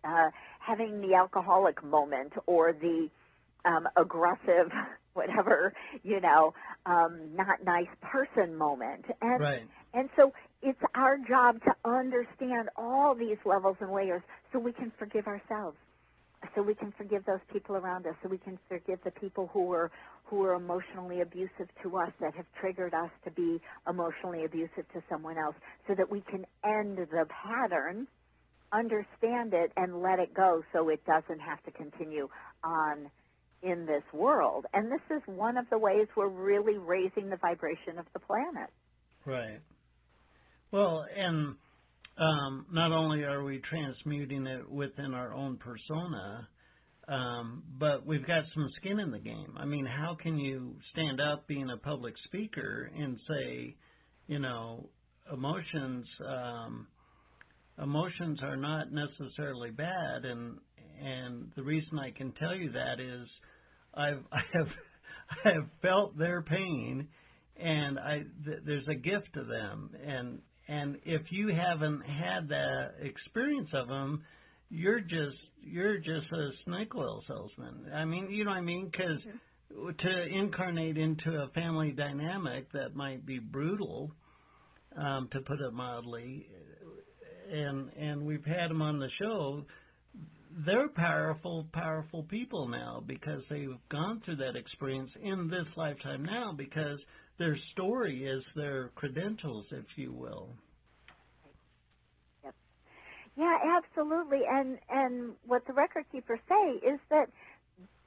uh, 0.04 0.30
having 0.60 1.02
the 1.02 1.16
alcoholic 1.16 1.84
moment 1.84 2.34
or 2.46 2.74
the 2.74 3.10
um, 3.66 3.88
aggressive, 3.98 4.72
whatever, 5.14 5.74
you 6.04 6.20
know, 6.22 6.54
um, 6.86 7.20
not 7.36 7.64
nice 7.64 7.88
person 8.02 8.56
moment. 8.56 9.06
And 9.22 9.40
right. 9.40 9.64
and 9.94 10.10
so 10.16 10.34
it's 10.62 10.80
our 10.96 11.18
job 11.18 11.60
to 11.64 11.90
understand 11.90 12.70
all 12.76 13.16
these 13.16 13.38
levels 13.46 13.78
and 13.80 13.92
layers 13.92 14.22
so 14.52 14.60
we 14.60 14.74
can 14.74 14.92
forgive 14.98 15.28
ourselves. 15.28 15.78
So 16.56 16.62
we 16.62 16.74
can 16.74 16.94
forgive 16.98 17.26
those 17.26 17.42
people 17.52 17.76
around 17.76 18.08
us, 18.08 18.14
so 18.24 18.30
we 18.30 18.38
can 18.38 18.58
forgive 18.70 19.00
the 19.04 19.12
people 19.12 19.50
who 19.52 19.66
were 19.66 19.92
who 20.24 20.38
were 20.38 20.54
emotionally 20.54 21.20
abusive 21.22 21.68
to 21.84 21.98
us 21.98 22.12
that 22.22 22.34
have 22.36 22.46
triggered 22.62 22.94
us 22.94 23.10
to 23.26 23.32
be 23.32 23.60
emotionally 23.90 24.46
abusive 24.46 24.88
to 24.94 25.04
someone 25.10 25.38
else, 25.38 25.56
so 25.88 25.96
that 25.96 26.10
we 26.10 26.22
can 26.22 26.46
end 26.64 26.98
the 26.98 27.26
pattern 27.44 28.08
understand 28.74 29.54
it 29.54 29.72
and 29.78 30.02
let 30.02 30.20
it 30.20 30.34
go 30.34 30.62
so 30.74 30.90
it 30.90 31.02
doesn't 31.06 31.40
have 31.40 31.62
to 31.64 31.72
continue 31.72 32.28
on 32.64 33.10
in 33.62 33.86
this 33.86 34.04
world. 34.14 34.66
And 34.74 34.92
this 34.92 35.02
is 35.18 35.22
one 35.26 35.58
of 35.58 35.66
the 35.70 35.78
ways 35.78 36.08
we're 36.16 36.30
really 36.30 36.78
raising 36.78 37.30
the 37.30 37.38
vibration 37.38 37.98
of 37.98 38.06
the 38.14 38.20
planet. 38.20 38.70
Right. 39.26 39.60
Well, 40.72 41.06
and 41.16 41.56
um, 42.18 42.66
not 42.72 42.92
only 42.92 43.24
are 43.24 43.44
we 43.44 43.62
transmuting 43.70 44.46
it 44.46 44.70
within 44.70 45.14
our 45.14 45.34
own 45.34 45.58
persona, 45.58 46.48
um, 47.08 47.64
but 47.80 48.06
we've 48.06 48.26
got 48.26 48.44
some 48.54 48.70
skin 48.78 49.00
in 49.00 49.12
the 49.12 49.20
game. 49.20 49.56
I 49.58 49.66
mean, 49.66 49.86
how 49.86 50.16
can 50.22 50.38
you 50.38 50.76
stand 50.92 51.20
up 51.20 51.48
being 51.48 51.70
a 51.70 51.78
public 51.78 52.14
speaker 52.26 52.92
and 52.96 53.18
say, 53.28 53.76
you 54.28 54.40
know, 54.40 54.90
emotions 55.34 56.06
um, 56.26 56.88
emotions 57.82 58.40
are 58.44 58.58
not 58.58 58.92
necessarily 58.92 59.72
bad, 59.72 60.26
and 60.26 60.58
and 61.02 61.52
the 61.56 61.64
reason 61.64 61.98
I 61.98 62.12
can 62.12 62.34
tell 62.34 62.56
you 62.56 62.72
that 62.72 63.00
is 63.00 63.28
I've 63.94 64.24
I 64.32 64.42
have 64.54 64.68
I 65.46 65.54
have 65.54 65.70
felt 65.82 66.18
their 66.18 66.42
pain, 66.42 67.08
and 67.58 68.00
I 68.00 68.24
th- 68.46 68.60
there's 68.66 68.88
a 68.90 68.96
gift 68.96 69.34
to 69.36 69.44
them, 69.44 69.92
and 70.06 70.40
and 70.68 70.98
if 71.04 71.22
you 71.32 71.48
haven't 71.50 72.02
had 72.02 72.50
that 72.50 72.92
experience 73.02 73.70
of 73.74 73.88
them, 73.88 74.24
you're 74.70 75.02
just 75.02 75.38
you're 75.62 75.98
just 75.98 76.32
a 76.32 76.50
snake 76.66 76.96
oil 76.96 77.24
salesman. 77.28 77.92
I 77.94 78.06
mean, 78.06 78.30
you 78.30 78.46
know 78.46 78.52
what 78.52 78.58
I 78.58 78.62
mean? 78.62 78.90
Because 78.92 79.20
mm-hmm. 79.74 79.90
to 79.98 80.28
incarnate 80.28 80.98
into 80.98 81.32
a 81.32 81.50
family 81.50 81.92
dynamic 81.92 82.72
that 82.74 82.96
might 82.96 83.26
be 83.26 83.40
brutal, 83.40 84.12
um, 84.98 85.28
to 85.32 85.42
put 85.42 85.60
it 85.60 85.74
mildly, 85.74 86.48
and 87.52 87.90
and 87.98 88.26
we've 88.26 88.46
had 88.46 88.70
them 88.70 88.82
on 88.82 89.00
the 89.00 89.10
show. 89.20 89.64
They're 90.66 90.90
powerful, 90.90 91.68
powerful 91.74 92.24
people 92.24 92.68
now 92.68 93.04
because 93.06 93.42
they've 93.50 93.78
gone 93.92 94.22
through 94.26 94.38
that 94.38 94.56
experience 94.56 95.12
in 95.22 95.48
this 95.48 95.68
lifetime 95.76 96.26
now 96.26 96.54
because 96.58 97.00
their 97.38 97.58
story 97.72 98.26
is 98.26 98.44
their 98.56 98.90
credentials, 98.96 99.66
if 99.72 99.86
you 99.96 100.12
will. 100.12 100.50
Yep. 102.44 102.56
Yeah, 103.38 103.58
absolutely. 103.78 104.42
And 104.50 104.78
and 104.90 105.34
what 105.46 105.66
the 105.68 105.74
record 105.74 106.06
keepers 106.12 106.40
say 106.50 106.88
is 106.88 107.00
that 107.10 107.30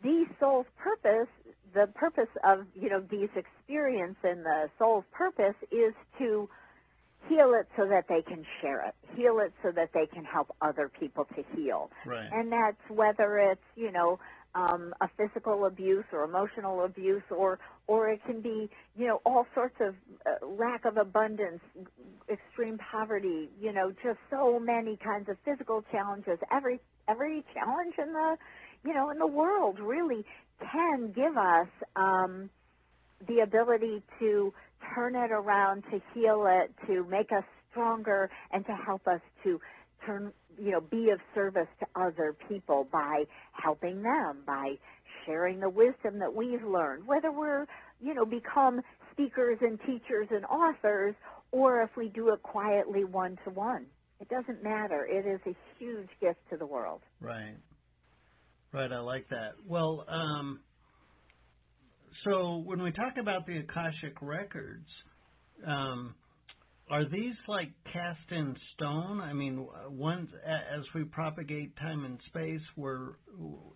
the 0.03 0.24
soul's 0.40 0.66
purpose, 0.76 1.28
the 1.74 1.86
purpose 1.95 2.28
of 2.45 2.66
you 2.74 2.90
know 2.90 3.03
these 3.11 3.30
experience 3.36 4.16
and 4.22 4.45
the 4.45 4.68
soul's 4.78 5.05
purpose 5.12 5.57
is 5.70 5.95
to 6.18 6.49
heal 7.28 7.54
it 7.54 7.68
so 7.76 7.86
that 7.86 8.04
they 8.08 8.22
can 8.22 8.44
share 8.60 8.86
it. 8.86 8.94
Heal 9.16 9.38
it 9.40 9.52
so 9.62 9.70
that 9.72 9.90
they 9.94 10.06
can 10.06 10.24
help 10.24 10.54
other 10.60 10.90
people 11.00 11.24
to 11.36 11.42
heal. 11.56 11.90
Right. 12.06 12.28
and 12.32 12.50
that's 12.52 12.80
whether 12.88 13.38
it's 13.38 13.60
you 13.76 13.90
know 13.92 14.18
um 14.54 14.94
a 15.00 15.08
physical 15.16 15.64
abuse 15.66 16.04
or 16.12 16.24
emotional 16.24 16.84
abuse 16.84 17.22
or 17.30 17.58
or 17.86 18.10
it 18.10 18.20
can 18.26 18.40
be 18.40 18.68
you 18.96 19.06
know 19.06 19.20
all 19.24 19.46
sorts 19.54 19.76
of 19.80 19.94
uh, 20.26 20.46
lack 20.46 20.84
of 20.84 20.96
abundance 20.96 21.60
extreme 22.30 22.78
poverty 22.78 23.48
you 23.60 23.72
know 23.72 23.92
just 24.02 24.18
so 24.30 24.58
many 24.58 24.96
kinds 24.96 25.28
of 25.28 25.36
physical 25.44 25.84
challenges. 25.90 26.38
Every 26.50 26.80
every 27.08 27.44
challenge 27.54 27.94
in 27.98 28.12
the 28.12 28.36
you 28.84 28.94
know 28.94 29.10
in 29.10 29.18
the 29.18 29.26
world 29.26 29.78
really 29.80 30.24
can 30.72 31.12
give 31.12 31.36
us 31.36 31.68
um 31.96 32.50
the 33.26 33.40
ability 33.40 34.02
to 34.18 34.52
turn 34.95 35.14
it 35.14 35.30
around, 35.30 35.83
to 35.91 36.01
heal 36.14 36.47
it, 36.49 36.74
to 36.87 37.05
make 37.09 37.33
us 37.33 37.45
stronger, 37.70 38.30
and 38.53 38.64
to 38.66 38.72
help 38.72 39.07
us 39.07 39.20
to 39.45 39.61
turn, 40.05 40.33
you 40.59 40.72
know, 40.72 40.80
be 40.80 41.11
of 41.11 41.20
service 41.35 41.68
to 41.80 41.87
other 41.95 42.37
people 42.49 42.87
by 42.91 43.24
helping 43.53 44.03
them, 44.03 44.43
by 44.47 44.74
sharing 45.24 45.61
the 45.61 45.68
wisdom 45.70 46.18
that 46.18 46.35
we've 46.35 46.64
learned, 46.64 47.07
whether 47.07 47.30
we're, 47.30 47.66
you 48.01 48.14
know, 48.14 48.24
become 48.24 48.80
speakers 49.12 49.59
and 49.61 49.78
teachers 49.80 50.28
and 50.30 50.45
authors, 50.47 51.14
or 51.53 51.83
if 51.83 51.91
we 51.97 52.09
do 52.09 52.33
it 52.33 52.43
quietly 52.43 53.05
one 53.05 53.39
to 53.45 53.51
one. 53.51 53.87
It 54.20 54.28
doesn't 54.28 54.62
matter. 54.62 55.07
It 55.07 55.26
is 55.26 55.41
a 55.47 55.57
huge 55.78 56.09
gift 56.20 56.39
to 56.51 56.57
the 56.57 56.66
world. 56.66 57.01
Right. 57.20 57.57
Right, 58.72 58.91
I 58.91 59.01
like 59.01 59.28
that. 59.28 59.53
Well, 59.66 60.07
um, 60.09 60.61
so 62.24 62.62
when 62.64 62.82
we 62.82 62.92
talk 62.92 63.14
about 63.20 63.46
the 63.46 63.58
Akashic 63.58 64.20
records, 64.20 64.88
um, 65.66 66.14
are 66.90 67.08
these 67.08 67.34
like 67.48 67.70
cast 67.92 68.30
in 68.30 68.56
stone? 68.74 69.20
I 69.20 69.32
mean, 69.32 69.66
once 69.88 70.28
as 70.46 70.84
we 70.94 71.04
propagate 71.04 71.76
time 71.76 72.04
and 72.04 72.18
space, 72.26 72.60
where 72.76 73.12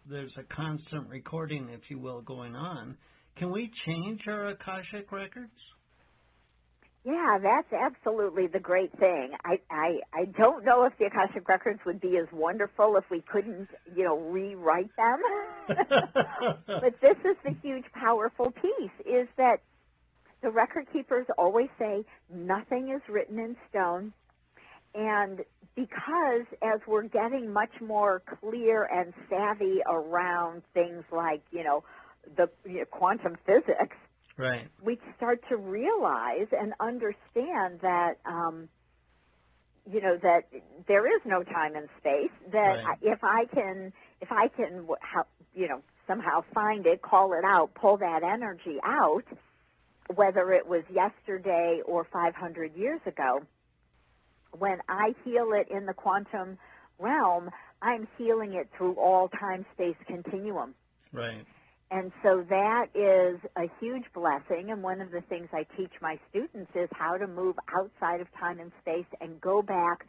there's 0.08 0.32
a 0.38 0.54
constant 0.54 1.08
recording, 1.08 1.68
if 1.70 1.80
you 1.88 1.98
will, 1.98 2.20
going 2.22 2.54
on. 2.54 2.96
Can 3.38 3.50
we 3.52 3.70
change 3.86 4.20
our 4.28 4.48
Akashic 4.48 5.12
records? 5.12 5.52
Yeah, 7.06 7.38
that's 7.40 7.72
absolutely 7.72 8.48
the 8.48 8.58
great 8.58 8.90
thing. 8.98 9.30
I, 9.44 9.60
I 9.70 10.00
I 10.12 10.24
don't 10.24 10.64
know 10.64 10.82
if 10.86 10.92
the 10.98 11.04
Akashic 11.04 11.48
records 11.48 11.78
would 11.86 12.00
be 12.00 12.18
as 12.18 12.26
wonderful 12.32 12.96
if 12.96 13.04
we 13.12 13.22
couldn't, 13.22 13.68
you 13.94 14.02
know, 14.02 14.18
rewrite 14.18 14.90
them. 14.96 15.20
but 16.66 17.00
this 17.00 17.16
is 17.24 17.36
the 17.44 17.54
huge 17.62 17.84
powerful 17.94 18.50
piece 18.50 19.06
is 19.06 19.28
that 19.36 19.58
the 20.42 20.50
record 20.50 20.88
keepers 20.92 21.26
always 21.38 21.68
say 21.78 22.04
nothing 22.28 22.90
is 22.92 23.02
written 23.08 23.38
in 23.38 23.56
stone. 23.70 24.12
And 24.96 25.42
because 25.76 26.46
as 26.60 26.80
we're 26.88 27.04
getting 27.04 27.52
much 27.52 27.80
more 27.80 28.20
clear 28.40 28.82
and 28.82 29.14
savvy 29.30 29.78
around 29.88 30.62
things 30.74 31.04
like, 31.12 31.42
you 31.52 31.62
know, 31.62 31.84
the 32.36 32.50
you 32.64 32.80
know, 32.80 32.84
quantum 32.90 33.36
physics, 33.46 33.96
Right. 34.36 34.68
We 34.82 34.98
start 35.16 35.40
to 35.48 35.56
realize 35.56 36.48
and 36.52 36.74
understand 36.80 37.80
that, 37.82 38.14
um, 38.26 38.68
you 39.90 40.00
know, 40.00 40.18
that 40.22 40.42
there 40.86 41.06
is 41.06 41.22
no 41.24 41.42
time 41.42 41.74
and 41.74 41.88
space. 41.98 42.30
That 42.52 42.76
right. 42.84 42.98
if 43.00 43.20
I 43.22 43.44
can, 43.52 43.92
if 44.20 44.30
I 44.30 44.48
can, 44.48 44.86
you 45.54 45.68
know, 45.68 45.82
somehow 46.06 46.44
find 46.54 46.86
it, 46.86 47.02
call 47.02 47.32
it 47.32 47.44
out, 47.44 47.74
pull 47.74 47.96
that 47.98 48.22
energy 48.22 48.78
out, 48.84 49.24
whether 50.14 50.52
it 50.52 50.66
was 50.66 50.84
yesterday 50.92 51.80
or 51.84 52.06
500 52.12 52.76
years 52.76 53.00
ago, 53.06 53.40
when 54.58 54.78
I 54.88 55.14
heal 55.24 55.50
it 55.52 55.68
in 55.70 55.86
the 55.86 55.94
quantum 55.94 56.58
realm, 56.98 57.50
I'm 57.82 58.08
healing 58.16 58.54
it 58.54 58.68
through 58.76 58.94
all 58.94 59.28
time 59.28 59.66
space 59.74 59.96
continuum. 60.06 60.74
Right. 61.12 61.46
And 61.90 62.10
so 62.22 62.44
that 62.48 62.86
is 62.94 63.38
a 63.56 63.70
huge 63.80 64.04
blessing. 64.12 64.70
And 64.70 64.82
one 64.82 65.00
of 65.00 65.12
the 65.12 65.20
things 65.28 65.48
I 65.52 65.64
teach 65.76 65.92
my 66.02 66.18
students 66.30 66.70
is 66.74 66.88
how 66.92 67.16
to 67.16 67.26
move 67.26 67.56
outside 67.78 68.20
of 68.20 68.26
time 68.38 68.58
and 68.58 68.72
space 68.80 69.06
and 69.20 69.40
go 69.40 69.62
back 69.62 70.06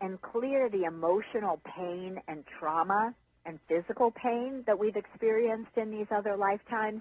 and 0.00 0.20
clear 0.20 0.68
the 0.68 0.82
emotional 0.84 1.60
pain 1.76 2.16
and 2.26 2.44
trauma 2.58 3.14
and 3.46 3.60
physical 3.68 4.10
pain 4.10 4.64
that 4.66 4.78
we've 4.78 4.96
experienced 4.96 5.70
in 5.76 5.90
these 5.92 6.06
other 6.14 6.36
lifetimes. 6.36 7.00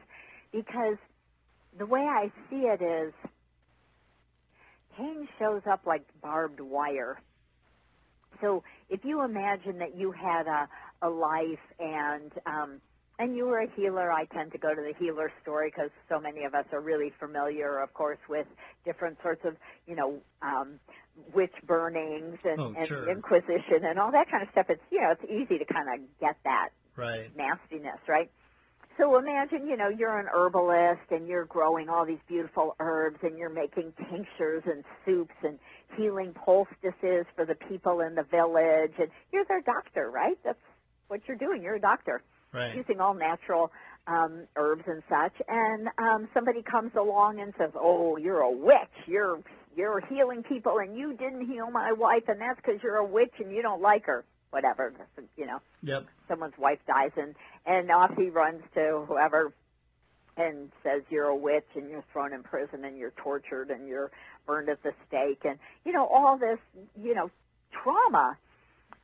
Because 0.52 0.98
the 1.78 1.86
way 1.86 2.02
I 2.02 2.32
see 2.50 2.68
it 2.68 2.82
is 2.84 3.14
pain 4.96 5.28
shows 5.40 5.62
up 5.70 5.82
like 5.88 6.04
barbed 6.22 6.60
wire. 6.60 7.20
So 8.42 8.64
if 8.90 9.04
you 9.04 9.24
imagine 9.24 9.80
that 9.80 9.98
you 9.98 10.12
had 10.12 10.46
a, 10.48 10.68
a 11.02 11.10
life 11.10 11.60
and 11.80 12.32
um, 12.46 12.82
and 13.22 13.38
you 13.38 13.46
were 13.46 13.60
a 13.60 13.68
healer. 13.76 14.12
I 14.12 14.26
tend 14.26 14.52
to 14.54 14.58
go 14.58 14.74
to 14.74 14.82
the 14.82 14.94
healer 14.98 15.32
story 15.44 15.72
because 15.74 15.92
so 16.10 16.20
many 16.20 16.44
of 16.44 16.56
us 16.56 16.66
are 16.74 16.82
really 16.82 17.14
familiar, 17.20 17.80
of 17.80 17.94
course, 17.94 18.18
with 18.28 18.48
different 18.84 19.18
sorts 19.22 19.42
of, 19.46 19.56
you 19.86 19.96
know, 19.96 20.18
um, 20.42 20.80
witch 21.34 21.54
burnings 21.68 22.40
and, 22.44 22.60
oh, 22.60 22.74
and 22.76 22.88
sure. 22.88 23.12
Inquisition 23.12 23.86
and 23.86 24.00
all 24.00 24.12
that 24.12 24.30
kind 24.32 24.42
of 24.42 24.50
stuff. 24.52 24.66
It's, 24.70 24.82
you 24.90 25.02
know, 25.02 25.12
it's 25.12 25.24
easy 25.26 25.60
to 25.60 25.66
kind 25.72 25.88
of 25.94 26.20
get 26.20 26.36
that 26.46 26.70
right. 26.96 27.30
nastiness, 27.38 28.00
right? 28.08 28.32
So 28.98 29.16
imagine, 29.18 29.68
you 29.68 29.78
know, 29.78 29.90
you're 29.90 30.20
an 30.20 30.28
herbalist 30.34 31.12
and 31.12 31.28
you're 31.28 31.46
growing 31.46 31.90
all 31.90 32.06
these 32.06 32.20
beautiful 32.28 32.76
herbs 32.80 33.20
and 33.22 33.38
you're 33.38 33.54
making 33.54 33.94
tinctures 34.10 34.64
and 34.66 34.84
soups 35.06 35.36
and 35.44 35.60
healing 35.96 36.34
poultices 36.34 37.26
for 37.36 37.46
the 37.46 37.56
people 37.70 38.02
in 38.02 38.16
the 38.16 38.24
village 38.24 38.94
and 39.00 39.10
you're 39.32 39.46
their 39.46 39.62
doctor, 39.62 40.10
right? 40.10 40.38
That's 40.44 40.58
what 41.08 41.22
you're 41.28 41.38
doing. 41.38 41.62
You're 41.62 41.76
a 41.76 41.82
doctor 41.82 42.24
right. 42.54 42.76
using 42.76 43.00
all 43.00 43.14
natural 43.14 43.72
um, 44.08 44.48
herbs 44.56 44.84
and 44.88 45.04
such, 45.10 45.34
and 45.48 45.88
um, 45.98 46.28
somebody 46.34 46.62
comes 46.64 46.92
along 46.96 47.40
and 47.40 47.54
says, 47.58 47.72
"Oh, 47.76 48.18
you're 48.18 48.40
a 48.40 48.52
witch. 48.52 48.76
You're 49.06 49.40
you're 49.76 50.02
healing 50.08 50.44
people, 50.44 50.80
and 50.80 50.98
you 50.98 51.14
didn't 51.14 51.48
heal 51.48 51.70
my 51.72 51.92
wife, 51.92 52.24
and 52.28 52.42
that's 52.42 52.58
because 52.58 52.82
you're 52.84 52.98
a 52.98 53.06
witch 53.06 53.34
and 53.40 53.52
you 53.52 53.62
don't 53.62 53.82
like 53.82 54.06
her." 54.06 54.24
Whatever, 54.50 54.92
you 55.38 55.46
know. 55.46 55.60
Yep. 55.84 56.08
Someone's 56.28 56.58
wife 56.58 56.80
dies, 56.86 57.12
and 57.16 57.36
and 57.66 57.90
off 57.92 58.12
he 58.18 58.30
runs 58.30 58.62
to 58.74 59.06
whoever 59.08 59.54
and 60.38 60.72
says 60.84 61.02
you're 61.10 61.28
a 61.28 61.36
witch 61.36 61.68
and 61.76 61.90
you're 61.90 62.04
thrown 62.12 62.34
in 62.34 62.44
prison 62.44 62.86
and 62.86 62.98
you're 62.98 63.14
tortured 63.18 63.70
and 63.70 63.88
you're 63.88 64.12
burned 64.46 64.70
at 64.70 64.82
the 64.84 64.92
stake 65.08 65.42
and 65.44 65.60
you 65.86 65.92
know 65.92 66.08
all 66.08 66.38
this 66.38 66.58
you 67.02 67.14
know 67.14 67.30
trauma 67.72 68.38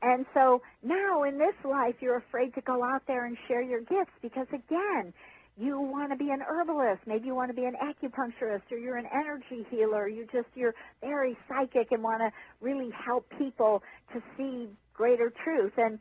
and 0.02 0.26
so 0.34 0.62
now 0.84 1.24
in 1.24 1.38
this 1.38 1.56
life, 1.64 1.96
you're 2.02 2.18
afraid 2.18 2.54
to 2.56 2.62
go 2.62 2.84
out 2.84 3.02
there 3.08 3.26
and 3.26 3.38
share 3.48 3.62
your 3.62 3.82
gifts 3.82 4.12
because, 4.22 4.48
again, 4.50 5.14
you 5.60 5.80
want 5.82 6.12
to 6.12 6.18
be 6.18 6.30
an 6.30 6.42
herbalist. 6.48 7.02
Maybe 7.08 7.26
you 7.28 7.36
want 7.36 7.50
to 7.50 7.56
be 7.56 7.66
an 7.66 7.76
acupuncturist 7.82 8.72
or 8.72 8.78
you're 8.78 8.98
an 8.98 9.08
energy 9.12 9.66
healer. 9.72 10.08
You 10.08 10.28
just, 10.32 10.48
you're 10.54 10.76
very 11.02 11.36
psychic 11.50 11.92
and 11.92 12.04
want 12.04 12.22
to 12.22 12.32
really 12.62 12.92
help 12.92 13.26
people 13.40 13.82
to 14.14 14.22
see 14.38 14.70
greater 14.94 15.34
truth. 15.44 15.74
And, 15.78 15.98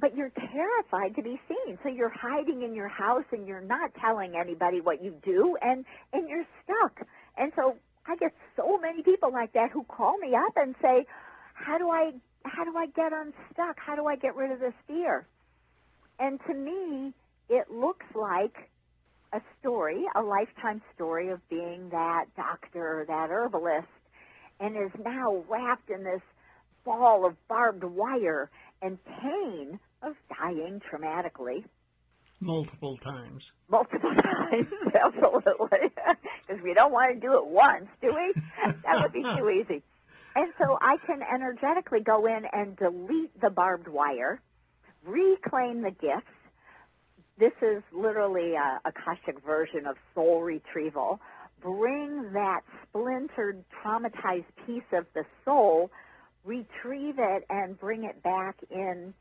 but 0.00 0.16
you're 0.16 0.30
terrified 0.30 1.14
to 1.16 1.22
be 1.22 1.38
seen. 1.46 1.78
So 1.82 1.90
you're 1.90 2.12
hiding 2.14 2.62
in 2.62 2.74
your 2.74 2.88
house 2.88 3.24
and 3.30 3.46
you're 3.46 3.60
not 3.60 3.90
telling 4.00 4.36
anybody 4.36 4.80
what 4.80 5.04
you 5.04 5.14
do 5.22 5.56
and, 5.60 5.84
and 6.14 6.26
you're 6.26 6.46
stuck. 6.64 7.06
And 7.36 7.52
so 7.56 7.76
I 8.06 8.16
get 8.16 8.32
so 8.56 8.78
many 8.78 9.02
people 9.02 9.30
like 9.30 9.52
that 9.52 9.70
who 9.70 9.84
call 9.84 10.16
me 10.16 10.34
up 10.34 10.56
and 10.56 10.74
say, 10.80 11.04
how 11.52 11.76
do 11.76 11.90
I 11.90 12.12
how 12.44 12.64
do 12.64 12.76
I 12.76 12.86
get 12.86 13.12
unstuck? 13.12 13.76
How 13.78 13.96
do 13.96 14.06
I 14.06 14.16
get 14.16 14.36
rid 14.36 14.50
of 14.50 14.60
this 14.60 14.74
fear? 14.86 15.26
And 16.18 16.38
to 16.46 16.54
me, 16.54 17.12
it 17.48 17.70
looks 17.70 18.06
like 18.14 18.54
a 19.32 19.40
story, 19.60 20.04
a 20.14 20.22
lifetime 20.22 20.80
story 20.94 21.30
of 21.30 21.46
being 21.48 21.88
that 21.90 22.26
doctor, 22.36 23.04
that 23.08 23.30
herbalist, 23.30 23.88
and 24.60 24.76
is 24.76 24.92
now 25.04 25.42
wrapped 25.48 25.90
in 25.90 26.04
this 26.04 26.22
ball 26.84 27.26
of 27.26 27.34
barbed 27.48 27.82
wire 27.82 28.50
and 28.80 28.98
pain 29.20 29.80
of 30.02 30.14
dying 30.38 30.80
traumatically. 30.90 31.64
Multiple 32.40 32.98
times. 32.98 33.42
Multiple 33.68 34.14
times, 34.22 34.66
absolutely. 34.94 35.90
Because 36.46 36.62
we 36.62 36.74
don't 36.74 36.92
want 36.92 37.14
to 37.14 37.20
do 37.20 37.36
it 37.38 37.46
once, 37.46 37.86
do 38.00 38.08
we? 38.08 38.34
That 38.84 39.02
would 39.02 39.12
be 39.12 39.22
too 39.22 39.48
easy. 39.48 39.82
And 40.34 40.52
so 40.58 40.78
I 40.80 40.96
can 41.06 41.20
energetically 41.22 42.00
go 42.00 42.26
in 42.26 42.42
and 42.52 42.76
delete 42.76 43.40
the 43.40 43.50
barbed 43.50 43.88
wire, 43.88 44.40
reclaim 45.06 45.82
the 45.82 45.90
gifts. 45.90 46.26
This 47.38 47.52
is 47.62 47.82
literally 47.92 48.54
a 48.54 48.80
Akashic 48.84 49.44
version 49.44 49.86
of 49.86 49.96
soul 50.14 50.42
retrieval. 50.42 51.20
Bring 51.62 52.32
that 52.32 52.60
splintered, 52.82 53.64
traumatized 53.82 54.44
piece 54.66 54.82
of 54.92 55.06
the 55.14 55.24
soul, 55.44 55.90
retrieve 56.44 57.16
it, 57.18 57.44
and 57.48 57.78
bring 57.78 58.04
it 58.04 58.22
back 58.22 58.56
in 58.70 59.14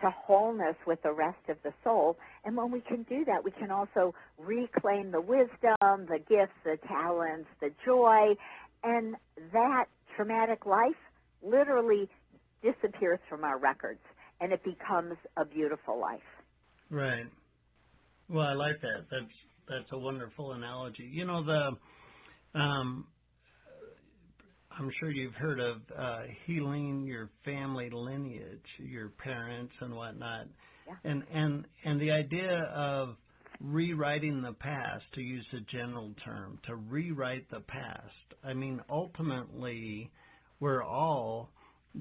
to 0.00 0.10
wholeness 0.10 0.76
with 0.86 1.02
the 1.02 1.12
rest 1.12 1.48
of 1.48 1.56
the 1.62 1.72
soul. 1.84 2.16
And 2.44 2.56
when 2.56 2.70
we 2.70 2.80
can 2.80 3.02
do 3.04 3.24
that, 3.26 3.44
we 3.44 3.50
can 3.50 3.70
also 3.70 4.14
reclaim 4.38 5.10
the 5.10 5.20
wisdom, 5.20 5.76
the 5.80 6.18
gifts, 6.28 6.52
the 6.64 6.78
talents, 6.88 7.48
the 7.60 7.70
joy, 7.84 8.34
and 8.82 9.16
that 9.52 9.86
traumatic 10.16 10.66
life 10.66 11.00
literally 11.42 12.08
disappears 12.62 13.18
from 13.28 13.44
our 13.44 13.58
records 13.58 14.00
and 14.40 14.52
it 14.52 14.62
becomes 14.64 15.16
a 15.36 15.44
beautiful 15.44 16.00
life. 16.00 16.20
Right. 16.90 17.26
Well, 18.28 18.46
I 18.46 18.54
like 18.54 18.80
that. 18.80 19.06
That's 19.10 19.32
that's 19.68 19.92
a 19.92 19.98
wonderful 19.98 20.52
analogy. 20.52 21.08
You 21.10 21.24
know 21.26 21.44
the 21.44 22.58
um 22.58 23.06
I'm 24.78 24.90
sure 24.98 25.10
you've 25.10 25.34
heard 25.34 25.60
of 25.60 25.76
uh, 25.96 26.20
healing 26.46 27.04
your 27.04 27.28
family 27.44 27.90
lineage, 27.92 28.64
your 28.78 29.10
parents 29.22 29.74
and 29.80 29.94
whatnot, 29.94 30.46
yeah. 30.86 30.94
and 31.04 31.22
and 31.32 31.66
and 31.84 32.00
the 32.00 32.10
idea 32.12 32.62
of 32.74 33.16
rewriting 33.60 34.42
the 34.42 34.52
past, 34.52 35.04
to 35.14 35.20
use 35.20 35.46
a 35.52 35.60
general 35.70 36.12
term, 36.24 36.58
to 36.66 36.76
rewrite 36.76 37.50
the 37.50 37.60
past. 37.60 38.34
I 38.44 38.54
mean, 38.54 38.80
ultimately, 38.90 40.10
we're 40.60 40.82
all 40.82 41.50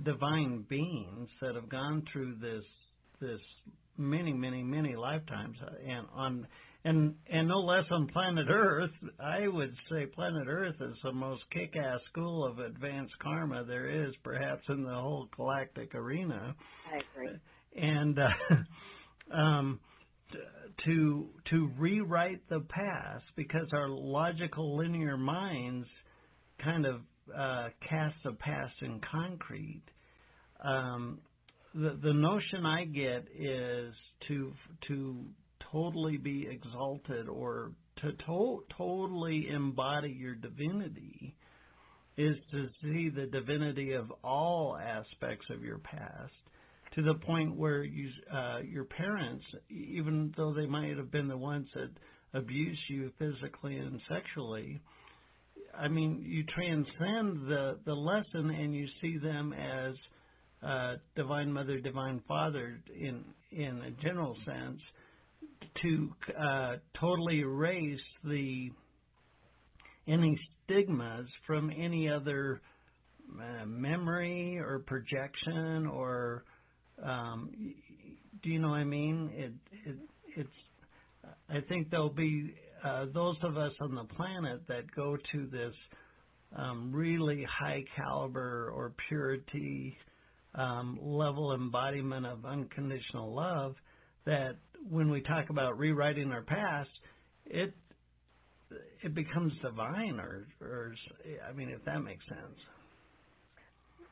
divine 0.03 0.65
beings 0.69 1.29
that 1.41 1.55
have 1.55 1.69
gone 1.69 2.03
through 2.11 2.35
this 2.41 2.63
this 3.19 3.41
many, 3.97 4.31
many, 4.33 4.63
many 4.63 4.95
lifetimes, 4.95 5.57
and 5.85 6.07
on 6.15 6.47
and 6.85 7.13
and 7.29 7.47
no 7.47 7.59
less 7.59 7.83
on 7.91 8.07
planet 8.07 8.47
Earth. 8.49 8.91
I 9.19 9.47
would 9.47 9.73
say 9.91 10.05
planet 10.05 10.47
Earth 10.47 10.75
is 10.79 10.95
the 11.03 11.11
most 11.11 11.43
kick-ass 11.51 11.99
school 12.11 12.45
of 12.45 12.59
advanced 12.59 13.13
karma 13.21 13.65
there 13.65 14.05
is, 14.05 14.13
perhaps 14.23 14.63
in 14.69 14.83
the 14.83 14.93
whole 14.93 15.27
galactic 15.35 15.93
arena. 15.93 16.55
I 16.91 17.01
agree. 17.21 17.39
And 17.75 18.17
uh, 18.17 19.33
um, 19.35 19.79
to 20.85 21.27
to 21.49 21.71
rewrite 21.77 22.47
the 22.49 22.61
past 22.69 23.23
because 23.35 23.67
our 23.73 23.89
logical 23.89 24.77
linear 24.77 25.17
minds 25.17 25.87
kind 26.63 26.85
of 26.85 27.01
uh, 27.37 27.69
cast 27.87 28.15
the 28.23 28.33
past 28.33 28.73
in 28.81 29.01
concrete. 29.11 29.83
Um, 30.63 31.19
the 31.73 31.99
the 32.01 32.13
notion 32.13 32.65
I 32.65 32.85
get 32.85 33.27
is 33.37 33.93
to 34.27 34.53
to 34.87 35.25
totally 35.71 36.17
be 36.17 36.47
exalted 36.49 37.27
or 37.27 37.71
to 38.01 38.11
to- 38.11 38.63
totally 38.77 39.47
embody 39.49 40.15
your 40.19 40.35
divinity 40.35 41.35
is 42.17 42.35
to 42.51 42.67
see 42.81 43.09
the 43.09 43.27
divinity 43.27 43.93
of 43.93 44.11
all 44.23 44.77
aspects 44.77 45.45
of 45.49 45.63
your 45.63 45.77
past 45.77 46.33
to 46.99 47.13
the 47.13 47.19
point 47.25 47.55
where 47.55 47.83
you, 47.83 48.09
uh, 48.33 48.59
your 48.59 48.83
parents, 48.83 49.45
even 49.69 50.33
though 50.35 50.53
they 50.53 50.65
might 50.65 50.97
have 50.97 51.11
been 51.11 51.27
the 51.27 51.37
ones 51.37 51.67
that 51.73 51.89
abused 52.33 52.79
you 52.89 53.11
physically 53.17 53.77
and 53.77 54.01
sexually, 54.09 54.81
I 55.77 55.87
mean, 55.87 56.23
you 56.27 56.43
transcend 56.43 57.47
the 57.47 57.77
the 57.85 57.93
lesson 57.93 58.49
and 58.49 58.75
you 58.75 58.87
see 59.01 59.17
them 59.17 59.53
as 59.53 59.93
uh, 60.61 60.95
divine 61.15 61.53
mother, 61.53 61.79
divine 61.79 62.21
father 62.27 62.81
in 62.93 63.23
in 63.51 63.81
a 63.81 63.91
general 64.03 64.35
sense, 64.45 64.79
to 65.81 66.09
uh, 66.37 66.75
totally 66.99 67.39
erase 67.39 67.99
the 68.25 68.71
any 70.07 70.37
stigmas 70.63 71.27
from 71.47 71.71
any 71.71 72.09
other 72.09 72.61
uh, 73.39 73.65
memory 73.65 74.57
or 74.57 74.79
projection 74.79 75.85
or 75.85 76.43
do 77.03 78.49
you 78.49 78.59
know 78.59 78.69
what 78.69 78.79
I 78.79 78.83
mean? 78.83 79.31
It, 79.33 79.53
it, 79.85 79.95
it's. 80.35 80.49
I 81.49 81.61
think 81.67 81.89
there'll 81.89 82.09
be 82.09 82.53
uh, 82.83 83.05
those 83.13 83.35
of 83.43 83.57
us 83.57 83.73
on 83.81 83.95
the 83.95 84.05
planet 84.15 84.61
that 84.67 84.83
go 84.95 85.17
to 85.31 85.47
this 85.47 85.73
um, 86.55 86.91
really 86.93 87.43
high 87.43 87.83
caliber 87.95 88.71
or 88.73 88.93
purity 89.07 89.97
um, 90.55 90.97
level 91.01 91.53
embodiment 91.53 92.25
of 92.25 92.45
unconditional 92.45 93.33
love 93.33 93.75
that 94.25 94.55
when 94.89 95.09
we 95.09 95.21
talk 95.21 95.49
about 95.49 95.77
rewriting 95.77 96.31
our 96.31 96.41
past, 96.41 96.89
it 97.45 97.73
it 99.03 99.15
becomes 99.15 99.51
divine, 99.63 100.19
or 100.19 100.45
I 101.47 101.53
mean, 101.53 101.69
if 101.69 101.83
that 101.85 101.99
makes 101.99 102.23
sense. 102.27 102.59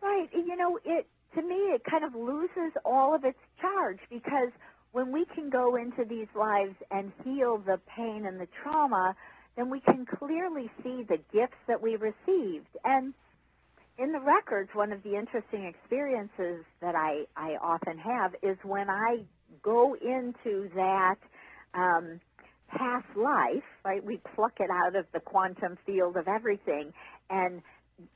Right. 0.02 0.28
You 0.34 0.56
know, 0.56 0.80
it 0.84 1.08
to 1.38 1.44
me 1.44 1.56
it 1.56 1.84
kind 1.90 2.04
of 2.04 2.16
loses 2.16 2.74
all 2.84 3.14
of 3.14 3.24
its 3.24 3.38
charge 3.62 4.00
because 4.10 4.50
when 4.92 5.12
we 5.12 5.26
can 5.36 5.50
go 5.50 5.76
into 5.76 6.04
these 6.04 6.28
lives 6.36 6.76
and 6.90 7.12
heal 7.24 7.58
the 7.60 7.80
pain 7.96 8.26
and 8.26 8.40
the 8.40 8.48
trauma, 8.64 9.16
then 9.56 9.70
we 9.70 9.80
can 9.80 10.06
clearly 10.06 10.70
see 10.84 11.04
the 11.08 11.18
gifts 11.32 11.58
that 11.68 11.82
we 11.82 11.96
received. 11.96 12.68
And 12.84 13.14
in 14.00 14.12
the 14.12 14.20
records, 14.20 14.70
one 14.74 14.92
of 14.92 15.04
the 15.04 15.16
interesting 15.16 15.66
experiences 15.66 16.66
that 16.82 16.96
I, 16.96 17.26
I 17.36 17.58
often 17.62 17.98
have 18.00 18.34
is 18.42 18.58
when 18.64 18.90
I 18.90 19.20
go 19.62 19.96
into 19.96 20.70
that 20.76 21.18
um, 21.76 22.20
past 22.70 23.08
life, 23.16 23.64
right? 23.86 24.04
We 24.04 24.20
pluck 24.36 24.54
it 24.60 24.70
out 24.72 24.96
of 24.96 25.06
the 25.14 25.20
quantum 25.20 25.78
field 25.86 26.18
of 26.18 26.28
everything 26.28 26.92
and 27.30 27.62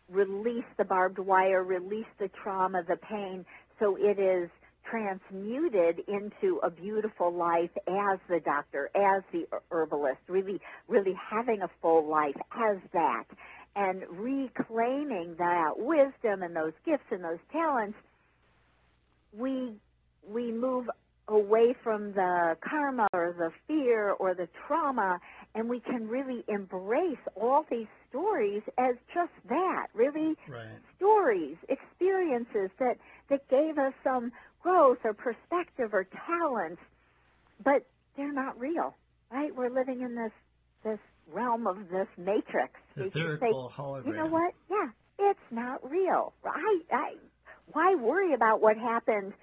release 0.09 0.65
the 0.77 0.85
barbed 0.85 1.19
wire, 1.19 1.63
release 1.63 2.05
the 2.19 2.29
trauma, 2.43 2.83
the 2.87 2.97
pain, 2.97 3.45
so 3.79 3.97
it 3.99 4.19
is 4.19 4.49
transmuted 4.89 5.99
into 6.07 6.59
a 6.63 6.69
beautiful 6.69 7.33
life 7.33 7.71
as 7.87 8.19
the 8.29 8.39
doctor, 8.43 8.89
as 8.95 9.23
the 9.31 9.45
herbalist, 9.71 10.19
really, 10.27 10.59
really 10.87 11.13
having 11.29 11.61
a 11.61 11.69
full 11.81 12.09
life 12.09 12.35
as 12.53 12.77
that, 12.93 13.25
and 13.75 14.03
reclaiming 14.11 15.35
that 15.37 15.71
wisdom 15.77 16.43
and 16.43 16.55
those 16.55 16.73
gifts 16.85 17.05
and 17.11 17.23
those 17.23 17.39
talents. 17.51 17.97
We 19.37 19.73
we 20.27 20.51
move 20.51 20.87
away 21.27 21.73
from 21.83 22.11
the 22.13 22.57
karma 22.67 23.07
or 23.13 23.33
the 23.37 23.51
fear 23.67 24.11
or 24.11 24.33
the 24.35 24.49
trauma 24.67 25.19
and 25.55 25.69
we 25.69 25.79
can 25.79 26.07
really 26.07 26.43
embrace 26.47 27.19
all 27.35 27.65
these 27.69 27.87
stories 28.09 28.61
as 28.77 28.95
just 29.13 29.31
that 29.49 29.87
really 29.93 30.35
right. 30.49 30.67
stories 30.97 31.57
experiences 31.69 32.69
that 32.79 32.97
that 33.29 33.47
gave 33.49 33.77
us 33.77 33.93
some 34.03 34.31
growth 34.61 34.99
or 35.03 35.13
perspective 35.13 35.93
or 35.93 36.07
talents 36.27 36.81
but 37.63 37.85
they're 38.17 38.33
not 38.33 38.59
real 38.59 38.95
right? 39.31 39.55
We're 39.55 39.69
living 39.69 40.01
in 40.01 40.15
this 40.15 40.31
this 40.83 40.99
realm 41.31 41.67
of 41.67 41.77
this 41.89 42.07
matrix. 42.17 42.73
Etherical 42.97 43.39
say, 43.39 43.81
hologram. 43.81 44.07
you 44.07 44.13
know 44.13 44.25
what? 44.25 44.53
Yeah 44.69 44.89
it's 45.21 45.39
not 45.51 45.89
real. 45.89 46.33
I, 46.45 46.79
I 46.91 47.13
why 47.71 47.95
worry 47.95 48.33
about 48.33 48.61
what 48.61 48.77
happened 48.77 49.33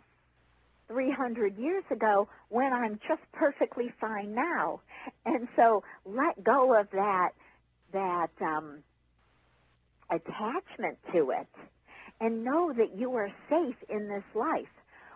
300 0.88 1.56
years 1.58 1.84
ago 1.90 2.28
when 2.48 2.72
I'm 2.72 2.98
just 3.08 3.22
perfectly 3.32 3.92
fine 4.00 4.34
now. 4.34 4.80
And 5.24 5.48
so 5.56 5.82
let 6.04 6.42
go 6.42 6.78
of 6.78 6.88
that 6.92 7.30
that 7.92 8.30
um, 8.42 8.82
attachment 10.10 10.98
to 11.12 11.30
it 11.30 11.48
and 12.20 12.44
know 12.44 12.72
that 12.76 12.98
you 12.98 13.14
are 13.14 13.30
safe 13.48 13.76
in 13.88 14.08
this 14.08 14.24
life. 14.34 14.66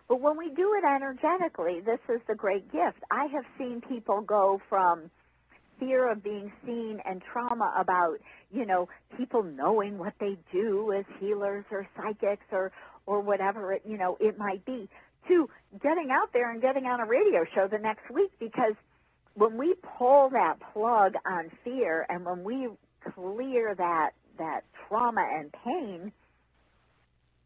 But 0.09 0.21
when 0.21 0.37
we 0.37 0.51
do 0.55 0.75
it 0.75 0.85
energetically, 0.87 1.81
this 1.85 2.01
is 2.09 2.21
the 2.29 2.35
great 2.35 2.71
gift. 2.73 2.99
I 3.11 3.27
have 3.33 3.45
seen 3.59 3.81
people 3.89 4.21
go 4.21 4.61
from 4.69 5.11
fear 5.79 6.11
of 6.11 6.23
being 6.23 6.53
seen 6.65 7.01
and 7.05 7.23
trauma 7.33 7.75
about, 7.79 8.19
you 8.51 8.67
know, 8.67 8.89
people 9.17 9.43
knowing 9.43 9.99
what 9.99 10.15
they 10.21 10.37
do 10.53 10.93
as 10.93 11.05
healers 11.19 11.65
or 11.71 11.87
psychics 11.97 12.45
or 12.53 12.73
or 13.05 13.21
whatever 13.21 13.73
it, 13.73 13.83
you 13.85 13.99
know, 13.99 14.17
it 14.21 14.39
might 14.39 14.65
be 14.65 14.89
to 15.29 15.49
getting 15.83 16.11
out 16.11 16.33
there 16.33 16.51
and 16.51 16.61
getting 16.61 16.85
on 16.85 17.01
a 17.01 17.07
radio 17.07 17.45
show 17.55 17.69
the 17.69 17.79
next 17.79 18.11
week 18.13 18.31
because 18.39 18.75
when 19.35 19.57
we 19.57 19.75
pull 19.99 20.31
that 20.31 20.57
plug 20.73 21.15
on 21.27 21.51
fear 21.65 22.07
and 22.09 22.25
when 22.25 22.45
we 22.45 22.69
clear 23.15 23.75
that 23.75 24.11
that 24.39 24.65
trauma 24.89 25.25
and 25.39 25.53
pain, 25.65 26.13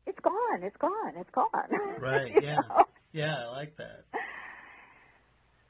it's 0.07 0.19
gone. 0.21 0.63
It's 0.63 0.77
gone. 0.77 1.15
It's 1.17 1.31
gone. 1.31 1.49
Right. 2.01 2.33
yeah. 2.43 2.57
Know? 2.57 2.85
Yeah, 3.13 3.47
I 3.47 3.51
like 3.51 3.77
that. 3.79 4.05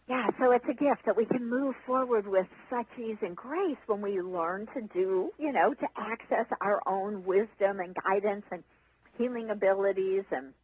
Yeah, 0.08 0.28
so 0.38 0.52
it's 0.52 0.64
a 0.64 0.74
gift 0.74 1.06
that 1.06 1.16
we 1.16 1.24
can 1.24 1.48
move 1.48 1.74
forward 1.84 2.26
with 2.28 2.46
such 2.70 2.86
ease 2.96 3.16
and 3.22 3.36
grace 3.36 3.76
when 3.86 4.00
we 4.00 4.20
learn 4.20 4.66
to 4.74 4.82
do, 4.94 5.30
you 5.38 5.52
know, 5.52 5.74
to 5.74 5.86
access 5.96 6.46
our 6.60 6.80
own 6.86 7.24
wisdom 7.24 7.80
and 7.80 7.94
guidance 7.94 8.44
and 8.52 8.62
healing 9.18 9.50
abilities 9.50 10.24
and 10.30 10.46
and 10.46 10.54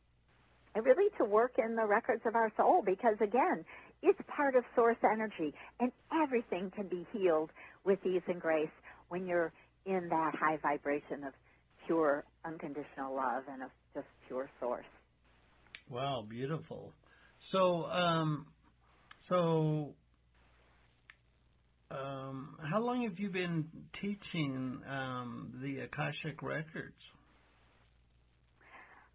really 0.81 1.11
to 1.19 1.25
work 1.25 1.53
in 1.59 1.77
the 1.77 1.87
records 1.87 2.23
of 2.27 2.35
our 2.35 2.51
soul 2.57 2.83
because 2.85 3.17
again, 3.21 3.65
it's 4.03 4.19
part 4.35 4.57
of 4.57 4.65
source 4.75 4.97
energy 5.05 5.55
and 5.81 5.93
everything 6.25 6.71
can 6.75 6.89
be 6.89 7.07
healed 7.13 7.51
with 7.85 7.99
ease 8.07 8.23
and 8.27 8.41
grace 8.41 8.71
when 9.09 9.27
you're 9.27 9.53
in 9.87 10.09
that 10.09 10.33
high 10.39 10.59
vibration 10.63 11.25
of 11.27 11.35
pure 11.87 12.25
unconditional 12.45 13.15
love 13.15 13.45
and 13.51 13.63
of 13.63 13.71
just 13.95 14.07
pure 14.27 14.49
source. 14.61 14.87
Wow, 15.91 16.25
beautiful. 16.29 16.93
So, 17.51 17.85
um, 17.87 18.47
so, 19.29 19.95
um, 21.91 22.57
how 22.73 22.81
long 22.81 23.03
have 23.03 23.19
you 23.19 23.31
been 23.31 23.67
teaching 24.01 24.81
um, 24.89 25.53
the 25.63 25.81
Akashic 25.83 26.43
records? 26.43 26.97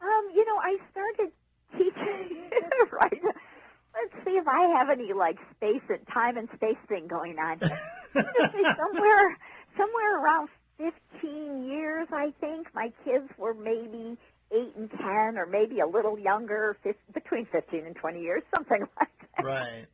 Um, 0.01 0.29
you 0.35 0.45
know, 0.45 0.57
I 0.61 0.77
started 0.91 1.33
teaching, 1.73 2.49
right? 2.91 3.21
Let's 3.23 4.25
see 4.25 4.31
if 4.31 4.47
I 4.47 4.77
have 4.77 4.89
any 4.89 5.13
like 5.13 5.37
space 5.55 5.83
and 5.89 6.05
time 6.13 6.37
and 6.37 6.47
space 6.55 6.77
thing 6.87 7.07
going 7.07 7.37
on. 7.39 7.59
somewhere, 8.13 9.37
somewhere 9.75 10.21
around 10.23 10.49
15 10.77 11.67
years, 11.67 12.07
I 12.11 12.33
think. 12.39 12.67
My 12.73 12.91
kids 13.03 13.29
were 13.37 13.53
maybe 13.53 14.17
eight 14.51 14.75
and 14.75 14.89
10, 14.89 14.99
or 15.37 15.45
maybe 15.45 15.79
a 15.79 15.87
little 15.87 16.17
younger, 16.17 16.77
15, 16.83 16.95
between 17.13 17.45
15 17.51 17.85
and 17.85 17.95
20 17.95 18.21
years, 18.21 18.43
something 18.53 18.81
like 18.99 19.09
that. 19.37 19.43
Right. 19.43 19.85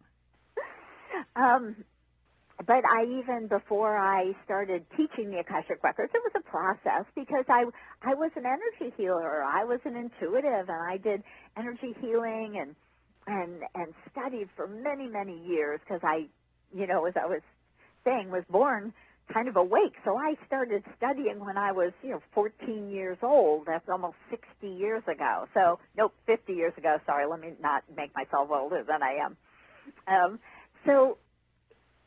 Um, 1.35 1.75
but 2.67 2.83
I 2.89 3.05
even 3.05 3.47
before 3.49 3.97
I 3.97 4.33
started 4.45 4.85
teaching 4.97 5.31
the 5.31 5.39
Akashic 5.39 5.83
Records, 5.83 6.11
it 6.13 6.21
was 6.23 6.33
a 6.35 6.49
process 6.49 7.05
because 7.15 7.45
I 7.49 7.65
I 8.03 8.15
was 8.15 8.31
an 8.35 8.45
energy 8.45 8.93
healer, 8.97 9.43
I 9.43 9.65
was 9.65 9.79
an 9.85 9.95
intuitive, 9.95 10.69
and 10.69 10.83
I 10.89 10.97
did 10.97 11.23
energy 11.57 11.95
healing 12.01 12.57
and 12.61 12.75
and 13.27 13.61
and 13.75 13.93
studied 14.11 14.49
for 14.55 14.67
many 14.67 15.07
many 15.07 15.39
years 15.47 15.79
because 15.85 16.01
I, 16.03 16.27
you 16.73 16.87
know, 16.87 17.05
as 17.05 17.13
I 17.15 17.27
was 17.27 17.41
saying, 18.05 18.31
was 18.31 18.43
born 18.49 18.93
kind 19.33 19.47
of 19.47 19.55
awake. 19.57 19.93
So 20.05 20.17
I 20.17 20.35
started 20.47 20.83
studying 20.97 21.39
when 21.39 21.57
I 21.57 21.71
was, 21.71 21.93
you 22.03 22.11
know, 22.11 22.21
14 22.35 22.89
years 22.91 23.17
old. 23.23 23.67
That's 23.67 23.87
almost 23.89 24.15
60 24.29 24.67
years 24.67 25.03
ago. 25.07 25.45
So, 25.53 25.79
nope, 25.97 26.13
50 26.27 26.53
years 26.53 26.73
ago. 26.77 26.97
Sorry, 27.05 27.25
let 27.29 27.39
me 27.39 27.53
not 27.61 27.83
make 27.95 28.11
myself 28.15 28.49
older 28.51 28.83
than 28.87 29.03
I 29.03 29.15
am. 29.25 29.37
Um, 30.07 30.39
so 30.85 31.17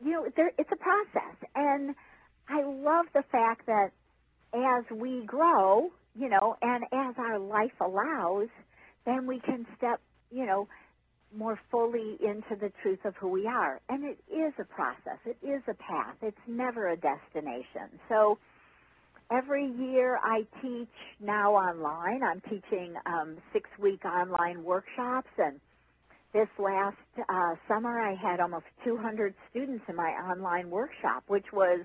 you 0.04 0.12
know, 0.12 0.26
there, 0.36 0.50
it's 0.58 0.70
a 0.72 0.76
process. 0.76 1.36
And 1.54 1.94
I 2.48 2.62
love 2.64 3.06
the 3.14 3.24
fact 3.30 3.66
that 3.66 3.90
as 4.54 4.84
we 4.96 5.24
grow, 5.26 5.90
you 6.14 6.28
know, 6.28 6.56
and 6.62 6.84
as 6.92 7.14
our 7.18 7.38
life 7.38 7.72
allows, 7.80 8.48
then 9.04 9.26
we 9.26 9.40
can 9.40 9.66
step, 9.76 10.00
you 10.30 10.46
know, 10.46 10.68
more 11.36 11.58
fully 11.70 12.16
into 12.22 12.56
the 12.60 12.72
truth 12.82 13.00
of 13.04 13.14
who 13.16 13.28
we 13.28 13.46
are. 13.46 13.80
And 13.88 14.04
it 14.04 14.18
is 14.32 14.54
a 14.58 14.64
process. 14.64 15.18
It 15.26 15.36
is 15.46 15.62
a 15.68 15.74
path. 15.74 16.16
It's 16.22 16.36
never 16.46 16.88
a 16.88 16.96
destination. 16.96 17.98
So 18.08 18.38
every 19.30 19.66
year 19.66 20.18
I 20.22 20.46
teach 20.62 20.88
now 21.20 21.54
online. 21.54 22.22
I'm 22.22 22.40
teaching 22.42 22.94
um, 23.06 23.36
six 23.52 23.68
week 23.80 24.04
online 24.04 24.62
workshops 24.64 25.30
and 25.38 25.60
this 26.36 26.48
last 26.58 26.96
uh, 27.30 27.54
summer, 27.66 27.98
I 27.98 28.14
had 28.14 28.40
almost 28.40 28.66
200 28.84 29.32
students 29.48 29.84
in 29.88 29.96
my 29.96 30.10
online 30.10 30.68
workshop, 30.68 31.24
which 31.28 31.46
was 31.50 31.80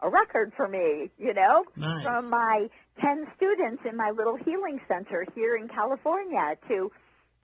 a 0.00 0.08
record 0.08 0.52
for 0.56 0.68
me, 0.68 1.10
you 1.18 1.34
know, 1.34 1.64
nice. 1.76 2.04
from 2.04 2.30
my 2.30 2.68
10 3.00 3.26
students 3.36 3.82
in 3.88 3.96
my 3.96 4.12
little 4.16 4.36
healing 4.36 4.78
center 4.86 5.26
here 5.34 5.56
in 5.56 5.66
California 5.66 6.54
to 6.68 6.92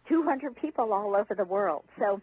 200 0.09 0.55
people 0.55 0.93
all 0.93 1.17
over 1.17 1.35
the 1.37 1.45
world. 1.45 1.83
So 1.99 2.21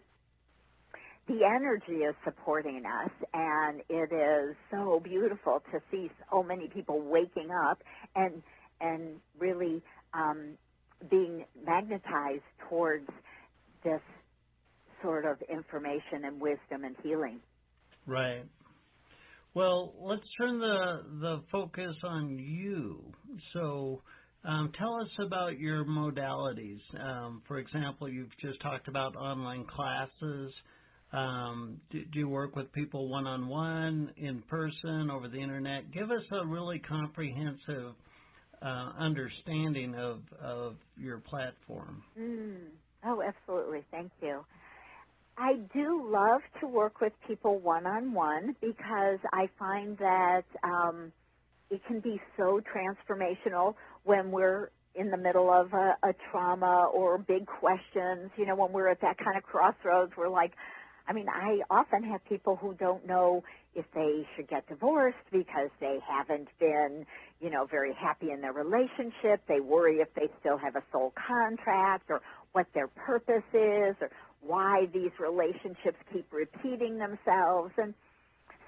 the 1.28 1.44
energy 1.44 2.02
is 2.04 2.14
supporting 2.24 2.84
us, 2.86 3.10
and 3.34 3.82
it 3.90 4.10
is 4.10 4.56
so 4.70 5.02
beautiful 5.04 5.62
to 5.70 5.80
see 5.90 6.10
so 6.30 6.42
many 6.42 6.68
people 6.68 7.02
waking 7.02 7.50
up 7.68 7.82
and 8.16 8.42
and 8.80 9.16
really 9.38 9.82
um, 10.14 10.56
being 11.10 11.44
magnetized 11.66 12.48
towards 12.70 13.06
this 13.84 14.00
sort 15.02 15.24
of 15.24 15.38
information 15.50 16.24
and 16.24 16.40
wisdom 16.40 16.84
and 16.84 16.96
healing. 17.02 17.40
Right. 18.06 18.44
Well, 19.54 19.94
let's 20.00 20.22
turn 20.38 20.60
the 20.60 21.02
the 21.20 21.42
focus 21.50 21.96
on 22.04 22.38
you. 22.38 23.12
So, 23.52 24.00
um, 24.44 24.72
tell 24.78 24.94
us 25.00 25.08
about 25.26 25.58
your 25.58 25.84
modalities. 25.84 26.80
Um, 26.98 27.42
for 27.48 27.58
example, 27.58 28.08
you've 28.08 28.36
just 28.40 28.60
talked 28.60 28.86
about 28.86 29.16
online 29.16 29.64
classes. 29.66 30.52
Um, 31.12 31.80
do, 31.90 32.04
do, 32.04 32.20
you 32.20 32.28
work 32.28 32.54
with 32.54 32.72
people 32.72 33.08
one 33.10 33.26
on 33.26 33.48
one, 33.48 34.12
in 34.16 34.42
person, 34.42 35.10
over 35.10 35.28
the 35.28 35.40
internet? 35.40 35.90
Give 35.90 36.08
us 36.12 36.22
a 36.30 36.46
really 36.46 36.78
comprehensive 36.78 37.94
uh, 38.62 38.92
understanding 39.00 39.96
of 39.96 40.22
of 40.40 40.76
your 40.96 41.18
platform. 41.18 42.04
Mm. 42.18 42.68
Oh, 43.04 43.22
absolutely. 43.22 43.84
Thank 43.90 44.12
you. 44.22 44.44
I 45.40 45.54
do 45.72 46.06
love 46.06 46.42
to 46.60 46.66
work 46.66 47.00
with 47.00 47.14
people 47.26 47.58
one 47.60 47.86
on 47.86 48.12
one 48.12 48.54
because 48.60 49.18
I 49.32 49.48
find 49.58 49.96
that 49.96 50.42
um, 50.62 51.12
it 51.70 51.80
can 51.86 52.00
be 52.00 52.20
so 52.36 52.60
transformational 52.74 53.74
when 54.04 54.30
we're 54.32 54.70
in 54.94 55.10
the 55.10 55.16
middle 55.16 55.50
of 55.50 55.72
a, 55.72 55.96
a 56.06 56.12
trauma 56.30 56.90
or 56.94 57.16
big 57.16 57.46
questions. 57.46 58.30
You 58.36 58.44
know, 58.44 58.54
when 58.54 58.72
we're 58.72 58.90
at 58.90 59.00
that 59.00 59.16
kind 59.16 59.38
of 59.38 59.42
crossroads, 59.44 60.12
we're 60.14 60.28
like, 60.28 60.52
I 61.08 61.14
mean, 61.14 61.26
I 61.28 61.60
often 61.70 62.04
have 62.04 62.22
people 62.28 62.56
who 62.56 62.74
don't 62.74 63.06
know 63.06 63.42
if 63.74 63.86
they 63.94 64.26
should 64.36 64.48
get 64.48 64.68
divorced 64.68 65.16
because 65.32 65.70
they 65.80 65.98
haven't 66.06 66.48
been, 66.60 67.06
you 67.40 67.50
know, 67.50 67.66
very 67.70 67.94
happy 67.94 68.30
in 68.30 68.42
their 68.42 68.52
relationship. 68.52 69.40
They 69.48 69.60
worry 69.60 69.96
if 69.96 70.12
they 70.14 70.28
still 70.40 70.58
have 70.58 70.76
a 70.76 70.82
soul 70.92 71.14
contract 71.16 72.10
or 72.10 72.20
what 72.52 72.66
their 72.74 72.88
purpose 72.88 73.42
is 73.54 73.96
or 74.02 74.10
why 74.40 74.86
these 74.92 75.12
relationships 75.18 75.98
keep 76.12 76.26
repeating 76.32 76.98
themselves. 76.98 77.72
And 77.78 77.94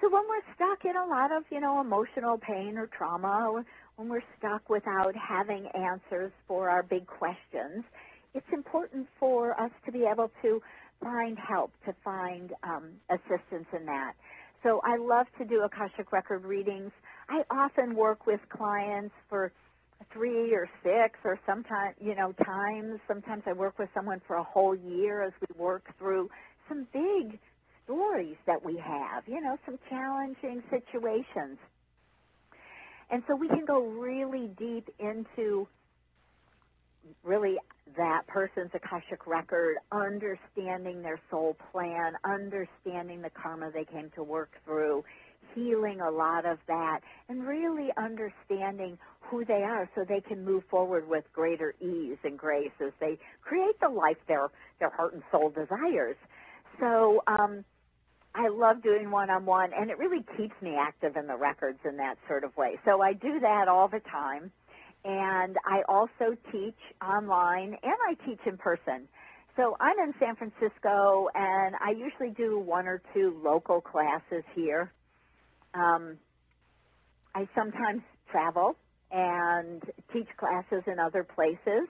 so 0.01 0.09
when 0.09 0.23
we're 0.27 0.53
stuck 0.55 0.85
in 0.85 0.95
a 0.95 1.05
lot 1.05 1.31
of, 1.31 1.43
you 1.49 1.59
know, 1.59 1.81
emotional 1.81 2.37
pain 2.37 2.77
or 2.77 2.87
trauma, 2.87 3.49
or 3.51 3.65
when 3.95 4.09
we're 4.09 4.23
stuck 4.37 4.69
without 4.69 5.13
having 5.15 5.67
answers 5.75 6.31
for 6.47 6.69
our 6.69 6.83
big 6.83 7.05
questions, 7.07 7.83
it's 8.33 8.45
important 8.53 9.07
for 9.19 9.59
us 9.59 9.71
to 9.85 9.91
be 9.91 10.05
able 10.11 10.31
to 10.41 10.61
find 11.01 11.37
help, 11.37 11.71
to 11.85 11.93
find 12.03 12.51
um, 12.63 12.91
assistance 13.09 13.67
in 13.77 13.85
that. 13.85 14.13
So 14.63 14.81
I 14.83 14.97
love 14.97 15.27
to 15.39 15.45
do 15.45 15.61
Akashic 15.63 16.11
Record 16.11 16.45
readings. 16.45 16.91
I 17.29 17.43
often 17.51 17.95
work 17.95 18.25
with 18.25 18.39
clients 18.49 19.13
for 19.29 19.51
three 20.11 20.53
or 20.53 20.67
six 20.83 21.19
or 21.23 21.39
sometimes, 21.45 21.95
you 21.99 22.15
know, 22.15 22.33
times. 22.43 22.99
Sometimes 23.07 23.43
I 23.45 23.53
work 23.53 23.79
with 23.79 23.89
someone 23.93 24.21
for 24.27 24.37
a 24.37 24.43
whole 24.43 24.75
year 24.75 25.23
as 25.23 25.33
we 25.41 25.59
work 25.59 25.83
through 25.97 26.29
some 26.67 26.87
big 26.91 27.39
stories 27.83 28.37
that 28.45 28.63
we 28.63 28.77
have, 28.77 29.23
you 29.27 29.41
know, 29.41 29.57
some 29.65 29.77
challenging 29.89 30.63
situations. 30.69 31.57
And 33.09 33.23
so 33.27 33.35
we 33.35 33.47
can 33.47 33.65
go 33.65 33.85
really 33.85 34.49
deep 34.57 34.89
into 34.99 35.67
really 37.23 37.57
that 37.97 38.25
person's 38.27 38.71
Akashic 38.73 39.27
record, 39.27 39.77
understanding 39.91 41.01
their 41.01 41.19
soul 41.29 41.55
plan, 41.71 42.13
understanding 42.23 43.21
the 43.21 43.29
karma 43.29 43.71
they 43.71 43.85
came 43.85 44.09
to 44.15 44.23
work 44.23 44.51
through, 44.65 45.03
healing 45.55 46.01
a 46.01 46.09
lot 46.09 46.45
of 46.45 46.57
that, 46.67 47.01
and 47.29 47.45
really 47.45 47.89
understanding 47.97 48.97
who 49.19 49.45
they 49.45 49.63
are 49.63 49.89
so 49.95 50.03
they 50.07 50.21
can 50.21 50.45
move 50.45 50.63
forward 50.69 51.07
with 51.07 51.23
greater 51.33 51.73
ease 51.81 52.17
and 52.23 52.37
grace 52.37 52.71
as 52.85 52.91
they 52.99 53.17
create 53.41 53.79
the 53.81 53.89
life 53.89 54.17
their 54.27 54.47
their 54.79 54.91
heart 54.91 55.13
and 55.13 55.23
soul 55.31 55.49
desires. 55.49 56.17
So 56.79 57.23
um 57.27 57.63
I 58.35 58.47
love 58.49 58.81
doing 58.81 59.11
one 59.11 59.29
on 59.29 59.45
one 59.45 59.71
and 59.73 59.89
it 59.89 59.97
really 59.97 60.23
keeps 60.37 60.55
me 60.61 60.75
active 60.79 61.15
in 61.15 61.27
the 61.27 61.37
records 61.37 61.79
in 61.85 61.97
that 61.97 62.17
sort 62.27 62.43
of 62.43 62.55
way. 62.57 62.79
So 62.85 63.01
I 63.01 63.13
do 63.13 63.39
that 63.39 63.67
all 63.67 63.87
the 63.87 64.01
time 64.11 64.51
and 65.05 65.57
I 65.65 65.81
also 65.87 66.35
teach 66.51 66.77
online 67.01 67.77
and 67.81 67.97
I 68.09 68.15
teach 68.25 68.39
in 68.45 68.57
person. 68.57 69.07
So 69.55 69.77
I'm 69.79 69.99
in 69.99 70.13
San 70.19 70.35
Francisco 70.35 71.27
and 71.35 71.75
I 71.75 71.91
usually 71.91 72.31
do 72.31 72.57
one 72.59 72.87
or 72.87 73.01
two 73.13 73.39
local 73.43 73.81
classes 73.81 74.43
here. 74.55 74.91
Um, 75.73 76.17
I 77.35 77.47
sometimes 77.55 78.01
travel 78.29 78.75
and 79.11 79.81
teach 80.11 80.27
classes 80.37 80.83
in 80.87 80.99
other 80.99 81.23
places. 81.23 81.87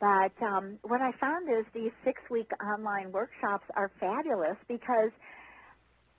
But 0.00 0.32
um, 0.44 0.78
what 0.82 1.00
I 1.00 1.12
found 1.18 1.48
is 1.48 1.64
these 1.72 1.92
six 2.04 2.20
week 2.30 2.50
online 2.62 3.12
workshops 3.12 3.64
are 3.76 3.90
fabulous 4.00 4.56
because 4.68 5.10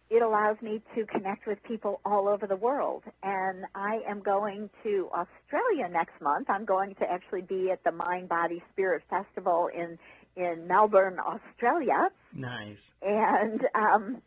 it 0.10 0.22
allows 0.22 0.58
me 0.62 0.82
to 0.96 1.06
connect 1.06 1.48
with 1.48 1.62
people 1.64 2.00
all 2.06 2.28
over 2.28 2.48
the 2.48 2.56
world. 2.56 3.04
And 3.24 3.66
I 3.74 4.00
am 4.08 4.22
going 4.22 4.70
to 4.84 5.10
Australia 5.14 5.90
next 5.92 6.22
month. 6.22 6.50
I'm 6.50 6.66
going 6.66 6.96
to 6.96 7.12
actually 7.12 7.42
be 7.42 7.70
at 7.72 7.84
the 7.84 7.92
Mind 7.92 8.30
Body 8.30 8.64
Spirit 8.72 9.04
Festival 9.10 9.70
in 9.76 9.98
in 10.36 10.68
Melbourne, 10.68 11.18
Australia. 11.20 12.10
Nice. 12.34 12.78
And 13.02 13.62
um 13.74 14.22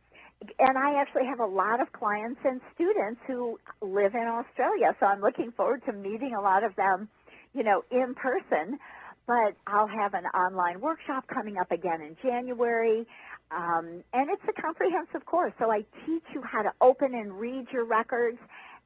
and 0.59 0.79
I 0.79 1.01
actually 1.01 1.27
have 1.27 1.41
a 1.41 1.47
lot 1.47 1.81
of 1.81 1.93
clients 1.93 2.41
and 2.45 2.61
students 2.75 3.21
who 3.27 3.59
live 3.83 4.15
in 4.15 4.27
Australia, 4.27 4.95
so 5.01 5.07
I'm 5.07 5.21
looking 5.21 5.53
forward 5.53 5.83
to 5.87 5.93
meeting 5.93 6.35
a 6.39 6.41
lot 6.41 6.63
of 6.65 6.77
them, 6.77 7.09
you 7.55 7.65
know, 7.65 7.83
in 7.91 8.15
person. 8.15 8.79
But 9.27 9.57
I'll 9.67 9.89
have 9.89 10.15
an 10.15 10.25
online 10.25 10.81
workshop 10.81 11.27
coming 11.29 11.59
up 11.59 11.71
again 11.71 12.01
in 12.01 12.17
January. 12.23 13.07
Um, 13.51 14.03
and 14.15 14.31
it's 14.31 14.43
a 14.49 14.63
comprehensive 14.63 15.27
course. 15.27 15.53
So 15.59 15.71
I 15.71 15.81
teach 16.07 16.23
you 16.35 16.43
how 16.43 16.63
to 16.63 16.71
open 16.81 17.15
and 17.15 17.33
read 17.39 17.67
your 17.73 17.85
records, 17.85 18.39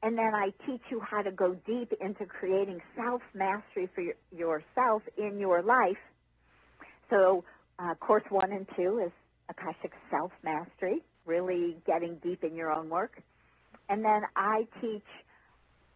and 0.03 0.19
then 0.19 0.35
I 0.35 0.51
teach 0.67 0.81
you 0.91 1.01
how 1.01 1.23
to 1.23 1.31
go 1.31 1.55
deep 1.67 1.93
into 2.01 2.27
creating 2.27 2.81
self 2.97 3.23
mastery 3.35 3.89
for 3.95 4.01
your, 4.01 4.15
yourself 4.33 5.03
in 5.17 5.39
your 5.39 5.63
life. 5.63 6.01
So, 7.11 7.45
uh, 7.79 7.95
course 7.97 8.25
one 8.31 8.53
and 8.53 8.67
two 8.77 9.03
is 9.05 9.13
Akashic 9.49 9.93
Self 10.11 10.33
Mastery, 10.43 11.03
really 11.27 11.83
getting 11.87 12.19
deep 12.23 12.45
in 12.45 12.55
your 12.55 12.71
own 12.73 12.89
work. 12.91 13.23
And 13.89 14.05
then 14.05 14.23
I 14.37 14.63
teach 14.81 15.05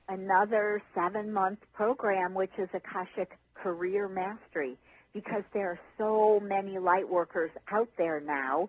another 0.09 0.83
seven 0.95 1.33
month 1.33 1.61
program, 1.75 2.35
which 2.35 2.53
is 2.59 2.69
Akashic 2.75 3.31
Career 3.55 4.09
Mastery 4.09 4.79
because 5.15 5.43
there 5.55 5.71
are 5.71 5.81
so 5.99 6.41
many 6.41 6.79
light 6.79 7.09
workers 7.09 7.51
out 7.73 7.89
there 7.99 8.21
now 8.21 8.69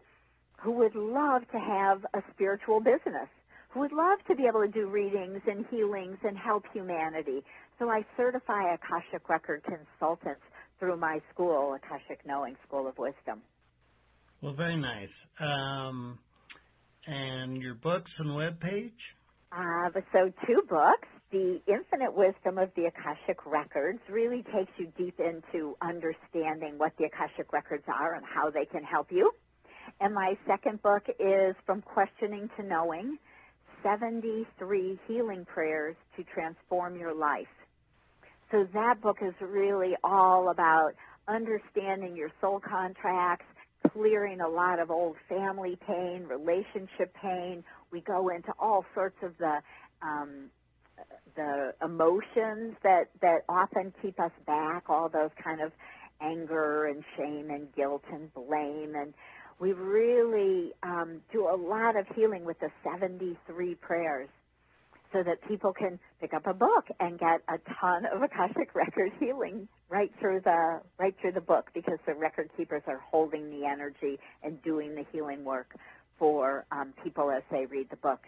who 0.62 0.72
would 0.74 0.96
love 0.96 1.42
to 1.52 1.60
have 1.60 2.04
a 2.14 2.22
spiritual 2.34 2.80
business, 2.80 3.30
who 3.70 3.82
would 3.82 3.94
love 3.94 4.20
to 4.28 4.36
be 4.36 4.44
able 4.48 4.62
to 4.62 4.72
do 4.72 4.90
readings 4.90 5.42
and 5.48 5.66
healings 5.72 6.18
and 6.24 6.38
help 6.38 6.64
humanity. 6.74 7.42
So 7.80 7.90
I 7.90 8.06
certify 8.18 8.74
Akashic 8.74 9.30
Record 9.30 9.64
consultants 9.64 10.42
through 10.80 10.98
my 10.98 11.20
school, 11.34 11.76
Akashic 11.76 12.26
Knowing 12.26 12.56
School 12.68 12.88
of 12.88 12.98
Wisdom. 12.98 13.42
Well, 14.42 14.54
very 14.54 14.78
nice. 14.78 15.10
Um, 15.40 16.20
and 17.08 17.62
your 17.62 17.76
books 17.76 18.12
and 18.20 18.36
web 18.36 18.60
page? 18.60 18.94
Uh, 19.52 19.90
so 20.14 20.32
two 20.48 20.62
books. 20.70 21.08
The 21.32 21.60
Infinite 21.68 22.16
Wisdom 22.16 22.58
of 22.58 22.72
the 22.76 22.86
Akashic 22.86 23.46
Records 23.46 24.00
really 24.10 24.44
takes 24.44 24.72
you 24.78 24.94
deep 24.98 25.20
into 25.20 25.76
understanding 25.82 26.78
what 26.78 26.94
the 26.98 27.06
Akashic 27.06 27.52
Records 27.54 27.84
are 27.88 28.16
and 28.16 28.26
how 28.26 28.50
they 28.50 28.66
can 28.66 28.84
help 28.84 29.08
you. 29.12 29.32
And 30.00 30.14
my 30.14 30.36
second 30.48 30.82
book 30.82 31.04
is 31.20 31.56
From 31.66 31.82
Questioning 31.82 32.50
to 32.58 32.64
Knowing 32.64 33.18
73 33.84 35.00
Healing 35.08 35.46
Prayers 35.46 35.96
to 36.18 36.24
Transform 36.34 36.98
Your 36.98 37.14
Life. 37.14 37.48
So 38.52 38.66
that 38.74 39.02
book 39.02 39.18
is 39.22 39.34
really 39.42 39.94
all 40.04 40.50
about 40.52 40.92
understanding 41.28 42.16
your 42.16 42.32
soul 42.42 42.62
contracts, 42.62 43.46
clearing 43.98 44.42
a 44.42 44.48
lot 44.48 44.80
of 44.80 44.92
old 44.92 45.16
family 45.28 45.78
pain, 45.88 46.26
relationship 46.28 47.14
pain. 47.22 47.64
We 47.92 48.02
go 48.02 48.30
into 48.30 48.52
all 48.60 48.86
sorts 48.94 49.18
of 49.24 49.38
the 49.38 49.60
um, 50.02 50.50
the 51.36 51.74
emotions 51.84 52.76
that 52.84 53.06
that 53.22 53.40
often 53.50 53.94
keep 54.02 54.20
us 54.20 54.32
back, 54.46 54.90
all 54.90 55.10
those 55.10 55.30
kind 55.44 55.62
of 55.62 55.72
anger 56.22 56.86
and 56.86 57.04
shame 57.16 57.50
and 57.50 57.74
guilt 57.76 58.04
and 58.12 58.34
blame, 58.34 58.94
and 58.96 59.14
we 59.60 59.74
really 59.74 60.72
um, 60.84 61.22
do 61.32 61.48
a 61.48 61.56
lot 61.56 61.96
of 61.96 62.06
healing 62.16 62.46
with 62.46 62.60
the 62.60 62.70
73 62.84 63.76
prayers, 63.76 64.30
so 65.14 65.24
that 65.24 65.38
people 65.48 65.74
can 65.74 66.00
pick 66.20 66.34
up 66.34 66.46
a 66.48 66.54
book 66.54 66.86
and 67.00 67.20
get 67.20 67.42
a 67.48 67.58
ton 67.80 68.06
of 68.06 68.22
Akashic 68.22 68.70
record 68.76 69.12
healing 69.20 69.68
right 69.90 70.12
through 70.20 70.42
the 70.42 70.82
right 71.00 71.16
through 71.22 71.32
the 71.32 71.42
book 71.42 71.70
because 71.74 71.98
the 72.06 72.14
record 72.14 72.50
keepers 72.58 72.84
are 72.88 73.00
holding 73.00 73.50
the 73.50 73.66
energy 73.66 74.20
and 74.44 74.62
doing 74.64 74.96
the 74.96 75.06
healing 75.12 75.44
work 75.44 75.76
for 76.20 76.66
um, 76.72 76.94
people 77.04 77.32
as 77.32 77.44
they 77.52 77.66
read 77.66 77.90
the 77.90 77.98
book. 77.98 78.20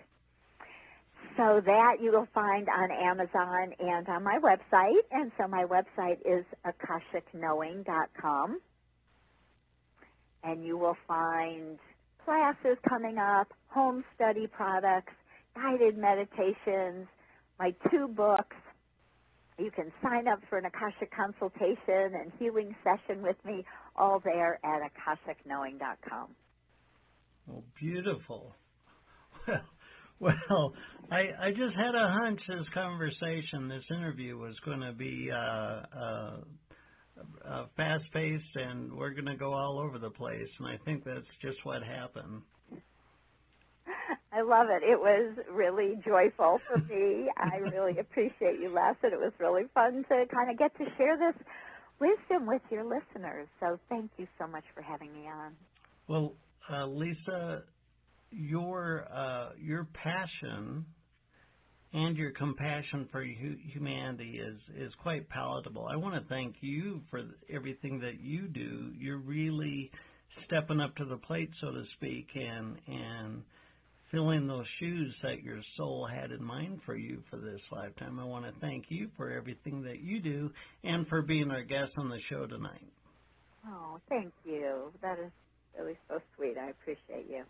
So 1.38 1.62
that 1.66 1.97
you 2.01 2.12
will 2.12 2.28
find 2.34 2.68
on 2.70 2.91
Amazon 2.91 3.74
and 3.80 4.07
on 4.07 4.24
my 4.24 4.39
website. 4.39 5.03
And 5.12 5.32
so 5.38 5.47
my 5.47 5.66
website 5.66 6.20
is 6.26 6.45
akashicknowing.com. 6.66 8.60
And 10.43 10.66
you 10.66 10.78
will 10.78 10.97
find 11.07 11.78
classes 12.24 12.78
coming 12.88 13.18
up, 13.18 13.53
home 13.68 14.03
study 14.16 14.47
products, 14.47 15.14
guided 15.55 15.97
meditations, 15.97 17.07
my 17.57 17.74
two 17.89 18.07
books. 18.07 18.55
You 19.60 19.72
can 19.72 19.91
sign 20.01 20.28
up 20.28 20.39
for 20.49 20.57
an 20.57 20.66
Akashic 20.66 21.12
consultation 21.14 22.16
and 22.16 22.32
healing 22.39 22.74
session 22.84 23.22
with 23.22 23.36
me, 23.43 23.66
all 23.95 24.22
there 24.24 24.60
at 24.64 24.82
akashicknowing.com. 24.82 26.28
Oh, 27.51 27.64
beautiful. 27.80 28.55
Well, 29.47 29.62
well, 30.20 30.74
I 31.12 31.47
I 31.47 31.49
just 31.51 31.76
had 31.76 31.95
a 31.95 32.07
hunch 32.22 32.39
this 32.47 32.68
conversation, 32.74 33.68
this 33.68 33.84
interview 33.89 34.38
was 34.38 34.55
going 34.64 34.82
to 34.82 34.93
be 34.93 35.30
uh, 35.32 35.38
uh, 35.38 36.38
uh, 37.45 37.66
fast 37.76 38.05
paced, 38.14 38.55
and 38.55 38.93
we're 38.93 39.14
going 39.14 39.26
to 39.26 39.36
go 39.36 39.53
all 39.53 39.80
over 39.80 39.99
the 39.99 40.12
place, 40.12 40.49
and 40.60 40.68
I 40.68 40.78
think 40.86 41.03
that's 41.03 41.26
just 41.41 41.57
what 41.64 41.84
happened. 41.84 42.41
I 44.34 44.42
love 44.42 44.68
it. 44.70 44.84
It 44.84 45.00
was 45.00 45.38
really 45.52 45.96
joyful 46.06 46.60
for 46.68 46.78
me. 46.78 47.30
I 47.38 47.58
really 47.58 48.00
appreciate 48.00 48.60
you, 48.62 48.72
Les, 48.74 48.96
and 49.04 49.14
it 49.14 49.20
was 49.20 49.34
really 49.40 49.64
fun 49.74 50.06
to 50.10 50.26
kind 50.34 50.52
of 50.52 50.58
get 50.58 50.76
to 50.78 50.86
share 50.98 51.18
this 51.18 51.36
wisdom 52.00 52.48
with 52.48 52.62
your 52.70 52.84
listeners. 52.84 53.48
So 53.60 53.80
thank 53.90 54.12
you 54.18 54.28
so 54.40 54.48
much 54.48 54.64
for 54.74 54.82
having 54.82 55.14
me 55.14 55.28
on. 55.28 55.54
Well, 56.08 56.34
uh, 56.72 56.86
Lisa, 56.88 57.64
your 58.32 59.06
uh, 59.12 59.50
your 59.60 59.88
passion 59.94 60.86
and 61.94 62.18
your 62.18 62.32
compassion 62.32 63.08
for 63.12 63.24
humanity 63.24 64.40
is 64.40 64.60
is 64.78 64.94
quite 65.02 65.28
palatable. 65.30 65.88
I 65.88 65.96
want 65.96 66.16
to 66.16 66.28
thank 66.30 66.56
you 66.62 67.02
for 67.10 67.22
everything 67.52 68.00
that 68.02 68.20
you 68.22 68.48
do. 68.48 68.92
You're 68.98 69.18
really 69.18 69.92
stepping 70.46 70.80
up 70.80 70.96
to 70.98 71.06
the 71.06 71.18
plate, 71.18 71.50
so 71.60 71.72
to 71.72 71.84
speak, 71.96 72.28
and 72.36 72.78
and 72.88 73.44
filling 74.12 74.47
those 74.47 74.66
shoes 74.80 75.14
that 75.24 75.43
your 75.43 75.60
soul 75.78 76.07
had 76.12 76.32
in 76.32 76.43
mind 76.43 76.80
for 76.86 76.95
you 76.95 77.22
for 77.30 77.38
this 77.38 77.62
lifetime. 77.72 78.20
I 78.20 78.26
want 78.26 78.45
to 78.45 78.60
thank 78.60 78.86
you 78.89 79.10
for 79.16 79.32
everything 79.32 79.84
that 79.84 79.99
you 80.01 80.22
do 80.22 80.49
and 80.84 81.07
for 81.07 81.22
being 81.22 81.51
our 81.51 81.64
guest 81.64 81.91
on 81.97 82.10
the 82.10 82.20
show 82.30 82.45
tonight. 82.47 82.91
Oh, 83.68 83.99
thank 84.10 84.34
you. 84.45 84.91
That 85.01 85.20
is 85.20 85.32
really 85.78 85.97
so 86.07 86.20
sweet. 86.36 86.57
I 86.57 86.70
appreciate 86.70 87.30
you. 87.30 87.43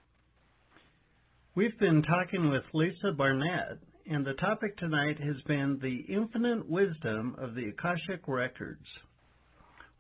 We've 1.56 1.78
been 1.80 2.04
talking 2.04 2.50
with 2.50 2.64
Lisa 2.74 3.12
Barnett, 3.18 3.80
and 4.06 4.26
the 4.26 4.34
topic 4.34 4.78
tonight 4.78 5.20
has 5.20 5.36
been 5.48 5.80
the 5.82 6.14
infinite 6.14 6.70
wisdom 6.70 7.36
of 7.40 7.56
the 7.56 7.70
Akashic 7.70 8.28
Records. 8.28 8.86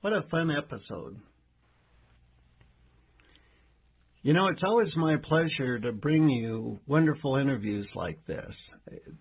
What 0.01 0.13
a 0.13 0.23
fun 0.31 0.49
episode. 0.51 1.19
You 4.21 4.33
know, 4.33 4.47
it's 4.47 4.63
always 4.65 4.89
my 4.97 5.15
pleasure 5.15 5.79
to 5.79 5.93
bring 5.93 6.27
you 6.27 6.77
wonderful 6.87 7.37
interviews 7.37 7.87
like 7.95 8.19
this, 8.27 8.53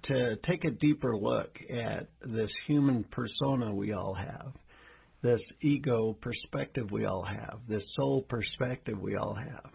to 0.04 0.34
take 0.44 0.64
a 0.64 0.72
deeper 0.72 1.16
look 1.16 1.56
at 1.70 2.08
this 2.26 2.50
human 2.66 3.04
persona 3.04 3.72
we 3.72 3.92
all 3.92 4.12
have, 4.12 4.52
this 5.22 5.40
ego 5.62 6.16
perspective 6.20 6.90
we 6.90 7.04
all 7.04 7.24
have, 7.24 7.60
this 7.68 7.84
soul 7.94 8.26
perspective 8.28 8.98
we 9.00 9.14
all 9.14 9.36
have. 9.36 9.70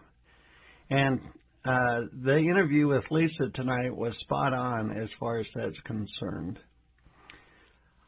And 0.90 1.20
uh, 1.64 2.00
the 2.22 2.36
interview 2.36 2.88
with 2.88 3.04
Lisa 3.10 3.48
tonight 3.54 3.96
was 3.96 4.12
spot 4.20 4.52
on 4.52 4.94
as 4.94 5.08
far 5.18 5.38
as 5.38 5.46
that's 5.54 5.80
concerned. 5.86 6.58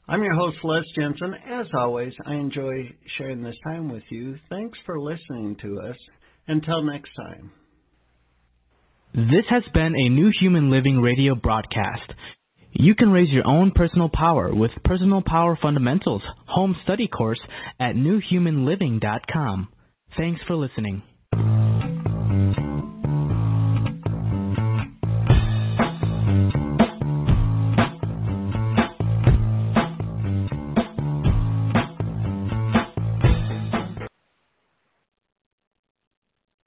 I'm 0.06 0.22
your 0.22 0.34
host, 0.34 0.58
Les 0.62 0.84
Jensen. 0.94 1.34
As 1.50 1.66
always, 1.74 2.12
I 2.26 2.34
enjoy 2.34 2.94
sharing 3.16 3.42
this 3.42 3.56
time 3.66 3.90
with 3.90 4.04
you. 4.10 4.36
Thanks 4.50 4.78
for 4.84 5.00
listening 5.00 5.56
to 5.62 5.80
us. 5.80 5.96
Until 6.48 6.82
next 6.82 7.10
time. 7.16 7.52
This 9.14 9.44
has 9.48 9.62
been 9.72 9.94
a 9.96 10.08
New 10.08 10.30
Human 10.40 10.70
Living 10.70 11.00
radio 11.00 11.34
broadcast. 11.34 12.12
You 12.72 12.94
can 12.94 13.10
raise 13.10 13.30
your 13.30 13.46
own 13.46 13.72
personal 13.74 14.10
power 14.12 14.54
with 14.54 14.70
Personal 14.84 15.22
Power 15.26 15.58
Fundamentals 15.60 16.22
home 16.46 16.76
study 16.84 17.08
course 17.08 17.40
at 17.80 17.94
newhumanliving.com. 17.94 19.68
Thanks 20.18 20.40
for 20.46 20.54
listening. 20.56 21.02